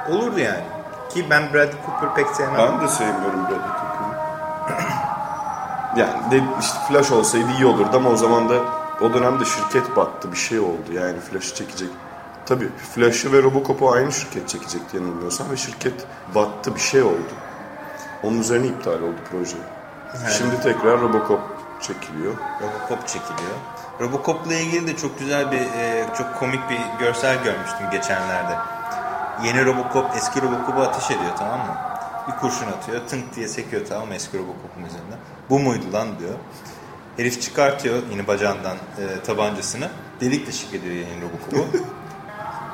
olurdu 0.08 0.40
yani. 0.40 0.64
Ki 1.14 1.26
ben 1.30 1.52
Bradley 1.54 1.76
Cooper 1.86 2.14
pek 2.14 2.26
sevmem. 2.26 2.58
ben 2.58 2.80
de 2.80 2.88
sevmiyorum 2.88 3.40
Bradley 3.44 3.58
Cooper'ı. 3.58 4.18
yani 5.96 6.30
de, 6.30 6.44
işte 6.60 6.78
Flash 6.88 7.10
olsaydı 7.10 7.46
iyi 7.58 7.66
olurdu 7.66 7.96
ama 7.96 8.10
o 8.10 8.16
zaman 8.16 8.48
da 8.48 8.54
o 9.00 9.14
dönemde 9.14 9.44
şirket 9.44 9.96
battı 9.96 10.32
bir 10.32 10.36
şey 10.36 10.60
oldu 10.60 10.92
yani 10.92 11.20
Flash'ı 11.20 11.54
çekecek. 11.54 11.88
Tabii 12.48 12.68
Flash'ı 12.94 13.32
ve 13.32 13.42
Robocop'u 13.42 13.92
aynı 13.92 14.12
şirket 14.12 14.48
çekecekti 14.48 14.96
yanılmıyorsam 14.96 15.50
ve 15.50 15.56
şirket 15.56 16.06
battı 16.34 16.74
bir 16.74 16.80
şey 16.80 17.02
oldu. 17.02 17.32
Onun 18.22 18.40
üzerine 18.40 18.66
iptal 18.66 19.02
oldu 19.02 19.16
proje. 19.30 19.56
Şimdi 20.38 20.60
tekrar 20.60 21.00
Robocop 21.00 21.40
çekiliyor. 21.80 22.34
Robocop 22.62 23.08
çekiliyor. 23.08 23.56
Robocop'la 24.00 24.54
ilgili 24.54 24.86
de 24.86 24.96
çok 24.96 25.18
güzel 25.18 25.52
bir, 25.52 25.60
e, 25.60 26.06
çok 26.18 26.38
komik 26.38 26.60
bir 26.70 26.78
görsel 26.98 27.44
görmüştüm 27.44 27.90
geçenlerde. 27.90 28.56
Yeni 29.44 29.64
Robocop 29.64 30.16
eski 30.16 30.42
Robocop'u 30.42 30.80
ateş 30.80 31.10
ediyor 31.10 31.32
tamam 31.38 31.58
mı? 31.60 31.76
Bir 32.28 32.32
kurşun 32.32 32.66
atıyor, 32.66 33.00
tınk 33.08 33.36
diye 33.36 33.48
sekiyor 33.48 33.82
tamam 33.88 34.08
mı 34.08 34.14
eski 34.14 34.38
Robocop'un 34.38 34.84
üzerinden. 34.84 35.18
Bu 35.50 35.58
muydu 35.58 35.92
lan 35.92 36.08
diyor. 36.18 36.34
Herif 37.16 37.42
çıkartıyor 37.42 38.02
yine 38.10 38.26
bacağından 38.26 38.76
e, 38.76 39.22
tabancasını. 39.26 39.88
Delik 40.20 40.46
deşik 40.46 40.74
ediyor 40.74 40.94
yeni 40.94 41.22
Robocop'u. 41.22 41.78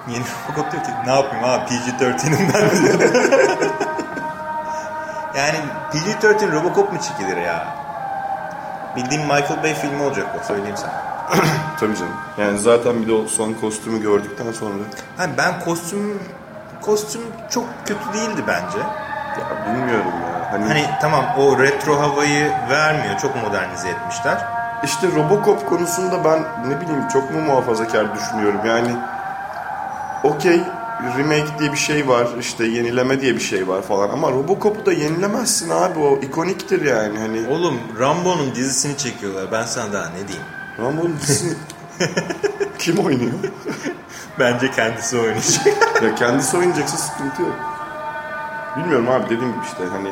yeni 0.08 0.24
Robocop 0.48 0.72
diyor 0.72 0.84
ki 0.84 0.90
ne 1.06 1.14
yapayım 1.14 1.44
abi 1.44 1.64
PG-13'üm 1.64 2.54
ben 2.54 2.82
diyor. 2.82 3.00
yani 5.36 5.58
PG-13 5.92 6.52
Robocop 6.52 6.92
mu 6.92 6.98
çekilir 7.00 7.36
ya? 7.36 7.66
Bildiğin 8.96 9.22
Michael 9.22 9.62
Bay 9.62 9.74
filmi 9.74 10.02
olacak 10.02 10.26
o 10.40 10.44
söyleyeyim 10.46 10.76
sana. 10.76 10.92
Tabii 11.80 11.96
canım. 11.96 12.12
Yani 12.38 12.58
zaten 12.58 13.02
bir 13.02 13.08
de 13.08 13.12
o 13.12 13.26
son 13.26 13.52
kostümü 13.52 14.02
gördükten 14.02 14.52
sonra 14.52 14.74
Ha, 15.16 15.24
ben 15.38 15.60
kostüm 15.60 16.22
kostüm 16.82 17.20
çok 17.50 17.64
kötü 17.86 18.12
değildi 18.14 18.42
bence. 18.46 18.78
ya 18.78 19.66
bilmiyorum 19.66 20.12
ya. 20.28 20.52
Hani, 20.52 20.64
Hani 20.68 20.86
tamam 21.00 21.24
o 21.38 21.58
retro 21.58 22.00
havayı 22.00 22.52
vermiyor. 22.70 23.18
Çok 23.18 23.36
modernize 23.42 23.88
etmişler. 23.88 24.44
işte 24.84 25.06
Robocop 25.16 25.68
konusunda 25.68 26.24
ben 26.24 26.70
ne 26.70 26.80
bileyim 26.80 27.08
çok 27.08 27.30
mu 27.30 27.40
muhafazakar 27.40 28.14
düşünüyorum. 28.14 28.60
Yani 28.66 28.90
okey 30.24 30.60
remake 31.18 31.58
diye 31.58 31.72
bir 31.72 31.76
şey 31.76 32.08
var. 32.08 32.28
işte 32.40 32.64
yenileme 32.66 33.20
diye 33.20 33.34
bir 33.34 33.40
şey 33.40 33.68
var 33.68 33.82
falan. 33.82 34.10
Ama 34.10 34.30
Robocop'u 34.30 34.86
da 34.86 34.92
yenilemezsin 34.92 35.70
abi. 35.70 35.98
O 35.98 36.16
ikoniktir 36.16 36.84
yani. 36.84 37.18
Hani 37.18 37.48
Oğlum 37.48 37.78
Rambo'nun 38.00 38.54
dizisini 38.54 38.96
çekiyorlar. 38.96 39.52
Ben 39.52 39.64
sana 39.64 39.92
daha 39.92 40.08
ne 40.08 40.28
diyeyim? 40.28 40.46
Rambo'nun 40.78 41.16
dizisini 41.20 41.54
kim 42.78 42.98
oynuyor? 42.98 43.32
Bence 44.38 44.70
kendisi 44.70 45.18
oynayacak. 45.18 45.66
ya 46.02 46.14
kendisi 46.14 46.56
oynayacaksa 46.56 46.96
sıkıntı 46.96 47.42
yok. 47.42 47.54
Bilmiyorum 48.76 49.08
abi 49.10 49.24
dediğim 49.24 49.52
gibi 49.52 49.64
işte 49.64 49.84
hani 49.92 50.08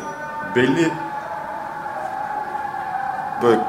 belli 0.57 0.91
böyle 3.43 3.61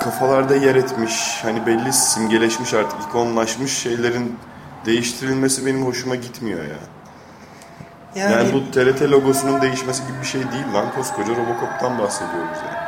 kafalarda 0.00 0.56
yer 0.56 0.74
etmiş 0.74 1.38
hani 1.42 1.66
belli 1.66 1.92
simgeleşmiş 1.92 2.74
artık 2.74 3.02
ikonlaşmış 3.08 3.78
şeylerin 3.78 4.38
değiştirilmesi 4.86 5.66
benim 5.66 5.86
hoşuma 5.86 6.14
gitmiyor 6.14 6.64
ya. 6.64 6.76
Yani, 8.14 8.32
Yani 8.32 8.52
bu 8.52 8.70
TRT 8.70 9.02
logosunun 9.02 9.60
değişmesi 9.60 10.06
gibi 10.06 10.20
bir 10.20 10.26
şey 10.26 10.40
değil 10.52 10.74
lan 10.74 10.92
koskoca 10.94 11.32
Robocop'tan 11.32 11.98
bahsediyoruz 11.98 12.58
yani. 12.66 12.82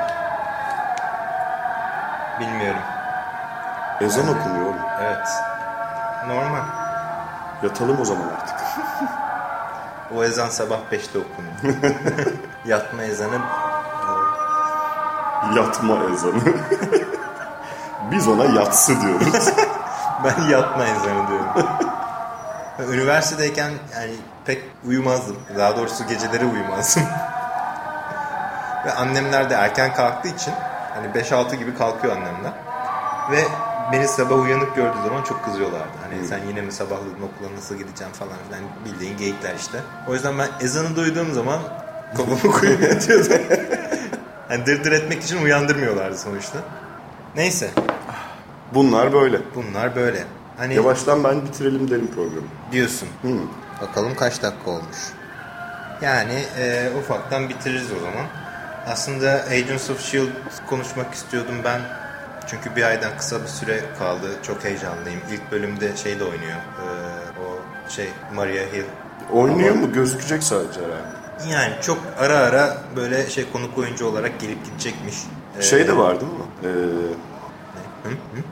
Bilmiyorum. 2.40 2.80
Ezan 4.00 4.28
okunuyor 4.28 4.64
oğlum. 4.64 4.76
Evet. 5.02 5.28
Normal. 6.28 6.64
Yatalım 7.62 8.00
o 8.00 8.04
zaman 8.04 8.28
artık. 8.28 8.56
O 10.16 10.24
ezan 10.24 10.48
sabah 10.48 10.78
5'te 10.92 11.18
okunuyor. 11.18 11.84
Yatma 12.66 13.02
ezanı 13.02 13.38
Yatma 15.56 15.98
ezanı. 16.14 16.40
Biz 18.10 18.28
ona 18.28 18.44
yatsı 18.44 19.00
diyoruz. 19.00 19.48
ben 20.24 20.42
yatma 20.42 20.84
ezanı 20.84 21.28
diyorum. 21.28 21.46
Üniversitedeyken 22.92 23.70
yani 23.94 24.12
pek 24.44 24.62
uyumazdım. 24.86 25.36
Daha 25.58 25.76
doğrusu 25.76 26.06
geceleri 26.06 26.44
uyumazdım. 26.44 27.02
Ve 28.86 28.92
annemler 28.92 29.50
de 29.50 29.54
erken 29.54 29.94
kalktığı 29.94 30.28
için 30.28 30.54
hani 30.94 31.06
5-6 31.06 31.56
gibi 31.56 31.74
kalkıyor 31.74 32.16
annemler. 32.16 32.52
Ve 33.30 33.44
beni 33.92 34.08
sabah 34.08 34.38
uyanık 34.38 34.76
gördüğü 34.76 35.02
zaman 35.06 35.22
çok 35.22 35.44
kızıyorlardı. 35.44 35.92
Hani 36.02 36.28
sen 36.28 36.40
yine 36.48 36.60
mi 36.60 36.72
sabahladın 36.72 37.22
okula 37.22 37.56
nasıl 37.56 37.74
gideceğim 37.74 38.12
falan 38.12 38.34
filan 38.48 38.62
bildiğin 38.84 39.16
geyikler 39.16 39.54
işte. 39.54 39.78
O 40.08 40.14
yüzden 40.14 40.38
ben 40.38 40.48
ezanı 40.60 40.96
duyduğum 40.96 41.34
zaman 41.34 41.60
kafamı 42.16 42.52
koyup 42.52 42.82
yatıyordum. 42.82 43.38
hani 44.48 44.66
dırdır 44.66 44.92
etmek 44.92 45.22
için 45.22 45.44
uyandırmıyorlardı 45.44 46.18
sonuçta. 46.18 46.58
Neyse 47.36 47.70
Bunlar 48.74 49.12
böyle. 49.12 49.38
bunlar 49.54 49.96
böyle. 49.96 50.24
Hani 50.56 50.74
Yavaştan 50.74 51.24
ben 51.24 51.42
bitirelim 51.46 51.90
derim 51.90 52.06
programı. 52.14 52.46
diyorsun. 52.72 53.08
Hı. 53.22 53.28
Bakalım 53.82 54.14
kaç 54.14 54.42
dakika 54.42 54.70
olmuş. 54.70 54.96
Yani 56.02 56.44
e, 56.58 56.90
ufaktan 56.98 57.48
bitiririz 57.48 57.92
o 57.92 57.98
zaman. 58.00 58.26
Aslında 58.86 59.30
Agents 59.50 59.90
of 59.90 60.00
S.H.I.E.L.D. 60.00 60.30
konuşmak 60.66 61.14
istiyordum 61.14 61.54
ben. 61.64 61.80
Çünkü 62.46 62.76
bir 62.76 62.82
aydan 62.82 63.10
kısa 63.18 63.42
bir 63.42 63.46
süre 63.46 63.80
kaldı. 63.98 64.26
Çok 64.42 64.64
heyecanlıyım. 64.64 65.20
İlk 65.30 65.52
bölümde 65.52 65.96
şey 65.96 66.20
de 66.20 66.24
oynuyor. 66.24 66.56
E, 66.56 66.86
o 67.40 67.58
şey 67.90 68.08
Maria 68.34 68.62
Hill. 68.72 68.84
Oynuyor 69.32 69.74
mu? 69.74 69.92
Gözükecek 69.92 70.42
sadece 70.42 70.80
herhalde. 70.80 71.52
Yani 71.52 71.72
çok 71.82 71.98
ara 72.18 72.36
ara 72.38 72.76
böyle 72.96 73.30
şey 73.30 73.52
konuk 73.52 73.78
oyuncu 73.78 74.06
olarak 74.06 74.40
gelip 74.40 74.64
gidecekmiş. 74.64 75.14
E, 75.58 75.62
Şey 75.62 75.88
de 75.88 75.96
var 75.96 76.20
değil 76.20 76.32
mi? 76.32 76.38
Ee, 76.64 76.68
hı, 78.08 78.08
hı. 78.08 78.42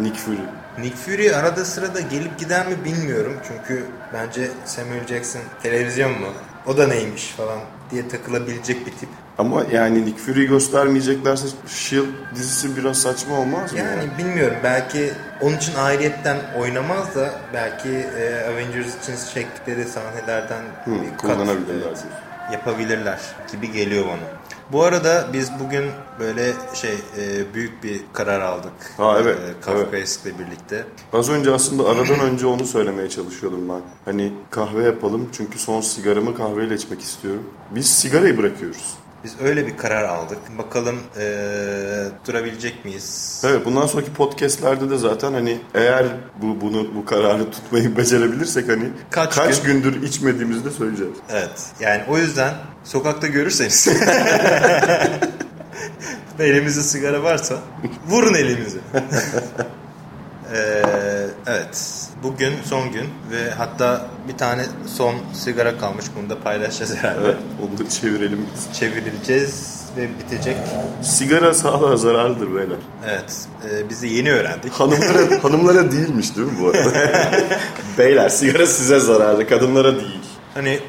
Nick 0.00 0.16
Fury. 0.18 0.38
Nick 0.78 0.96
Fury 0.96 1.34
arada 1.36 1.64
sırada 1.64 2.00
gelip 2.00 2.38
gider 2.38 2.66
mi 2.66 2.84
bilmiyorum. 2.84 3.36
Çünkü 3.48 3.84
bence 4.12 4.48
Samuel 4.64 5.06
Jackson 5.06 5.42
televizyon 5.62 6.10
mu? 6.10 6.26
O 6.66 6.76
da 6.76 6.86
neymiş 6.86 7.26
falan 7.28 7.58
diye 7.90 8.08
takılabilecek 8.08 8.86
bir 8.86 8.92
tip. 8.92 9.08
Ama 9.38 9.62
yani 9.72 10.04
Nick 10.04 10.18
Fury'yi 10.18 10.48
göstermeyeceklerse 10.48 11.48
S.H.I.E.L.D. 11.66 12.36
dizisi 12.36 12.76
biraz 12.76 12.98
saçma 12.98 13.38
olmaz 13.38 13.72
mı? 13.72 13.78
Yani 13.78 14.08
bilmiyorum 14.18 14.56
belki 14.64 15.12
onun 15.40 15.56
için 15.56 15.74
ayrıyetten 15.74 16.36
oynamaz 16.58 17.14
da 17.14 17.30
belki 17.54 17.88
e, 17.88 18.44
Avengers 18.52 19.02
için 19.02 19.34
çektikleri 19.34 19.84
sahnelerden 19.84 20.62
Hı, 20.84 20.90
bir 20.90 21.08
kat, 21.08 21.20
kullanabilirler 21.20 21.86
evet, 21.86 22.04
yapabilirler 22.52 23.18
gibi 23.52 23.72
geliyor 23.72 24.04
bana. 24.04 24.43
Bu 24.72 24.82
arada 24.84 25.26
biz 25.32 25.50
bugün 25.60 25.84
böyle 26.20 26.52
şey 26.74 26.94
e, 27.18 27.54
büyük 27.54 27.84
bir 27.84 28.00
karar 28.12 28.40
aldık. 28.40 28.72
Ha, 28.96 29.18
evet, 29.22 29.38
E, 29.38 29.60
Kafkaesk'le 29.60 30.26
birlikte. 30.38 30.84
Az 31.12 31.30
önce 31.30 31.50
aslında 31.50 31.88
aradan 31.88 32.20
önce 32.20 32.46
onu 32.46 32.66
söylemeye 32.66 33.08
çalışıyordum 33.08 33.68
ben. 33.68 33.80
Hani 34.04 34.32
kahve 34.50 34.84
yapalım 34.84 35.28
çünkü 35.32 35.58
son 35.58 35.80
sigaramı 35.80 36.36
kahveyle 36.36 36.74
içmek 36.74 37.00
istiyorum. 37.00 37.42
Biz 37.70 37.86
sigarayı 37.86 38.38
bırakıyoruz. 38.38 38.94
Biz 39.24 39.40
öyle 39.40 39.66
bir 39.66 39.76
karar 39.76 40.04
aldık. 40.04 40.38
Bakalım 40.58 40.96
e, 41.18 41.24
durabilecek 42.26 42.84
miyiz? 42.84 43.42
Evet 43.46 43.64
bundan 43.64 43.86
sonraki 43.86 44.12
podcastlerde 44.12 44.90
de 44.90 44.98
zaten 44.98 45.32
hani 45.32 45.58
eğer 45.74 46.06
bu 46.42 46.60
bunu 46.60 46.94
bu 46.94 47.04
kararı 47.04 47.50
tutmayı 47.50 47.96
becerebilirsek 47.96 48.68
hani 48.68 48.88
Kaç 49.10 49.34
kaç, 49.34 49.62
gün? 49.62 49.82
gündür 49.82 50.02
içmediğimizi 50.02 50.64
de 50.64 50.70
söyleyeceğiz. 50.70 51.12
Evet. 51.30 51.62
Yani 51.80 52.02
o 52.08 52.18
yüzden 52.18 52.54
sokakta 52.84 53.26
görürseniz 53.26 53.88
elimizde 56.38 56.82
sigara 56.82 57.22
varsa 57.22 57.58
vurun 58.08 58.34
elimizi. 58.34 58.78
Ee, 60.54 60.82
evet. 61.46 62.03
Bugün 62.22 62.52
son 62.64 62.92
gün 62.92 63.06
ve 63.30 63.50
hatta 63.50 64.06
bir 64.28 64.36
tane 64.38 64.66
son 64.96 65.14
sigara 65.34 65.78
kalmış. 65.78 66.04
Bunu 66.16 66.30
da 66.30 66.40
paylaşacağız 66.40 66.94
herhalde. 66.96 67.20
Evet 67.26 67.36
onu 67.62 67.78
da 67.78 67.88
çevirelim 67.90 68.46
bitsin. 68.52 68.72
Çevirileceğiz 68.72 69.80
ve 69.96 70.08
bitecek. 70.18 70.56
Sigara 71.02 71.54
sağlığa 71.54 71.96
zararlıdır 71.96 72.54
beyler. 72.54 72.76
Evet. 73.08 73.34
Ee, 73.70 73.88
biz 73.90 74.02
de 74.02 74.06
yeni 74.06 74.32
öğrendik. 74.32 74.72
Hanımlara, 74.72 75.42
hanımlara 75.42 75.92
değilmiş 75.92 76.36
değil 76.36 76.46
mi 76.46 76.52
bu 76.60 76.68
arada? 76.68 76.92
beyler 77.98 78.28
sigara 78.28 78.66
size 78.66 79.00
zararlı 79.00 79.48
kadınlara 79.48 79.96
değil. 79.96 80.20
Hani 80.54 80.80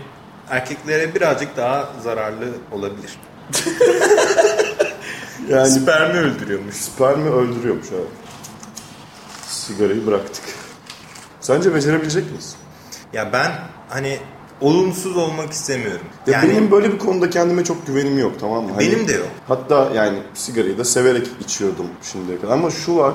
erkeklere 0.49 1.15
birazcık 1.15 1.57
daha 1.57 1.89
zararlı 2.03 2.45
olabilir. 2.71 3.11
Yani 5.49 5.67
Spermi 5.69 6.19
öldürüyormuş. 6.19 6.75
spermi 6.75 7.29
öldürüyormuş 7.29 7.87
evet. 7.93 8.07
Sigarayı 9.47 10.07
bıraktık. 10.07 10.43
Sence 11.45 11.73
becerebilecek 11.73 12.25
miyiz? 12.31 12.55
Ya 13.13 13.33
ben 13.33 13.51
hani 13.89 14.19
olumsuz 14.61 15.17
olmak 15.17 15.51
istemiyorum. 15.51 16.05
Ya 16.27 16.33
Yani 16.33 16.49
benim 16.49 16.71
böyle 16.71 16.91
bir 16.93 16.97
konuda 16.97 17.29
kendime 17.29 17.63
çok 17.63 17.87
güvenim 17.87 18.19
yok 18.19 18.31
tamam 18.39 18.63
mı? 18.63 18.69
Hani 18.75 18.91
Benim 18.91 19.07
de 19.07 19.13
yok. 19.13 19.27
Hatta 19.47 19.89
yani 19.95 20.19
sigarayı 20.33 20.77
da 20.77 20.85
severek 20.85 21.27
içiyordum 21.39 21.85
şimdiye 22.01 22.41
kadar. 22.41 22.53
Ama 22.53 22.71
şu 22.71 22.97
var, 22.97 23.13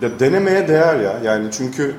ya 0.00 0.20
denemeye 0.20 0.68
değer 0.68 1.00
ya. 1.00 1.20
Yani 1.24 1.48
çünkü 1.52 1.94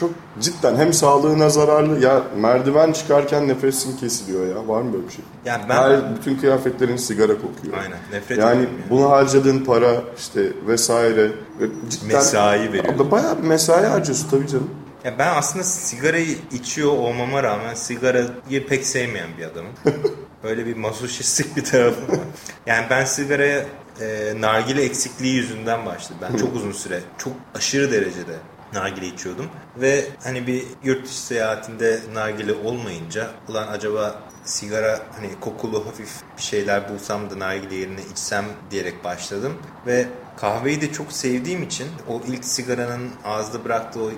çok 0.00 0.10
cidden 0.40 0.76
hem 0.76 0.92
sağlığına 0.92 1.48
zararlı 1.48 2.00
ya 2.04 2.22
merdiven 2.36 2.92
çıkarken 2.92 3.48
nefesin 3.48 3.96
kesiliyor 3.96 4.46
ya. 4.46 4.68
Var 4.68 4.82
mı 4.82 4.92
böyle 4.92 5.06
bir 5.06 5.12
şey? 5.12 5.24
Yani 5.44 5.62
ben 5.68 5.76
Her 5.76 6.16
bütün 6.16 6.36
kıyafetlerin 6.36 6.96
sigara 6.96 7.32
kokuyor. 7.32 7.78
Aynen, 7.82 7.98
nefret 8.12 8.38
Yani 8.38 8.56
yani. 8.56 8.68
bunu 8.90 9.10
harcadığın 9.10 9.64
para 9.64 9.94
işte 10.18 10.52
vesaire 10.66 11.32
ve 11.60 11.66
cidden 11.90 12.08
Mesai 12.08 12.72
veriyorsun. 12.72 13.10
Bayağı 13.10 13.38
bir 13.38 13.48
mesai 13.48 13.84
harcıyorsun 13.86 14.28
tabii 14.30 14.48
canım. 14.48 14.70
Ya 15.04 15.18
ben 15.18 15.34
aslında 15.34 15.64
sigarayı 15.64 16.38
içiyor 16.52 16.92
olmama 16.92 17.42
rağmen 17.42 17.74
sigarayı 17.74 18.66
pek 18.68 18.86
sevmeyen 18.86 19.28
bir 19.38 19.44
adamım. 19.44 19.72
Böyle 20.44 20.66
bir 20.66 20.76
masoşistik 20.76 21.56
bir 21.56 21.64
tarafım 21.64 22.08
var. 22.08 22.24
Yani 22.66 22.86
ben 22.90 23.04
sigaraya 23.04 23.66
e, 24.00 24.34
nargile 24.40 24.82
eksikliği 24.82 25.34
yüzünden 25.34 25.86
başladım. 25.86 26.16
Ben 26.22 26.36
çok 26.36 26.56
uzun 26.56 26.72
süre, 26.72 27.00
çok 27.18 27.32
aşırı 27.54 27.92
derecede 27.92 28.36
nargile 28.72 29.06
içiyordum. 29.06 29.46
Ve 29.76 30.04
hani 30.22 30.46
bir 30.46 30.64
yurt 30.84 31.04
dışı 31.04 31.20
seyahatinde 31.20 32.00
nargile 32.14 32.52
olmayınca 32.52 33.30
ulan 33.48 33.68
acaba 33.68 34.22
sigara 34.44 35.00
hani 35.14 35.40
kokulu 35.40 35.86
hafif 35.86 36.10
bir 36.36 36.42
şeyler 36.42 36.88
bulsam 36.88 37.30
da 37.30 37.38
nargile 37.38 37.74
yerine 37.74 38.00
içsem 38.12 38.44
diyerek 38.70 39.04
başladım. 39.04 39.52
Ve 39.86 40.06
kahveyi 40.36 40.80
de 40.80 40.92
çok 40.92 41.12
sevdiğim 41.12 41.62
için 41.62 41.88
o 42.08 42.20
ilk 42.28 42.44
sigaranın 42.44 43.10
ağızda 43.24 43.64
bıraktığı 43.64 44.02
o 44.02 44.10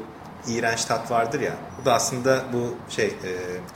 iğrenç 0.49 0.85
tat 0.85 1.11
vardır 1.11 1.41
ya. 1.41 1.53
Bu 1.81 1.85
da 1.85 1.95
aslında 1.95 2.45
bu 2.53 2.75
şey 2.89 3.07
e, 3.07 3.13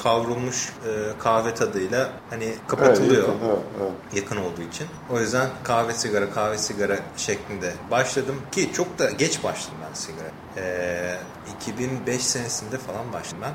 kavrulmuş 0.03 0.69
e, 0.69 1.19
kahve 1.19 1.55
tadıyla 1.55 2.11
hani 2.31 2.55
kapatılıyor. 2.69 3.29
Evet, 3.29 3.29
yakın, 3.29 3.49
evet, 3.49 3.59
evet. 3.81 4.23
yakın 4.23 4.37
olduğu 4.37 4.63
için. 4.63 4.87
O 5.11 5.21
yüzden 5.21 5.49
kahve 5.65 5.93
sigara 5.93 6.31
kahve 6.31 6.59
sigara 6.59 6.99
şeklinde 7.17 7.73
başladım 7.91 8.37
ki 8.53 8.73
çok 8.73 8.99
da 8.99 9.11
geç 9.11 9.45
başladım 9.45 9.79
ben 9.89 9.95
sigara. 9.95 10.31
Ee, 10.57 11.17
2005 11.57 12.23
senesinde 12.25 12.79
falan 12.79 13.13
başladım 13.13 13.39
ben. 13.43 13.55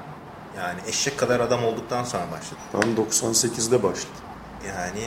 Yani 0.61 0.79
eşek 0.87 1.19
kadar 1.19 1.39
adam 1.39 1.65
olduktan 1.65 2.03
sonra 2.03 2.23
başladım. 2.31 2.63
Ben 2.73 3.03
98'de 3.03 3.83
başladım. 3.83 4.15
Yani 4.67 5.03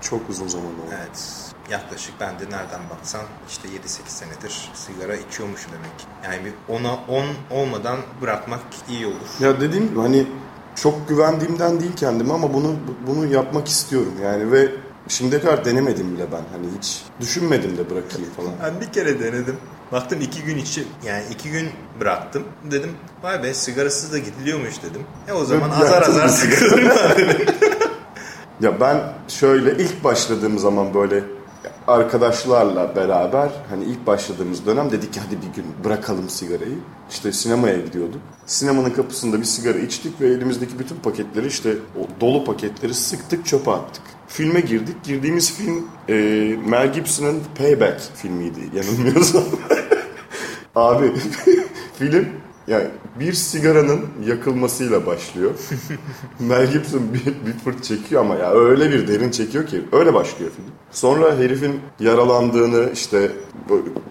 Çok 0.00 0.30
uzun 0.30 0.48
zaman 0.48 0.66
oldu. 0.66 0.94
evet 1.02 1.45
yaklaşık 1.70 2.14
ben 2.20 2.30
de 2.30 2.44
nereden 2.44 2.80
baksan 2.90 3.22
işte 3.48 3.68
7-8 3.68 3.74
senedir 4.06 4.70
sigara 4.74 5.16
içiyormuşum 5.16 5.72
demek. 5.72 6.06
Yani 6.24 6.44
bir 6.44 6.74
ona 6.74 6.94
10 6.94 7.26
olmadan 7.50 7.98
bırakmak 8.22 8.60
iyi 8.88 9.06
olur. 9.06 9.28
Ya 9.40 9.60
dediğim 9.60 9.88
gibi 9.88 10.00
hani 10.00 10.26
çok 10.74 11.08
güvendiğimden 11.08 11.80
değil 11.80 11.96
kendime 11.96 12.34
ama 12.34 12.54
bunu 12.54 12.76
bunu 13.06 13.26
yapmak 13.26 13.68
istiyorum 13.68 14.12
yani 14.22 14.52
ve 14.52 14.68
şimdiye 15.08 15.40
kadar 15.40 15.64
denemedim 15.64 16.14
bile 16.14 16.32
ben 16.32 16.42
hani 16.52 16.66
hiç 16.78 17.02
düşünmedim 17.20 17.76
de 17.76 17.90
bırakayım 17.90 18.30
falan. 18.36 18.50
Ben 18.64 18.80
bir 18.80 18.92
kere 18.92 19.20
denedim. 19.20 19.56
Baktım 19.92 20.20
iki 20.20 20.42
gün 20.42 20.58
içi 20.58 20.84
yani 21.04 21.24
iki 21.30 21.50
gün 21.50 21.68
bıraktım. 22.00 22.44
Dedim 22.70 22.90
vay 23.22 23.42
be 23.42 23.54
sigarasız 23.54 24.12
da 24.12 24.18
gidiliyormuş 24.18 24.82
dedim. 24.82 25.02
E 25.28 25.32
o 25.32 25.44
zaman 25.44 25.70
Ve 25.70 25.74
azar 25.74 26.02
azar 26.02 26.28
sıkılırım 26.28 26.88
ben 26.88 27.16
dedim. 27.16 27.46
Ya 28.60 28.80
ben 28.80 29.12
şöyle 29.28 29.76
ilk 29.84 30.04
başladığım 30.04 30.58
zaman 30.58 30.94
böyle 30.94 31.24
arkadaşlarla 31.86 32.96
beraber 32.96 33.50
hani 33.70 33.84
ilk 33.84 34.06
başladığımız 34.06 34.66
dönem 34.66 34.90
dedik 34.90 35.12
ki 35.12 35.20
hadi 35.20 35.36
bir 35.36 35.62
gün 35.62 35.64
bırakalım 35.84 36.28
sigarayı. 36.28 36.78
İşte 37.10 37.32
sinemaya 37.32 37.78
gidiyorduk. 37.78 38.20
Sinemanın 38.46 38.90
kapısında 38.90 39.40
bir 39.40 39.44
sigara 39.44 39.78
içtik 39.78 40.20
ve 40.20 40.26
elimizdeki 40.28 40.78
bütün 40.78 40.96
paketleri 40.96 41.46
işte 41.46 41.74
o 42.00 42.20
dolu 42.20 42.44
paketleri 42.44 42.94
sıktık 42.94 43.46
çöpe 43.46 43.70
attık. 43.70 44.02
filme 44.28 44.60
girdik. 44.60 45.04
Girdiğimiz 45.04 45.52
film 45.52 45.88
e, 46.08 46.14
Mel 46.66 46.92
Gibson'ın 46.92 47.42
Payback 47.58 48.00
filmiydi 48.14 48.60
yanılmıyorsam. 48.74 49.44
Abi 50.74 51.12
film 51.98 52.28
yani 52.68 52.86
bir 53.20 53.32
sigaranın 53.32 54.00
yakılmasıyla 54.26 55.06
başlıyor. 55.06 55.50
Mel 56.40 56.72
Gibson 56.72 57.02
bir, 57.14 57.24
bir 57.24 57.58
fırt 57.64 57.84
çekiyor 57.84 58.20
ama 58.20 58.34
ya 58.34 58.52
öyle 58.52 58.90
bir 58.90 59.08
derin 59.08 59.30
çekiyor 59.30 59.66
ki 59.66 59.82
öyle 59.92 60.14
başlıyor 60.14 60.50
film. 60.56 60.66
Sonra 60.90 61.36
herifin 61.36 61.80
yaralandığını 62.00 62.90
işte 62.92 63.32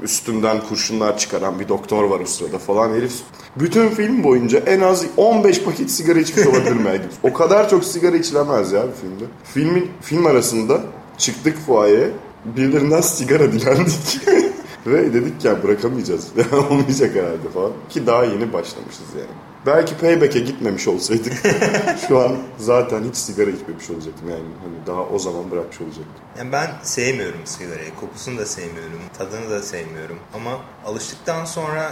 üstünden 0.03 0.58
kurşunlar 0.70 1.18
çıkaran 1.18 1.60
bir 1.60 1.70
doktor 1.70 2.03
var 2.03 2.20
o 2.20 2.26
sırada 2.26 2.58
falan 2.58 2.89
herif. 2.89 3.14
Bütün 3.56 3.89
film 3.89 4.24
boyunca 4.24 4.60
en 4.60 4.82
az 4.82 5.06
15 5.18 5.64
paket 5.64 5.91
sigara 5.91 6.20
içmiş 6.20 6.47
olabilir 6.47 6.72
Mel 6.72 6.97
Gibson. 6.97 7.30
O 7.30 7.34
kadar 7.34 7.70
çok 7.70 7.86
sigara 7.86 8.18
içilemez 8.18 8.72
ya 8.72 8.84
bir 8.88 8.93
filmde. 8.93 9.24
Filmin 9.43 9.91
film 10.01 10.26
arasında 10.26 10.82
çıktık 11.18 11.58
fuayeye 11.58 12.12
birilerinden 12.45 13.01
sigara 13.01 13.51
dilendik. 13.51 14.20
Ve 14.86 15.13
dedik 15.13 15.45
ya 15.45 15.63
bırakamayacağız. 15.63 16.31
Olmayacak 16.71 17.15
herhalde 17.15 17.49
falan. 17.53 17.71
Ki 17.89 18.07
daha 18.07 18.23
yeni 18.23 18.53
başlamışız 18.53 19.07
yani. 19.17 19.29
Belki 19.65 19.97
Payback'e 19.97 20.39
gitmemiş 20.39 20.88
olsaydık 20.88 21.33
şu 22.07 22.19
an 22.19 22.38
zaten 22.57 23.03
hiç 23.03 23.15
sigara 23.15 23.49
içmemiş 23.49 23.89
olacaktım 23.89 24.29
yani. 24.29 24.43
Hani 24.63 24.88
daha 24.88 25.01
o 25.01 25.19
zaman 25.19 25.51
bırakmış 25.51 25.81
olacaktım. 25.81 26.13
Yani 26.38 26.51
ben 26.51 26.71
sevmiyorum 26.83 27.39
sigarayı. 27.45 27.95
Kokusunu 27.99 28.38
da 28.38 28.45
sevmiyorum. 28.45 28.99
Tadını 29.17 29.49
da 29.49 29.61
sevmiyorum. 29.61 30.19
Ama 30.33 30.59
alıştıktan 30.86 31.45
sonra 31.45 31.91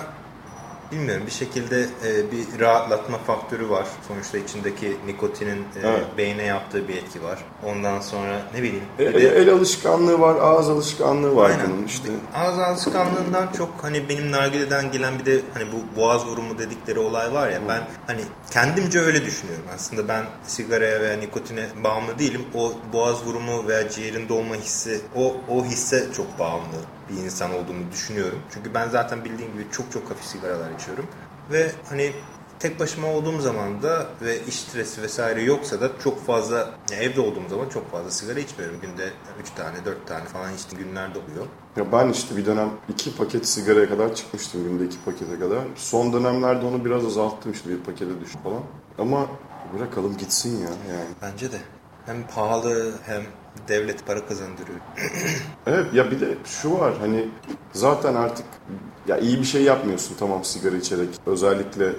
bilmiyorum 0.94 1.24
bir 1.26 1.32
şekilde 1.32 1.82
e, 1.82 2.32
bir 2.32 2.60
rahatlatma 2.60 3.18
faktörü 3.18 3.70
var. 3.70 3.88
Sonuçta 4.08 4.38
içindeki 4.38 4.98
nikotinin 5.06 5.58
e, 5.58 5.80
evet. 5.84 6.06
beyne 6.18 6.44
yaptığı 6.44 6.88
bir 6.88 6.96
etki 6.96 7.24
var. 7.24 7.40
Ondan 7.66 8.00
sonra 8.00 8.42
ne 8.54 8.64
bileyim. 8.64 8.84
El, 9.00 9.14
de, 9.14 9.28
el 9.28 9.50
alışkanlığı 9.50 10.20
var, 10.20 10.36
ağız 10.36 10.70
alışkanlığı 10.70 11.36
var 11.36 11.50
aynen. 11.50 11.72
bunun 11.72 11.86
işte. 11.86 12.10
Ağız 12.36 12.60
alışkanlığından 12.60 13.48
çok 13.58 13.70
hani 13.82 14.10
benim 14.10 14.32
nargileden 14.32 14.92
gelen 14.92 15.20
bir 15.20 15.26
de 15.26 15.42
hani 15.54 15.66
bu 15.72 16.02
boğaz 16.02 16.26
vurumu 16.26 16.58
dedikleri 16.58 17.00
olay 17.00 17.34
var 17.34 17.50
ya 17.50 17.60
ben 17.68 17.82
hani 18.08 18.22
kendimce 18.52 19.00
öyle 19.00 19.26
düşünüyorum. 19.26 19.66
Aslında 19.76 20.08
ben 20.08 20.26
sigaraya 20.48 21.02
veya 21.02 21.18
nikotine 21.18 21.66
bağımlı 21.84 22.20
değilim. 22.20 22.42
O 22.56 22.74
boğaz 22.94 23.26
vurumu 23.26 23.68
veya 23.68 23.90
ciğerin 23.90 24.30
dolma 24.30 24.56
hissi 24.56 25.02
o 25.16 25.36
o 25.50 25.66
hisse 25.66 26.08
çok 26.18 26.40
bağımlı 26.40 26.78
bir 27.10 27.24
insan 27.24 27.54
olduğunu 27.54 27.92
düşünüyorum. 27.92 28.40
Çünkü 28.54 28.74
ben 28.74 28.90
zaten 28.90 29.26
bildiğim 29.26 29.54
gibi 29.54 29.66
çok 29.72 29.92
çok 29.92 30.10
hafif 30.10 30.26
sigaralar 30.26 30.72
içiyorum. 30.72 31.06
Ve 31.52 31.72
hani 31.90 32.12
tek 32.60 32.80
başıma 32.80 33.08
olduğum 33.08 33.42
zaman 33.42 33.84
da 33.84 34.08
ve 34.22 34.46
iş 34.46 34.60
stresi 34.60 35.02
vesaire 35.02 35.42
yoksa 35.42 35.82
da 35.82 35.90
çok 36.04 36.26
fazla 36.26 36.58
yani 36.92 37.04
evde 37.04 37.22
olduğum 37.22 37.50
zaman 37.50 37.70
çok 37.70 37.92
fazla 37.92 38.12
sigara 38.12 38.40
içmiyorum. 38.40 38.82
Günde 38.82 39.10
3 39.42 39.50
tane 39.50 39.86
4 39.86 40.08
tane 40.08 40.26
falan 40.26 40.54
içtiğim 40.54 40.84
günler 40.84 41.16
de 41.16 41.20
oluyor. 41.20 41.46
Ya 41.76 41.92
ben 41.92 42.10
işte 42.10 42.38
bir 42.38 42.46
dönem 42.46 42.70
2 42.90 43.16
paket 43.16 43.48
sigaraya 43.48 43.90
kadar 43.90 44.16
çıkmıştım 44.16 44.64
günde 44.64 44.86
2 44.86 44.98
pakete 45.06 45.40
kadar. 45.40 45.60
Son 45.76 46.14
dönemlerde 46.14 46.66
onu 46.66 46.86
biraz 46.86 47.06
azalttım 47.06 47.52
işte 47.52 47.70
bir 47.70 47.78
pakete 47.78 48.22
düştü 48.22 48.40
falan. 48.44 48.62
Ama 49.00 49.28
bırakalım 49.78 50.18
gitsin 50.18 50.62
ya 50.62 50.70
yani. 50.70 51.10
Bence 51.22 51.52
de. 51.52 51.58
Hem 52.06 52.28
pahalı 52.36 52.94
hem 53.06 53.24
devlet 53.68 54.08
para 54.08 54.26
kazandırıyor. 54.26 54.80
evet 55.68 55.94
ya 55.94 56.12
bir 56.12 56.20
de 56.22 56.38
şu 56.46 56.80
var 56.80 56.94
hani 57.00 57.28
zaten 57.74 58.16
artık 58.16 58.46
ya 59.08 59.18
iyi 59.18 59.40
bir 59.40 59.46
şey 59.46 59.64
yapmıyorsun 59.64 60.16
tamam 60.20 60.44
sigara 60.44 60.76
içerek. 60.76 61.10
Özellikle 61.26 61.94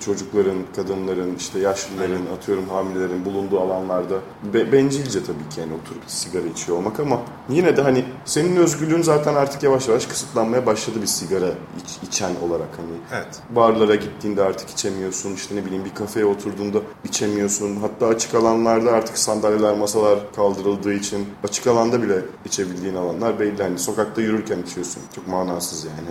çocukların, 0.00 0.56
kadınların, 0.76 1.36
işte 1.36 1.58
yaşlıların, 1.58 2.16
Aynen. 2.16 2.36
atıyorum 2.36 2.68
hamilelerin 2.68 3.24
bulunduğu 3.24 3.60
alanlarda 3.60 4.14
be, 4.54 4.72
bencilce 4.72 5.24
tabii 5.24 5.48
ki 5.54 5.60
yani 5.60 5.72
oturup 5.82 6.02
sigara 6.06 6.46
içiyor 6.46 6.78
olmak 6.78 7.00
ama 7.00 7.20
yine 7.48 7.76
de 7.76 7.82
hani 7.82 8.04
senin 8.24 8.56
özgürlüğün 8.56 9.02
zaten 9.02 9.34
artık 9.34 9.62
yavaş 9.62 9.88
yavaş 9.88 10.06
kısıtlanmaya 10.06 10.66
başladı 10.66 11.02
bir 11.02 11.06
sigara 11.06 11.48
iç, 11.82 12.08
içen 12.08 12.30
olarak 12.48 12.68
hani. 12.76 13.22
Evet. 13.22 13.40
Barlara 13.50 13.94
gittiğinde 13.94 14.42
artık 14.42 14.70
içemiyorsun, 14.70 15.34
işte 15.34 15.56
ne 15.56 15.64
bileyim 15.64 15.84
bir 15.84 15.94
kafeye 15.94 16.26
oturduğunda 16.26 16.78
içemiyorsun. 17.04 17.76
Hatta 17.76 18.06
açık 18.06 18.34
alanlarda 18.34 18.92
artık 18.92 19.18
sandalyeler, 19.18 19.78
masalar 19.78 20.18
kaldırıldığı 20.36 20.92
için 20.92 21.26
açık 21.44 21.66
alanda 21.66 22.02
bile 22.02 22.18
içebildiğin 22.44 22.94
alanlar 22.94 23.40
belli. 23.40 23.62
Hani 23.62 23.78
sokakta 23.78 24.20
yürürken 24.20 24.58
içiyorsun. 24.58 25.02
Çok 25.14 25.28
manasız 25.28 25.84
yani. 25.84 26.08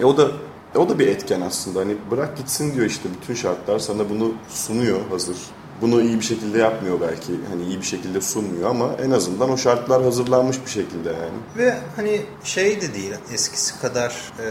E 0.00 0.04
o 0.04 0.16
da 0.16 0.28
o 0.78 0.88
da 0.88 0.98
bir 0.98 1.08
etken 1.08 1.40
aslında. 1.40 1.80
Hani 1.80 1.96
bırak 2.10 2.36
gitsin 2.36 2.74
diyor 2.74 2.86
işte 2.86 3.08
bütün 3.20 3.34
şartlar 3.34 3.78
sana 3.78 4.10
bunu 4.10 4.32
sunuyor 4.48 5.00
hazır. 5.10 5.36
Bunu 5.80 6.02
iyi 6.02 6.16
bir 6.16 6.24
şekilde 6.24 6.58
yapmıyor 6.58 7.00
belki. 7.00 7.32
Hani 7.50 7.64
iyi 7.64 7.78
bir 7.78 7.86
şekilde 7.86 8.20
sunmuyor 8.20 8.70
ama 8.70 8.90
en 9.04 9.10
azından 9.10 9.50
o 9.50 9.56
şartlar 9.56 10.02
hazırlanmış 10.02 10.56
bir 10.66 10.70
şekilde 10.70 11.08
yani. 11.08 11.38
Ve 11.56 11.78
hani 11.96 12.20
şey 12.44 12.80
de 12.80 12.94
değil 12.94 13.14
eskisi 13.32 13.80
kadar 13.80 14.32
e, 14.40 14.48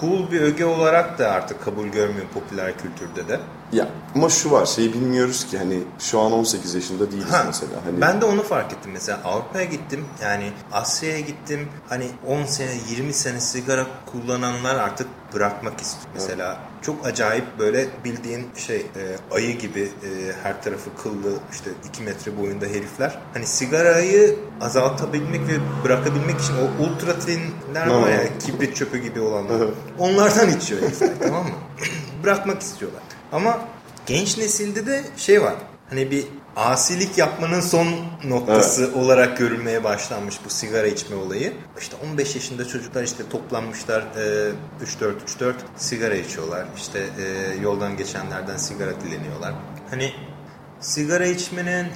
cool 0.00 0.30
bir 0.30 0.40
öge 0.40 0.64
olarak 0.64 1.18
da 1.18 1.30
artık 1.30 1.64
kabul 1.64 1.86
görmüyor 1.86 2.26
popüler 2.34 2.72
kültürde 2.78 3.28
de. 3.28 3.40
Ya 3.72 3.88
ama 4.14 4.28
şu 4.28 4.50
var 4.50 4.66
şeyi 4.66 4.92
bilmiyoruz 4.92 5.46
ki 5.46 5.58
hani 5.58 5.78
şu 5.98 6.20
an 6.20 6.32
18 6.32 6.74
yaşında 6.74 7.12
değiliz 7.12 7.32
ha, 7.32 7.44
mesela. 7.46 7.72
Hani... 7.84 8.00
Ben 8.00 8.20
de 8.20 8.24
onu 8.24 8.42
fark 8.42 8.72
ettim 8.72 8.90
mesela 8.92 9.20
Avrupa'ya 9.24 9.64
gittim 9.64 10.04
yani 10.22 10.52
Asya'ya 10.72 11.20
gittim 11.20 11.68
hani 11.88 12.06
10 12.26 12.44
sene 12.44 12.70
20 12.90 13.12
sene 13.12 13.40
sigara 13.40 13.86
kullananlar 14.06 14.74
artık 14.74 15.06
bırakmak 15.34 15.80
istiyor. 15.80 16.14
Mesela 16.14 16.48
evet. 16.48 16.84
çok 16.84 17.06
acayip 17.06 17.44
böyle 17.58 17.88
bildiğin 18.04 18.48
şey 18.56 18.76
e, 18.76 19.34
ayı 19.34 19.58
gibi 19.58 19.80
e, 19.80 20.32
her 20.42 20.62
tarafı 20.62 20.90
kıllı 21.02 21.32
işte 21.52 21.70
2 21.88 22.02
metre 22.02 22.38
boyunda 22.38 22.66
herifler. 22.66 23.18
Hani 23.34 23.46
sigarayı 23.46 24.38
azaltabilmek 24.60 25.48
ve 25.48 25.84
bırakabilmek 25.84 26.40
için 26.40 26.54
o 26.54 26.84
ultra 26.84 27.18
thinler 27.18 27.86
var 27.86 28.10
ya 28.10 28.38
kibrit 28.38 28.76
çöpü 28.76 28.98
gibi 28.98 29.20
olanlar. 29.20 29.68
Onlardan 29.98 30.50
içiyor 30.50 30.82
herifler 30.82 31.10
tamam 31.22 31.44
mı? 31.44 31.54
Bırakmak 32.24 32.62
istiyorlar. 32.62 33.02
Ama 33.32 33.60
genç 34.06 34.38
nesilde 34.38 34.86
de 34.86 35.04
şey 35.16 35.42
var. 35.42 35.54
Hani 35.90 36.10
bir 36.10 36.24
asilik 36.56 37.18
yapmanın 37.18 37.60
son 37.60 37.86
noktası 38.24 38.84
evet. 38.84 38.96
olarak 38.96 39.38
görülmeye 39.38 39.84
başlanmış 39.84 40.36
bu 40.44 40.50
sigara 40.50 40.86
içme 40.86 41.16
olayı. 41.16 41.52
İşte 41.80 41.96
15 42.10 42.34
yaşında 42.34 42.68
çocuklar 42.68 43.02
işte 43.02 43.28
toplanmışlar 43.28 44.00
e, 44.00 44.52
3-4-3-4 45.40 45.54
sigara 45.76 46.14
içiyorlar. 46.14 46.66
İşte 46.76 46.98
e, 46.98 47.54
yoldan 47.62 47.96
geçenlerden 47.96 48.56
sigara 48.56 49.00
dileniyorlar. 49.00 49.54
Hani 49.90 50.12
sigara 50.80 51.26
içmenin 51.26 51.86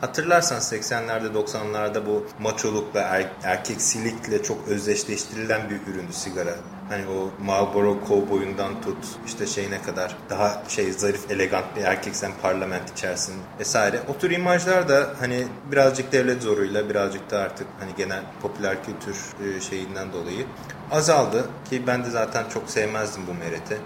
Hatırlarsan 0.00 0.58
80'lerde 0.58 1.32
90'larda 1.32 2.06
bu 2.06 2.26
maçolukla 2.40 3.00
er, 3.00 3.26
erkeksilikle 3.42 4.42
çok 4.42 4.68
özdeşleştirilen 4.68 5.70
bir 5.70 5.92
üründü 5.92 6.12
sigara. 6.12 6.54
Hani 6.88 7.04
o 7.06 7.44
Marlboro 7.44 7.98
Cowboy'undan 8.08 8.80
tut 8.80 8.96
işte 9.26 9.46
şeyine 9.46 9.82
kadar 9.82 10.16
daha 10.30 10.62
şey 10.68 10.92
zarif 10.92 11.30
elegant 11.30 11.76
bir 11.76 11.82
erkeksen 11.82 12.32
parlament 12.42 12.90
içersin 12.90 13.34
vesaire. 13.60 14.00
O 14.08 14.18
tür 14.18 14.30
imajlar 14.30 14.88
da 14.88 15.10
hani 15.20 15.46
birazcık 15.72 16.12
devlet 16.12 16.42
zoruyla 16.42 16.88
birazcık 16.88 17.30
da 17.30 17.38
artık 17.38 17.66
hani 17.80 17.90
genel 17.96 18.22
popüler 18.42 18.76
kültür 18.84 19.16
e, 19.16 19.60
şeyinden 19.60 20.12
dolayı 20.12 20.46
azaldı. 20.90 21.44
Ki 21.70 21.82
ben 21.86 22.04
de 22.04 22.10
zaten 22.10 22.44
çok 22.48 22.70
sevmezdim 22.70 23.22
bu 23.26 23.34
mereti. 23.34 23.78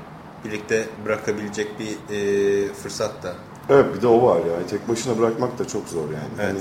Birlikte 0.45 0.87
bırakabilecek 1.05 1.69
bir 1.79 2.15
e, 2.15 2.73
fırsat 2.73 3.23
da 3.23 3.35
Evet 3.71 3.97
bir 3.97 4.03
de 4.03 4.07
o 4.07 4.27
var 4.27 4.37
yani. 4.37 4.67
Tek 4.71 4.89
başına 4.89 5.19
bırakmak 5.19 5.59
da 5.59 5.69
çok 5.69 5.89
zor 5.89 6.05
yani. 6.05 6.29
Evet. 6.41 6.49
Yani 6.49 6.61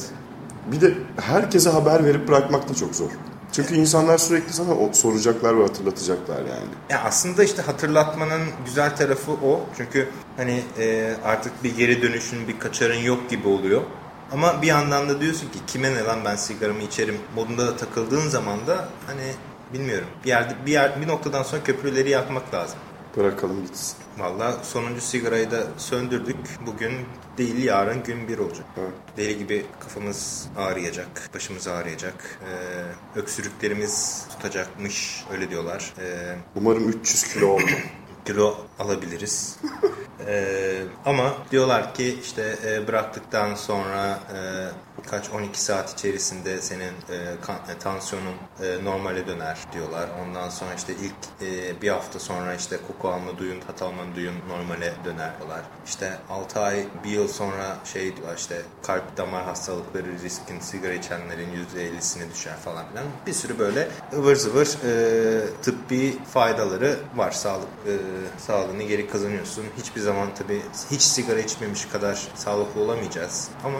bir 0.71 0.81
de 0.81 0.93
herkese 1.21 1.69
haber 1.69 2.05
verip 2.05 2.27
bırakmak 2.27 2.69
da 2.69 2.73
çok 2.73 2.95
zor. 2.95 3.09
Çünkü 3.51 3.75
insanlar 3.75 4.17
sürekli 4.17 4.53
sana 4.53 4.93
soracaklar 4.93 5.59
ve 5.59 5.61
hatırlatacaklar 5.61 6.37
yani. 6.37 6.69
Ya 6.89 7.03
aslında 7.03 7.43
işte 7.43 7.61
hatırlatmanın 7.61 8.41
güzel 8.65 8.95
tarafı 8.95 9.31
o. 9.31 9.61
Çünkü 9.77 10.09
hani 10.37 10.63
e, 10.79 11.13
artık 11.25 11.63
bir 11.63 11.77
geri 11.77 12.01
dönüşün, 12.01 12.47
bir 12.47 12.59
kaçarın 12.59 12.99
yok 12.99 13.29
gibi 13.29 13.47
oluyor. 13.47 13.81
Ama 14.31 14.61
bir 14.61 14.67
yandan 14.67 15.09
da 15.09 15.21
diyorsun 15.21 15.47
ki 15.49 15.59
kime 15.67 15.93
ne 15.93 16.03
lan 16.03 16.19
ben 16.25 16.35
sigaramı 16.35 16.81
içerim 16.81 17.17
modunda 17.35 17.67
da 17.67 17.77
takıldığın 17.77 18.29
zaman 18.29 18.67
da 18.67 18.89
hani 19.07 19.31
bilmiyorum 19.73 20.07
bir 20.23 20.29
yerde 20.29 20.55
bir 20.65 20.71
yer 20.71 21.01
bir 21.01 21.07
noktadan 21.07 21.43
sonra 21.43 21.63
köprüleri 21.63 22.09
yakmak 22.09 22.53
lazım. 22.53 22.79
Bırakalım 23.17 23.61
gitsin. 23.63 23.97
Valla 24.17 24.63
sonuncu 24.63 25.01
sigarayı 25.01 25.51
da 25.51 25.63
söndürdük. 25.77 26.37
Bugün 26.65 26.91
değil 27.37 27.63
yarın 27.63 28.03
gün 28.03 28.27
bir 28.27 28.37
olacak. 28.37 28.65
Evet. 28.79 28.91
Deli 29.17 29.37
gibi 29.37 29.65
kafamız 29.79 30.47
ağrıyacak, 30.57 31.29
başımız 31.33 31.67
ağrıyacak. 31.67 32.39
Ee, 32.43 33.19
öksürüklerimiz 33.19 34.25
tutacakmış 34.29 35.23
öyle 35.33 35.49
diyorlar. 35.49 35.93
Ee, 35.99 36.35
Umarım 36.55 36.89
300 36.89 37.33
kilo 37.33 37.47
oldu. 37.47 37.63
kilo 38.27 38.57
alabiliriz. 38.79 39.57
Ee, 40.29 40.83
ama 41.05 41.33
diyorlar 41.51 41.93
ki 41.93 42.19
işte 42.21 42.55
e, 42.65 42.87
bıraktıktan 42.87 43.55
sonra 43.55 44.19
e, 44.33 44.39
kaç 45.09 45.29
12 45.29 45.61
saat 45.61 45.93
içerisinde 45.93 46.61
senin 46.61 46.83
e, 46.83 47.17
kan, 47.41 47.55
e, 47.55 47.79
tansiyonun 47.79 48.35
e, 48.63 48.83
normale 48.83 49.27
döner 49.27 49.57
diyorlar. 49.73 50.09
Ondan 50.21 50.49
sonra 50.49 50.73
işte 50.73 50.93
ilk 50.93 51.47
e, 51.49 51.81
bir 51.81 51.89
hafta 51.89 52.19
sonra 52.19 52.55
işte 52.55 52.77
koku 52.87 53.09
alma 53.09 53.37
duyun, 53.37 53.59
tat 53.59 53.81
alma 53.81 54.03
duyun 54.15 54.35
normale 54.49 54.93
döner 55.05 55.31
diyorlar. 55.37 55.61
İşte 55.85 56.17
6 56.29 56.59
ay, 56.59 56.85
bir 57.03 57.09
yıl 57.09 57.27
sonra 57.27 57.77
şey 57.93 58.15
diyorlar 58.17 58.37
işte 58.37 58.61
kalp 58.83 59.17
damar 59.17 59.43
hastalıkları 59.43 60.19
riskin 60.23 60.59
sigara 60.59 60.93
içenlerin 60.93 61.49
%50'sine 61.75 62.31
düşer 62.33 62.55
falan 62.55 62.89
filan. 62.89 63.05
Bir 63.27 63.33
sürü 63.33 63.59
böyle 63.59 63.87
ıvır 64.13 64.35
zıvır 64.35 64.67
e, 64.67 65.61
tıbbi 65.61 66.17
faydaları 66.33 66.95
var. 67.15 67.31
Sağlık 67.31 67.67
e, 67.87 67.93
sağlığını 68.37 68.83
geri 68.83 69.09
kazanıyorsun. 69.09 69.63
Hiçbir 69.77 70.01
zaman 70.01 70.27
tabii 70.37 70.61
hiç 70.91 71.01
sigara 71.01 71.39
içmemiş 71.39 71.85
kadar 71.85 72.27
sağlıklı 72.35 72.81
olamayacağız. 72.81 73.47
Ama 73.63 73.79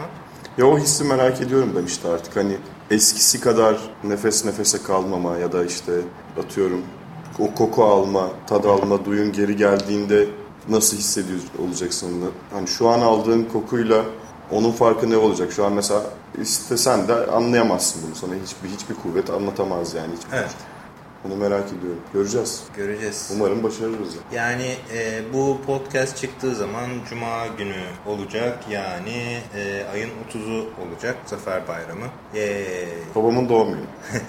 Ya 0.58 0.66
o 0.66 0.78
hissi 0.78 1.04
merak 1.04 1.40
ediyorum 1.40 1.72
ben 1.76 1.84
işte 1.84 2.08
artık 2.08 2.36
hani 2.36 2.56
eskisi 2.90 3.40
kadar 3.40 3.78
nefes 4.04 4.44
nefese 4.44 4.82
kalmama 4.82 5.36
ya 5.36 5.52
da 5.52 5.64
işte 5.64 5.92
atıyorum 6.44 6.82
o 7.38 7.54
koku 7.54 7.84
alma, 7.84 8.30
tad 8.46 8.64
alma, 8.64 9.04
duyun 9.04 9.32
geri 9.32 9.56
geldiğinde 9.56 10.26
nasıl 10.68 10.96
hissediyor 10.96 11.40
olacaksın? 11.66 12.24
Hani 12.52 12.68
şu 12.68 12.88
an 12.88 13.00
aldığın 13.00 13.44
kokuyla 13.44 14.04
onun 14.50 14.72
farkı 14.72 15.10
ne 15.10 15.16
olacak? 15.16 15.52
Şu 15.52 15.64
an 15.64 15.72
mesela 15.72 16.02
istesen 16.40 17.08
de 17.08 17.14
anlayamazsın 17.14 18.02
bunu 18.06 18.14
sana 18.14 18.32
hiçbir 18.34 18.68
hiçbir 18.68 18.94
kuvvet 18.94 19.30
anlatamaz 19.30 19.94
yani 19.94 20.16
hiçbir 20.16 20.36
Evet. 20.36 20.50
Onu 21.26 21.36
merak 21.36 21.66
ediyorum. 21.68 22.00
Göreceğiz. 22.14 22.62
göreceğiz. 22.76 23.30
Umarım 23.36 23.62
başarırız. 23.62 24.14
Yani 24.34 24.74
e, 24.94 25.20
bu 25.32 25.58
podcast 25.66 26.16
çıktığı 26.16 26.54
zaman 26.54 26.86
Cuma 27.10 27.46
günü 27.58 27.82
olacak. 28.06 28.64
Yani 28.70 29.38
e, 29.56 29.84
ayın 29.92 30.10
30'u 30.32 30.58
olacak 30.86 31.16
Zafer 31.26 31.68
Bayramı. 31.68 32.06
Yay. 32.34 32.64
Babamın 33.14 33.48
doğum 33.48 33.68
günü. 33.68 33.80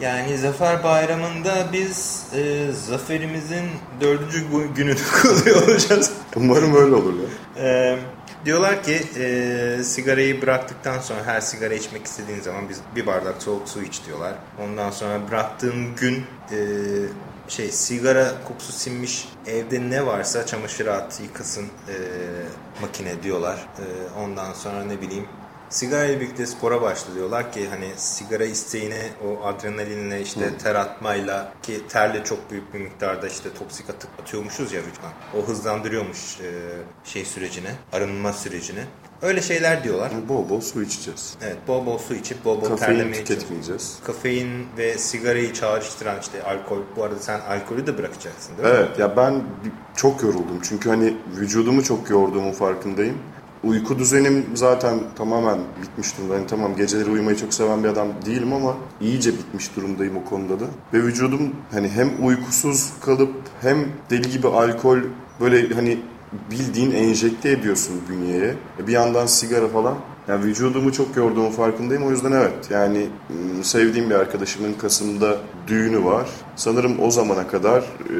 Yani 0.00 0.38
Zafer 0.38 0.84
Bayramı'nda 0.84 1.66
biz 1.72 2.26
e, 2.36 2.72
zaferimizin 2.72 3.64
dördüncü 4.00 4.38
gü- 4.38 4.74
gününü 4.74 4.96
kutluyor 5.22 5.62
olacağız. 5.68 6.12
Umarım 6.36 6.74
öyle 6.76 6.94
olur 6.94 7.14
ya. 7.14 7.62
E, 7.68 7.98
diyorlar 8.44 8.82
ki 8.82 9.00
e, 9.16 9.82
sigarayı 9.84 10.42
bıraktıktan 10.42 10.98
sonra 10.98 11.24
her 11.24 11.40
sigara 11.40 11.74
içmek 11.74 12.06
istediğin 12.06 12.40
zaman 12.40 12.68
biz 12.68 12.80
bir 12.96 13.06
bardak 13.06 13.42
soğuk 13.42 13.68
su 13.68 13.82
iç 13.82 14.06
diyorlar. 14.06 14.34
Ondan 14.60 14.90
sonra 14.90 15.28
bıraktığın 15.30 15.96
gün 15.96 16.24
e, 16.50 16.58
şey 17.48 17.72
sigara 17.72 18.32
kokusu 18.48 18.72
sinmiş 18.72 19.28
evde 19.46 19.90
ne 19.90 20.06
varsa 20.06 20.46
çamaşır 20.46 20.86
at 20.86 21.20
yıkasın 21.22 21.64
e, 21.64 21.96
makine 22.80 23.22
diyorlar. 23.22 23.68
E, 23.78 23.84
ondan 24.20 24.52
sonra 24.52 24.84
ne 24.84 25.00
bileyim 25.00 25.26
Sigara 25.72 26.04
ile 26.04 26.20
birlikte 26.20 26.46
spora 26.46 26.82
başla 26.82 27.14
diyorlar 27.14 27.52
ki 27.52 27.68
hani 27.68 27.88
sigara 27.96 28.44
isteğine 28.44 29.02
o 29.26 29.46
adrenalinle 29.46 30.22
işte 30.22 30.58
ter 30.58 30.74
atmayla 30.74 31.52
ki 31.62 31.80
terle 31.88 32.24
çok 32.24 32.50
büyük 32.50 32.74
bir 32.74 32.80
miktarda 32.80 33.28
işte 33.28 33.48
toksik 33.58 33.90
atık 33.90 34.10
atıyormuşuz 34.22 34.72
ya 34.72 34.80
vücuttan. 34.80 35.12
O 35.38 35.48
hızlandırıyormuş 35.48 36.40
e, 36.40 36.50
şey 37.04 37.24
sürecini, 37.24 37.68
arınma 37.92 38.32
sürecini. 38.32 38.80
Öyle 39.22 39.42
şeyler 39.42 39.84
diyorlar. 39.84 40.12
Bol 40.28 40.48
bol 40.48 40.60
su 40.60 40.82
içeceğiz. 40.82 41.34
Evet 41.42 41.56
bol 41.68 41.86
bol 41.86 41.98
su 41.98 42.14
içip 42.14 42.44
bol 42.44 42.60
bol 42.60 42.68
Kafein 42.68 42.98
terlemeye 42.98 43.24
tüketmeyeceğiz. 43.24 43.98
Kafein 44.04 44.66
ve 44.78 44.98
sigarayı 44.98 45.52
çağrıştıran 45.52 46.20
işte 46.20 46.42
alkol. 46.42 46.80
Bu 46.96 47.04
arada 47.04 47.18
sen 47.20 47.40
alkolü 47.40 47.86
de 47.86 47.98
bırakacaksın 47.98 48.56
değil 48.56 48.68
mi? 48.68 48.74
Evet 48.78 48.98
ya 48.98 49.16
ben 49.16 49.42
çok 49.96 50.22
yoruldum 50.22 50.60
çünkü 50.62 50.88
hani 50.88 51.16
vücudumu 51.36 51.84
çok 51.84 52.10
yorduğumun 52.10 52.52
farkındayım. 52.52 53.18
Uyku 53.64 53.98
düzenim 53.98 54.46
zaten 54.54 54.98
tamamen 55.16 55.58
bitmiş 55.82 56.18
durumda. 56.18 56.34
Hani 56.34 56.46
tamam 56.46 56.76
geceleri 56.76 57.10
uyumayı 57.10 57.36
çok 57.36 57.54
seven 57.54 57.84
bir 57.84 57.88
adam 57.88 58.08
değilim 58.26 58.52
ama 58.52 58.76
iyice 59.00 59.32
bitmiş 59.32 59.76
durumdayım 59.76 60.16
o 60.16 60.24
konuda 60.24 60.60
da. 60.60 60.64
Ve 60.94 61.02
vücudum 61.02 61.52
hani 61.72 61.88
hem 61.88 62.10
uykusuz 62.26 62.90
kalıp 63.00 63.32
hem 63.60 63.88
deli 64.10 64.30
gibi 64.30 64.48
alkol 64.48 64.98
böyle 65.40 65.74
hani 65.74 65.98
bildiğin 66.50 66.92
enjekte 66.92 67.50
ediyorsun 67.50 68.00
bünyeye. 68.08 68.54
Bir 68.86 68.92
yandan 68.92 69.26
sigara 69.26 69.68
falan. 69.68 69.94
Yani 70.28 70.44
vücudumu 70.44 70.92
çok 70.92 71.16
yorduğumun 71.16 71.50
farkındayım. 71.50 72.06
O 72.06 72.10
yüzden 72.10 72.32
evet 72.32 72.70
yani 72.70 73.06
sevdiğim 73.62 74.10
bir 74.10 74.14
arkadaşımın 74.14 74.72
Kasım'da 74.72 75.36
düğünü 75.66 76.04
var. 76.04 76.26
Sanırım 76.56 77.00
o 77.00 77.10
zamana 77.10 77.48
kadar 77.48 77.78
e, 77.80 78.16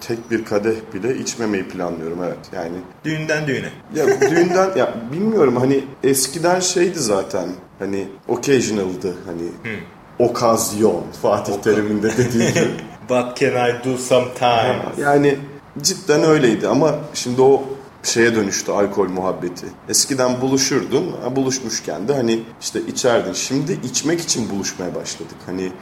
tek 0.00 0.30
bir 0.30 0.44
kadeh 0.44 0.74
bile 0.94 1.16
içmemeyi 1.18 1.68
planlıyorum 1.68 2.18
evet. 2.24 2.38
Yani 2.52 2.76
Düğünden 3.04 3.46
düğüne. 3.46 3.68
ya 3.94 4.20
düğünden 4.30 4.70
ya 4.76 4.94
bilmiyorum 5.12 5.56
hani 5.56 5.84
eskiden 6.04 6.60
şeydi 6.60 6.98
zaten 6.98 7.48
hani 7.78 8.08
occasional'dı 8.28 9.14
hani 9.26 9.76
okazyon 10.18 11.02
Fatih 11.22 11.54
Terim'in 11.54 12.02
de 12.02 12.16
dediği 12.16 12.48
gibi. 12.48 12.70
What 13.08 13.36
can 13.40 13.50
I 13.50 13.84
do 13.84 13.96
sometimes? 13.96 14.98
Yani 14.98 15.36
cidden 15.82 16.22
öyleydi 16.24 16.68
ama 16.68 16.94
şimdi 17.14 17.42
o 17.42 17.62
şeye 18.02 18.34
dönüştü 18.34 18.72
alkol 18.72 19.08
muhabbeti. 19.08 19.66
Eskiden 19.88 20.40
buluşurdun, 20.40 21.16
buluşmuşken 21.36 22.08
de 22.08 22.14
hani 22.14 22.42
işte 22.60 22.80
içerdin. 22.80 23.32
Şimdi 23.32 23.78
içmek 23.84 24.20
için 24.20 24.50
buluşmaya 24.50 24.94
başladık. 24.94 25.36
Hani 25.46 25.72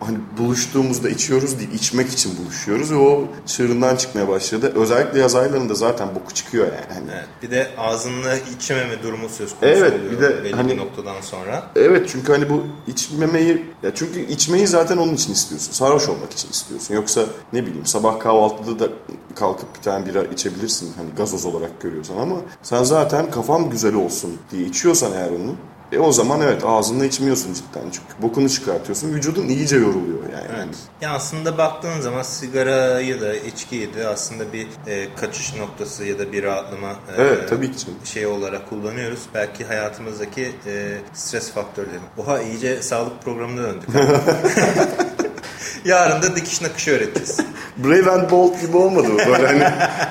hani 0.00 0.18
buluştuğumuzda 0.38 1.08
içiyoruz 1.08 1.58
değil, 1.58 1.70
içmek 1.74 2.08
için 2.08 2.32
buluşuyoruz 2.44 2.92
ve 2.92 2.96
o 2.96 3.24
çığırından 3.46 3.96
çıkmaya 3.96 4.28
başladı. 4.28 4.72
Özellikle 4.76 5.18
yaz 5.20 5.34
aylarında 5.34 5.74
zaten 5.74 6.08
boku 6.14 6.34
çıkıyor 6.34 6.66
yani. 6.66 6.94
Hani 6.94 7.10
Evet, 7.14 7.26
bir 7.42 7.50
de 7.50 7.68
ağzınla 7.78 8.36
içmeme 8.56 9.02
durumu 9.02 9.28
söz 9.28 9.50
konusu 9.60 9.78
Evet, 9.78 9.92
oluyor 9.94 10.10
bir 10.12 10.20
de 10.20 10.44
belli 10.44 10.52
hani- 10.56 10.72
bir 10.72 10.76
noktadan 10.76 11.20
sonra. 11.20 11.62
Evet 11.76 12.08
çünkü 12.12 12.32
hani 12.32 12.50
bu 12.50 12.62
içmemeyi 12.86 13.66
ya 13.82 13.94
çünkü 13.94 14.20
içmeyi 14.20 14.66
zaten 14.66 14.96
onun 14.96 15.14
için 15.14 15.32
istiyorsun. 15.32 15.72
Sarhoş 15.72 16.08
olmak 16.08 16.32
için 16.32 16.50
istiyorsun. 16.50 16.94
Yoksa 16.94 17.22
ne 17.52 17.66
bileyim 17.66 17.86
sabah 17.86 18.20
kahvaltıda 18.20 18.78
da 18.78 18.92
kalkıp 19.34 19.76
bir 19.76 19.82
tane 19.82 20.06
bira 20.06 20.24
içebilirsin 20.24 20.92
hani 20.96 21.08
gazoz 21.16 21.46
olarak 21.46 21.80
görüyorsan 21.80 22.16
ama 22.16 22.36
sen 22.62 22.84
zaten 22.84 23.30
kafam 23.30 23.70
güzel 23.70 23.94
olsun 23.94 24.38
diye 24.50 24.62
içiyorsan 24.66 25.12
eğer 25.12 25.30
onu 25.30 25.54
e 25.92 25.98
o 25.98 26.12
zaman 26.12 26.40
evet 26.40 26.62
ağzında 26.66 27.04
içmiyorsun 27.04 27.52
cidden 27.54 27.90
çünkü 27.92 28.22
bokunu 28.22 28.48
çıkartıyorsun 28.50 29.14
vücudun 29.14 29.48
iyice 29.48 29.76
yoruluyor 29.76 30.22
yani. 30.32 30.46
Evet. 30.56 30.68
Ya 31.00 31.10
aslında 31.10 31.58
baktığın 31.58 32.00
zaman 32.00 32.22
sigarayı 32.22 33.20
da 33.20 33.34
içkiyi 33.34 33.94
de 33.94 34.06
aslında 34.08 34.52
bir 34.52 34.66
e, 34.86 35.14
kaçış 35.16 35.56
noktası 35.56 36.04
ya 36.04 36.18
da 36.18 36.32
bir 36.32 36.42
rahatlama 36.42 36.90
e, 36.90 36.94
Evet, 37.22 37.48
tabii 37.48 37.72
ki. 37.72 37.86
şey 38.04 38.26
olarak 38.26 38.68
kullanıyoruz. 38.68 39.20
Belki 39.34 39.64
hayatımızdaki 39.64 40.52
e, 40.66 40.98
stres 41.14 41.50
faktörleri. 41.52 41.98
Oha 42.18 42.42
iyice 42.42 42.82
sağlık 42.82 43.22
programına 43.22 43.62
döndük. 43.62 43.88
Yarın 45.84 46.22
da 46.22 46.36
dikiş 46.36 46.62
nakışı 46.62 46.90
öğreteceğiz. 46.90 47.40
Brave 47.76 48.10
and 48.10 48.30
Bold 48.30 48.60
gibi 48.60 48.76
olmadı 48.76 49.08
mı? 49.08 49.18
Böyle 49.18 49.46
hani 49.46 49.64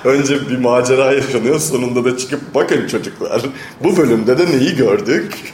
önce 0.03 0.49
bir 0.49 0.57
macera 0.57 1.13
yaşanıyor 1.13 1.59
sonunda 1.59 2.05
da 2.05 2.17
çıkıp 2.17 2.55
bakın 2.55 2.87
çocuklar 2.87 3.45
bu 3.83 3.97
bölümde 3.97 4.37
de 4.37 4.45
neyi 4.45 4.75
gördük? 4.75 5.53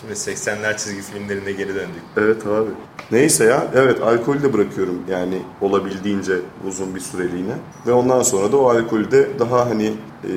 Şimdi 0.00 0.12
80'ler 0.12 0.76
çizgi 0.76 1.02
filmlerine 1.02 1.52
geri 1.52 1.74
döndük. 1.74 2.02
Evet 2.16 2.46
abi. 2.46 2.70
Neyse 3.10 3.44
ya 3.44 3.66
evet 3.74 4.02
alkolü 4.02 4.42
de 4.42 4.52
bırakıyorum 4.52 5.02
yani 5.10 5.42
olabildiğince 5.60 6.32
uzun 6.68 6.94
bir 6.94 7.00
süreliğine. 7.00 7.54
Ve 7.86 7.92
ondan 7.92 8.22
sonra 8.22 8.52
da 8.52 8.56
o 8.56 8.68
alkolü 8.68 9.10
de 9.10 9.28
daha 9.38 9.70
hani 9.70 9.92
e, 10.24 10.32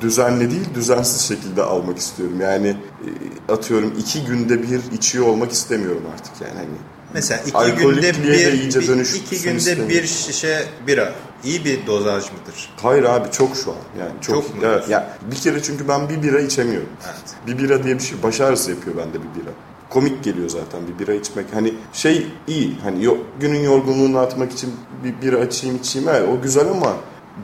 düzenli 0.00 0.50
değil 0.50 0.68
düzensiz 0.74 1.28
şekilde 1.28 1.62
almak 1.62 1.98
istiyorum. 1.98 2.40
Yani 2.40 2.68
e, 2.68 3.52
atıyorum 3.52 3.94
iki 3.98 4.24
günde 4.24 4.62
bir 4.62 4.80
içiyor 4.92 5.26
olmak 5.26 5.52
istemiyorum 5.52 6.02
artık 6.14 6.32
yani 6.40 6.56
hani. 6.56 6.89
Mesela 7.14 7.42
iki 7.46 7.56
Alkolikliğe 7.56 8.12
günde 8.12 8.28
de 8.28 8.52
bir, 8.52 8.62
bir- 8.62 9.14
iki 9.14 9.42
günde 9.42 9.56
istemiyorum. 9.56 9.88
bir 9.88 10.06
şişe 10.06 10.64
bira. 10.86 11.12
İyi 11.44 11.64
bir 11.64 11.86
dozaj 11.86 12.24
mıdır? 12.24 12.70
Hayır 12.82 13.04
abi 13.04 13.30
çok 13.30 13.56
şu 13.56 13.70
an 13.70 13.76
yani 14.00 14.12
çok, 14.20 14.34
Çok 14.44 14.54
mu? 14.54 14.60
evet 14.64 14.88
ya 14.88 15.16
bir 15.30 15.36
kere 15.36 15.62
çünkü 15.62 15.88
ben 15.88 16.08
bir 16.08 16.22
bira 16.22 16.40
içemiyorum. 16.40 16.88
Evet. 17.06 17.34
Bir 17.46 17.58
bira 17.64 17.84
diye 17.84 17.94
bir 17.94 18.02
şey 18.02 18.22
baş 18.22 18.40
ağrısı 18.40 18.70
yapıyor 18.70 18.96
bende 18.96 19.14
bir 19.14 19.40
bira. 19.42 19.50
Komik 19.90 20.24
geliyor 20.24 20.48
zaten 20.48 20.80
bir 20.88 20.98
bira 21.06 21.14
içmek. 21.14 21.46
Hani 21.54 21.74
şey 21.92 22.26
iyi 22.46 22.76
hani 22.82 23.04
yo- 23.04 23.16
günün 23.40 23.60
yorgunluğunu 23.60 24.18
atmak 24.18 24.52
için 24.52 24.74
bir 25.04 25.26
bira 25.26 25.36
açayım 25.36 25.76
içeyim 25.76 26.08
evet, 26.08 26.28
o 26.28 26.42
güzel 26.42 26.68
ama 26.68 26.96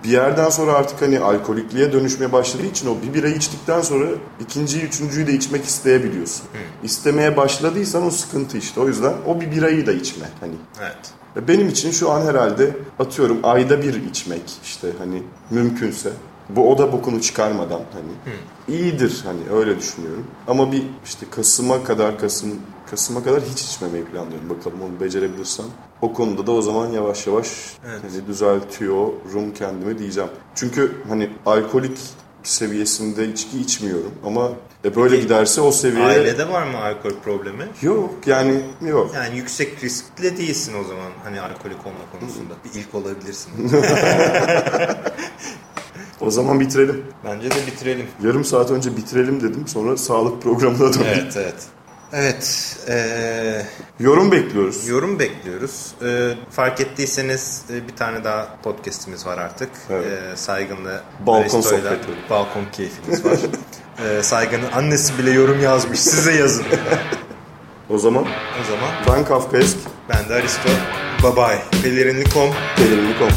bir 0.04 0.08
yerden 0.08 0.50
sonra 0.50 0.72
artık 0.72 1.02
hani 1.02 1.20
alkolikliğe 1.20 1.92
dönüşmeye 1.92 2.32
başladığı 2.32 2.66
için 2.66 2.88
o 2.88 3.02
bir 3.02 3.14
bira 3.14 3.28
içtikten 3.28 3.80
sonra 3.80 4.06
ikinciyi, 4.40 4.84
üçüncüyü 4.84 5.26
de 5.26 5.32
içmek 5.32 5.64
isteyebiliyorsun. 5.64 6.46
İstemeye 6.82 7.36
başladıysan 7.36 8.06
o 8.06 8.10
sıkıntı 8.10 8.58
işte. 8.58 8.80
O 8.80 8.88
yüzden 8.88 9.14
o 9.26 9.40
bir 9.40 9.50
birayı 9.50 9.86
da 9.86 9.92
içme 9.92 10.26
hani. 10.40 10.54
Evet. 10.80 11.48
Benim 11.48 11.68
için 11.68 11.90
şu 11.90 12.10
an 12.10 12.26
herhalde 12.26 12.76
atıyorum 12.98 13.38
ayda 13.42 13.82
bir 13.82 14.04
içmek 14.04 14.42
işte 14.64 14.88
hani 14.98 15.22
mümkünse 15.50 16.10
Bu 16.48 16.72
o 16.72 16.78
da 16.78 16.92
bokunu 16.92 17.20
çıkarmadan 17.20 17.80
hani 17.92 18.36
iyidir 18.78 19.22
hani 19.24 19.58
öyle 19.58 19.78
düşünüyorum. 19.78 20.26
Ama 20.48 20.72
bir 20.72 20.82
işte 21.04 21.26
Kasım'a 21.30 21.84
kadar 21.84 22.18
Kasım 22.18 22.60
Kasım'a 22.90 23.24
kadar 23.24 23.40
hiç 23.42 23.62
içmemeyi 23.62 24.04
planlıyorum. 24.04 24.50
Bakalım 24.50 24.82
onu 24.82 25.00
becerebilirsem. 25.00 25.66
O 26.02 26.12
konuda 26.12 26.46
da 26.46 26.52
o 26.52 26.62
zaman 26.62 26.86
yavaş 26.90 27.26
yavaş 27.26 27.48
Evet. 27.88 28.00
hani 28.02 28.26
düzeltiyorum 28.26 29.54
kendimi 29.58 29.98
diyeceğim. 29.98 30.30
Çünkü 30.54 30.92
hani 31.08 31.30
alkolik 31.46 31.98
seviyesinde 32.42 33.28
içki 33.28 33.60
içmiyorum 33.60 34.12
ama 34.26 34.50
e 34.84 34.96
böyle 34.96 35.16
giderse 35.16 35.60
o 35.60 35.72
seviye 35.72 36.04
Ailede 36.06 36.48
var 36.48 36.62
mı 36.66 36.78
alkol 36.78 37.10
problemi? 37.24 37.64
yok 37.82 38.14
yani 38.26 38.60
yok. 38.86 39.10
Yani 39.14 39.36
yüksek 39.36 39.84
riskli 39.84 40.36
değilsin 40.38 40.74
o 40.80 40.84
zaman 40.84 41.10
hani 41.24 41.40
alkolik 41.40 41.86
olma 41.86 42.20
konusunda. 42.20 42.54
Bir 42.64 42.80
ilk 42.80 42.94
olabilirsin. 42.94 43.52
O 46.20 46.30
zaman 46.30 46.60
bitirelim. 46.60 47.04
Bence 47.24 47.50
de 47.50 47.66
bitirelim. 47.66 48.06
Yarım 48.24 48.44
saat 48.44 48.70
önce 48.70 48.96
bitirelim 48.96 49.40
dedim. 49.40 49.68
Sonra 49.68 49.96
sağlık 49.96 50.42
programına 50.42 50.78
döndük. 50.94 51.00
Evet, 51.06 51.36
evet. 51.36 51.54
Evet, 52.12 52.76
eee, 52.88 53.66
Yorum 54.00 54.32
bekliyoruz. 54.32 54.88
yorum 54.88 55.18
bekliyoruz. 55.18 55.86
Eee, 56.02 56.34
fark 56.50 56.80
ettiyseniz 56.80 57.62
e, 57.70 57.88
bir 57.88 57.96
tane 57.96 58.24
daha 58.24 58.48
podcastimiz 58.62 59.26
var 59.26 59.38
artık. 59.38 59.68
Evet. 59.90 60.06
Eee, 60.06 60.36
Saygın'la 60.36 61.02
Balkon 61.26 61.60
sohbetleri. 61.60 61.98
Balkon 62.30 62.64
keyfimiz 62.72 63.24
var. 63.24 63.38
Eee, 64.04 64.22
Saygın'ın 64.22 64.72
annesi 64.74 65.18
bile 65.18 65.30
yorum 65.30 65.62
yazmış. 65.62 66.00
Size 66.00 66.32
yazın. 66.32 66.64
O 67.90 67.98
zaman 67.98 68.22
o 68.24 68.64
zaman 68.70 68.90
ben 69.08 69.24
Kafkaesk, 69.24 69.76
ben 70.08 70.28
de 70.28 70.34
Aristo. 70.34 70.68
Bye 71.22 71.36
bye. 71.36 71.82
Pelerinli.com 71.82 72.50
Pelerinli.com. 72.76 73.28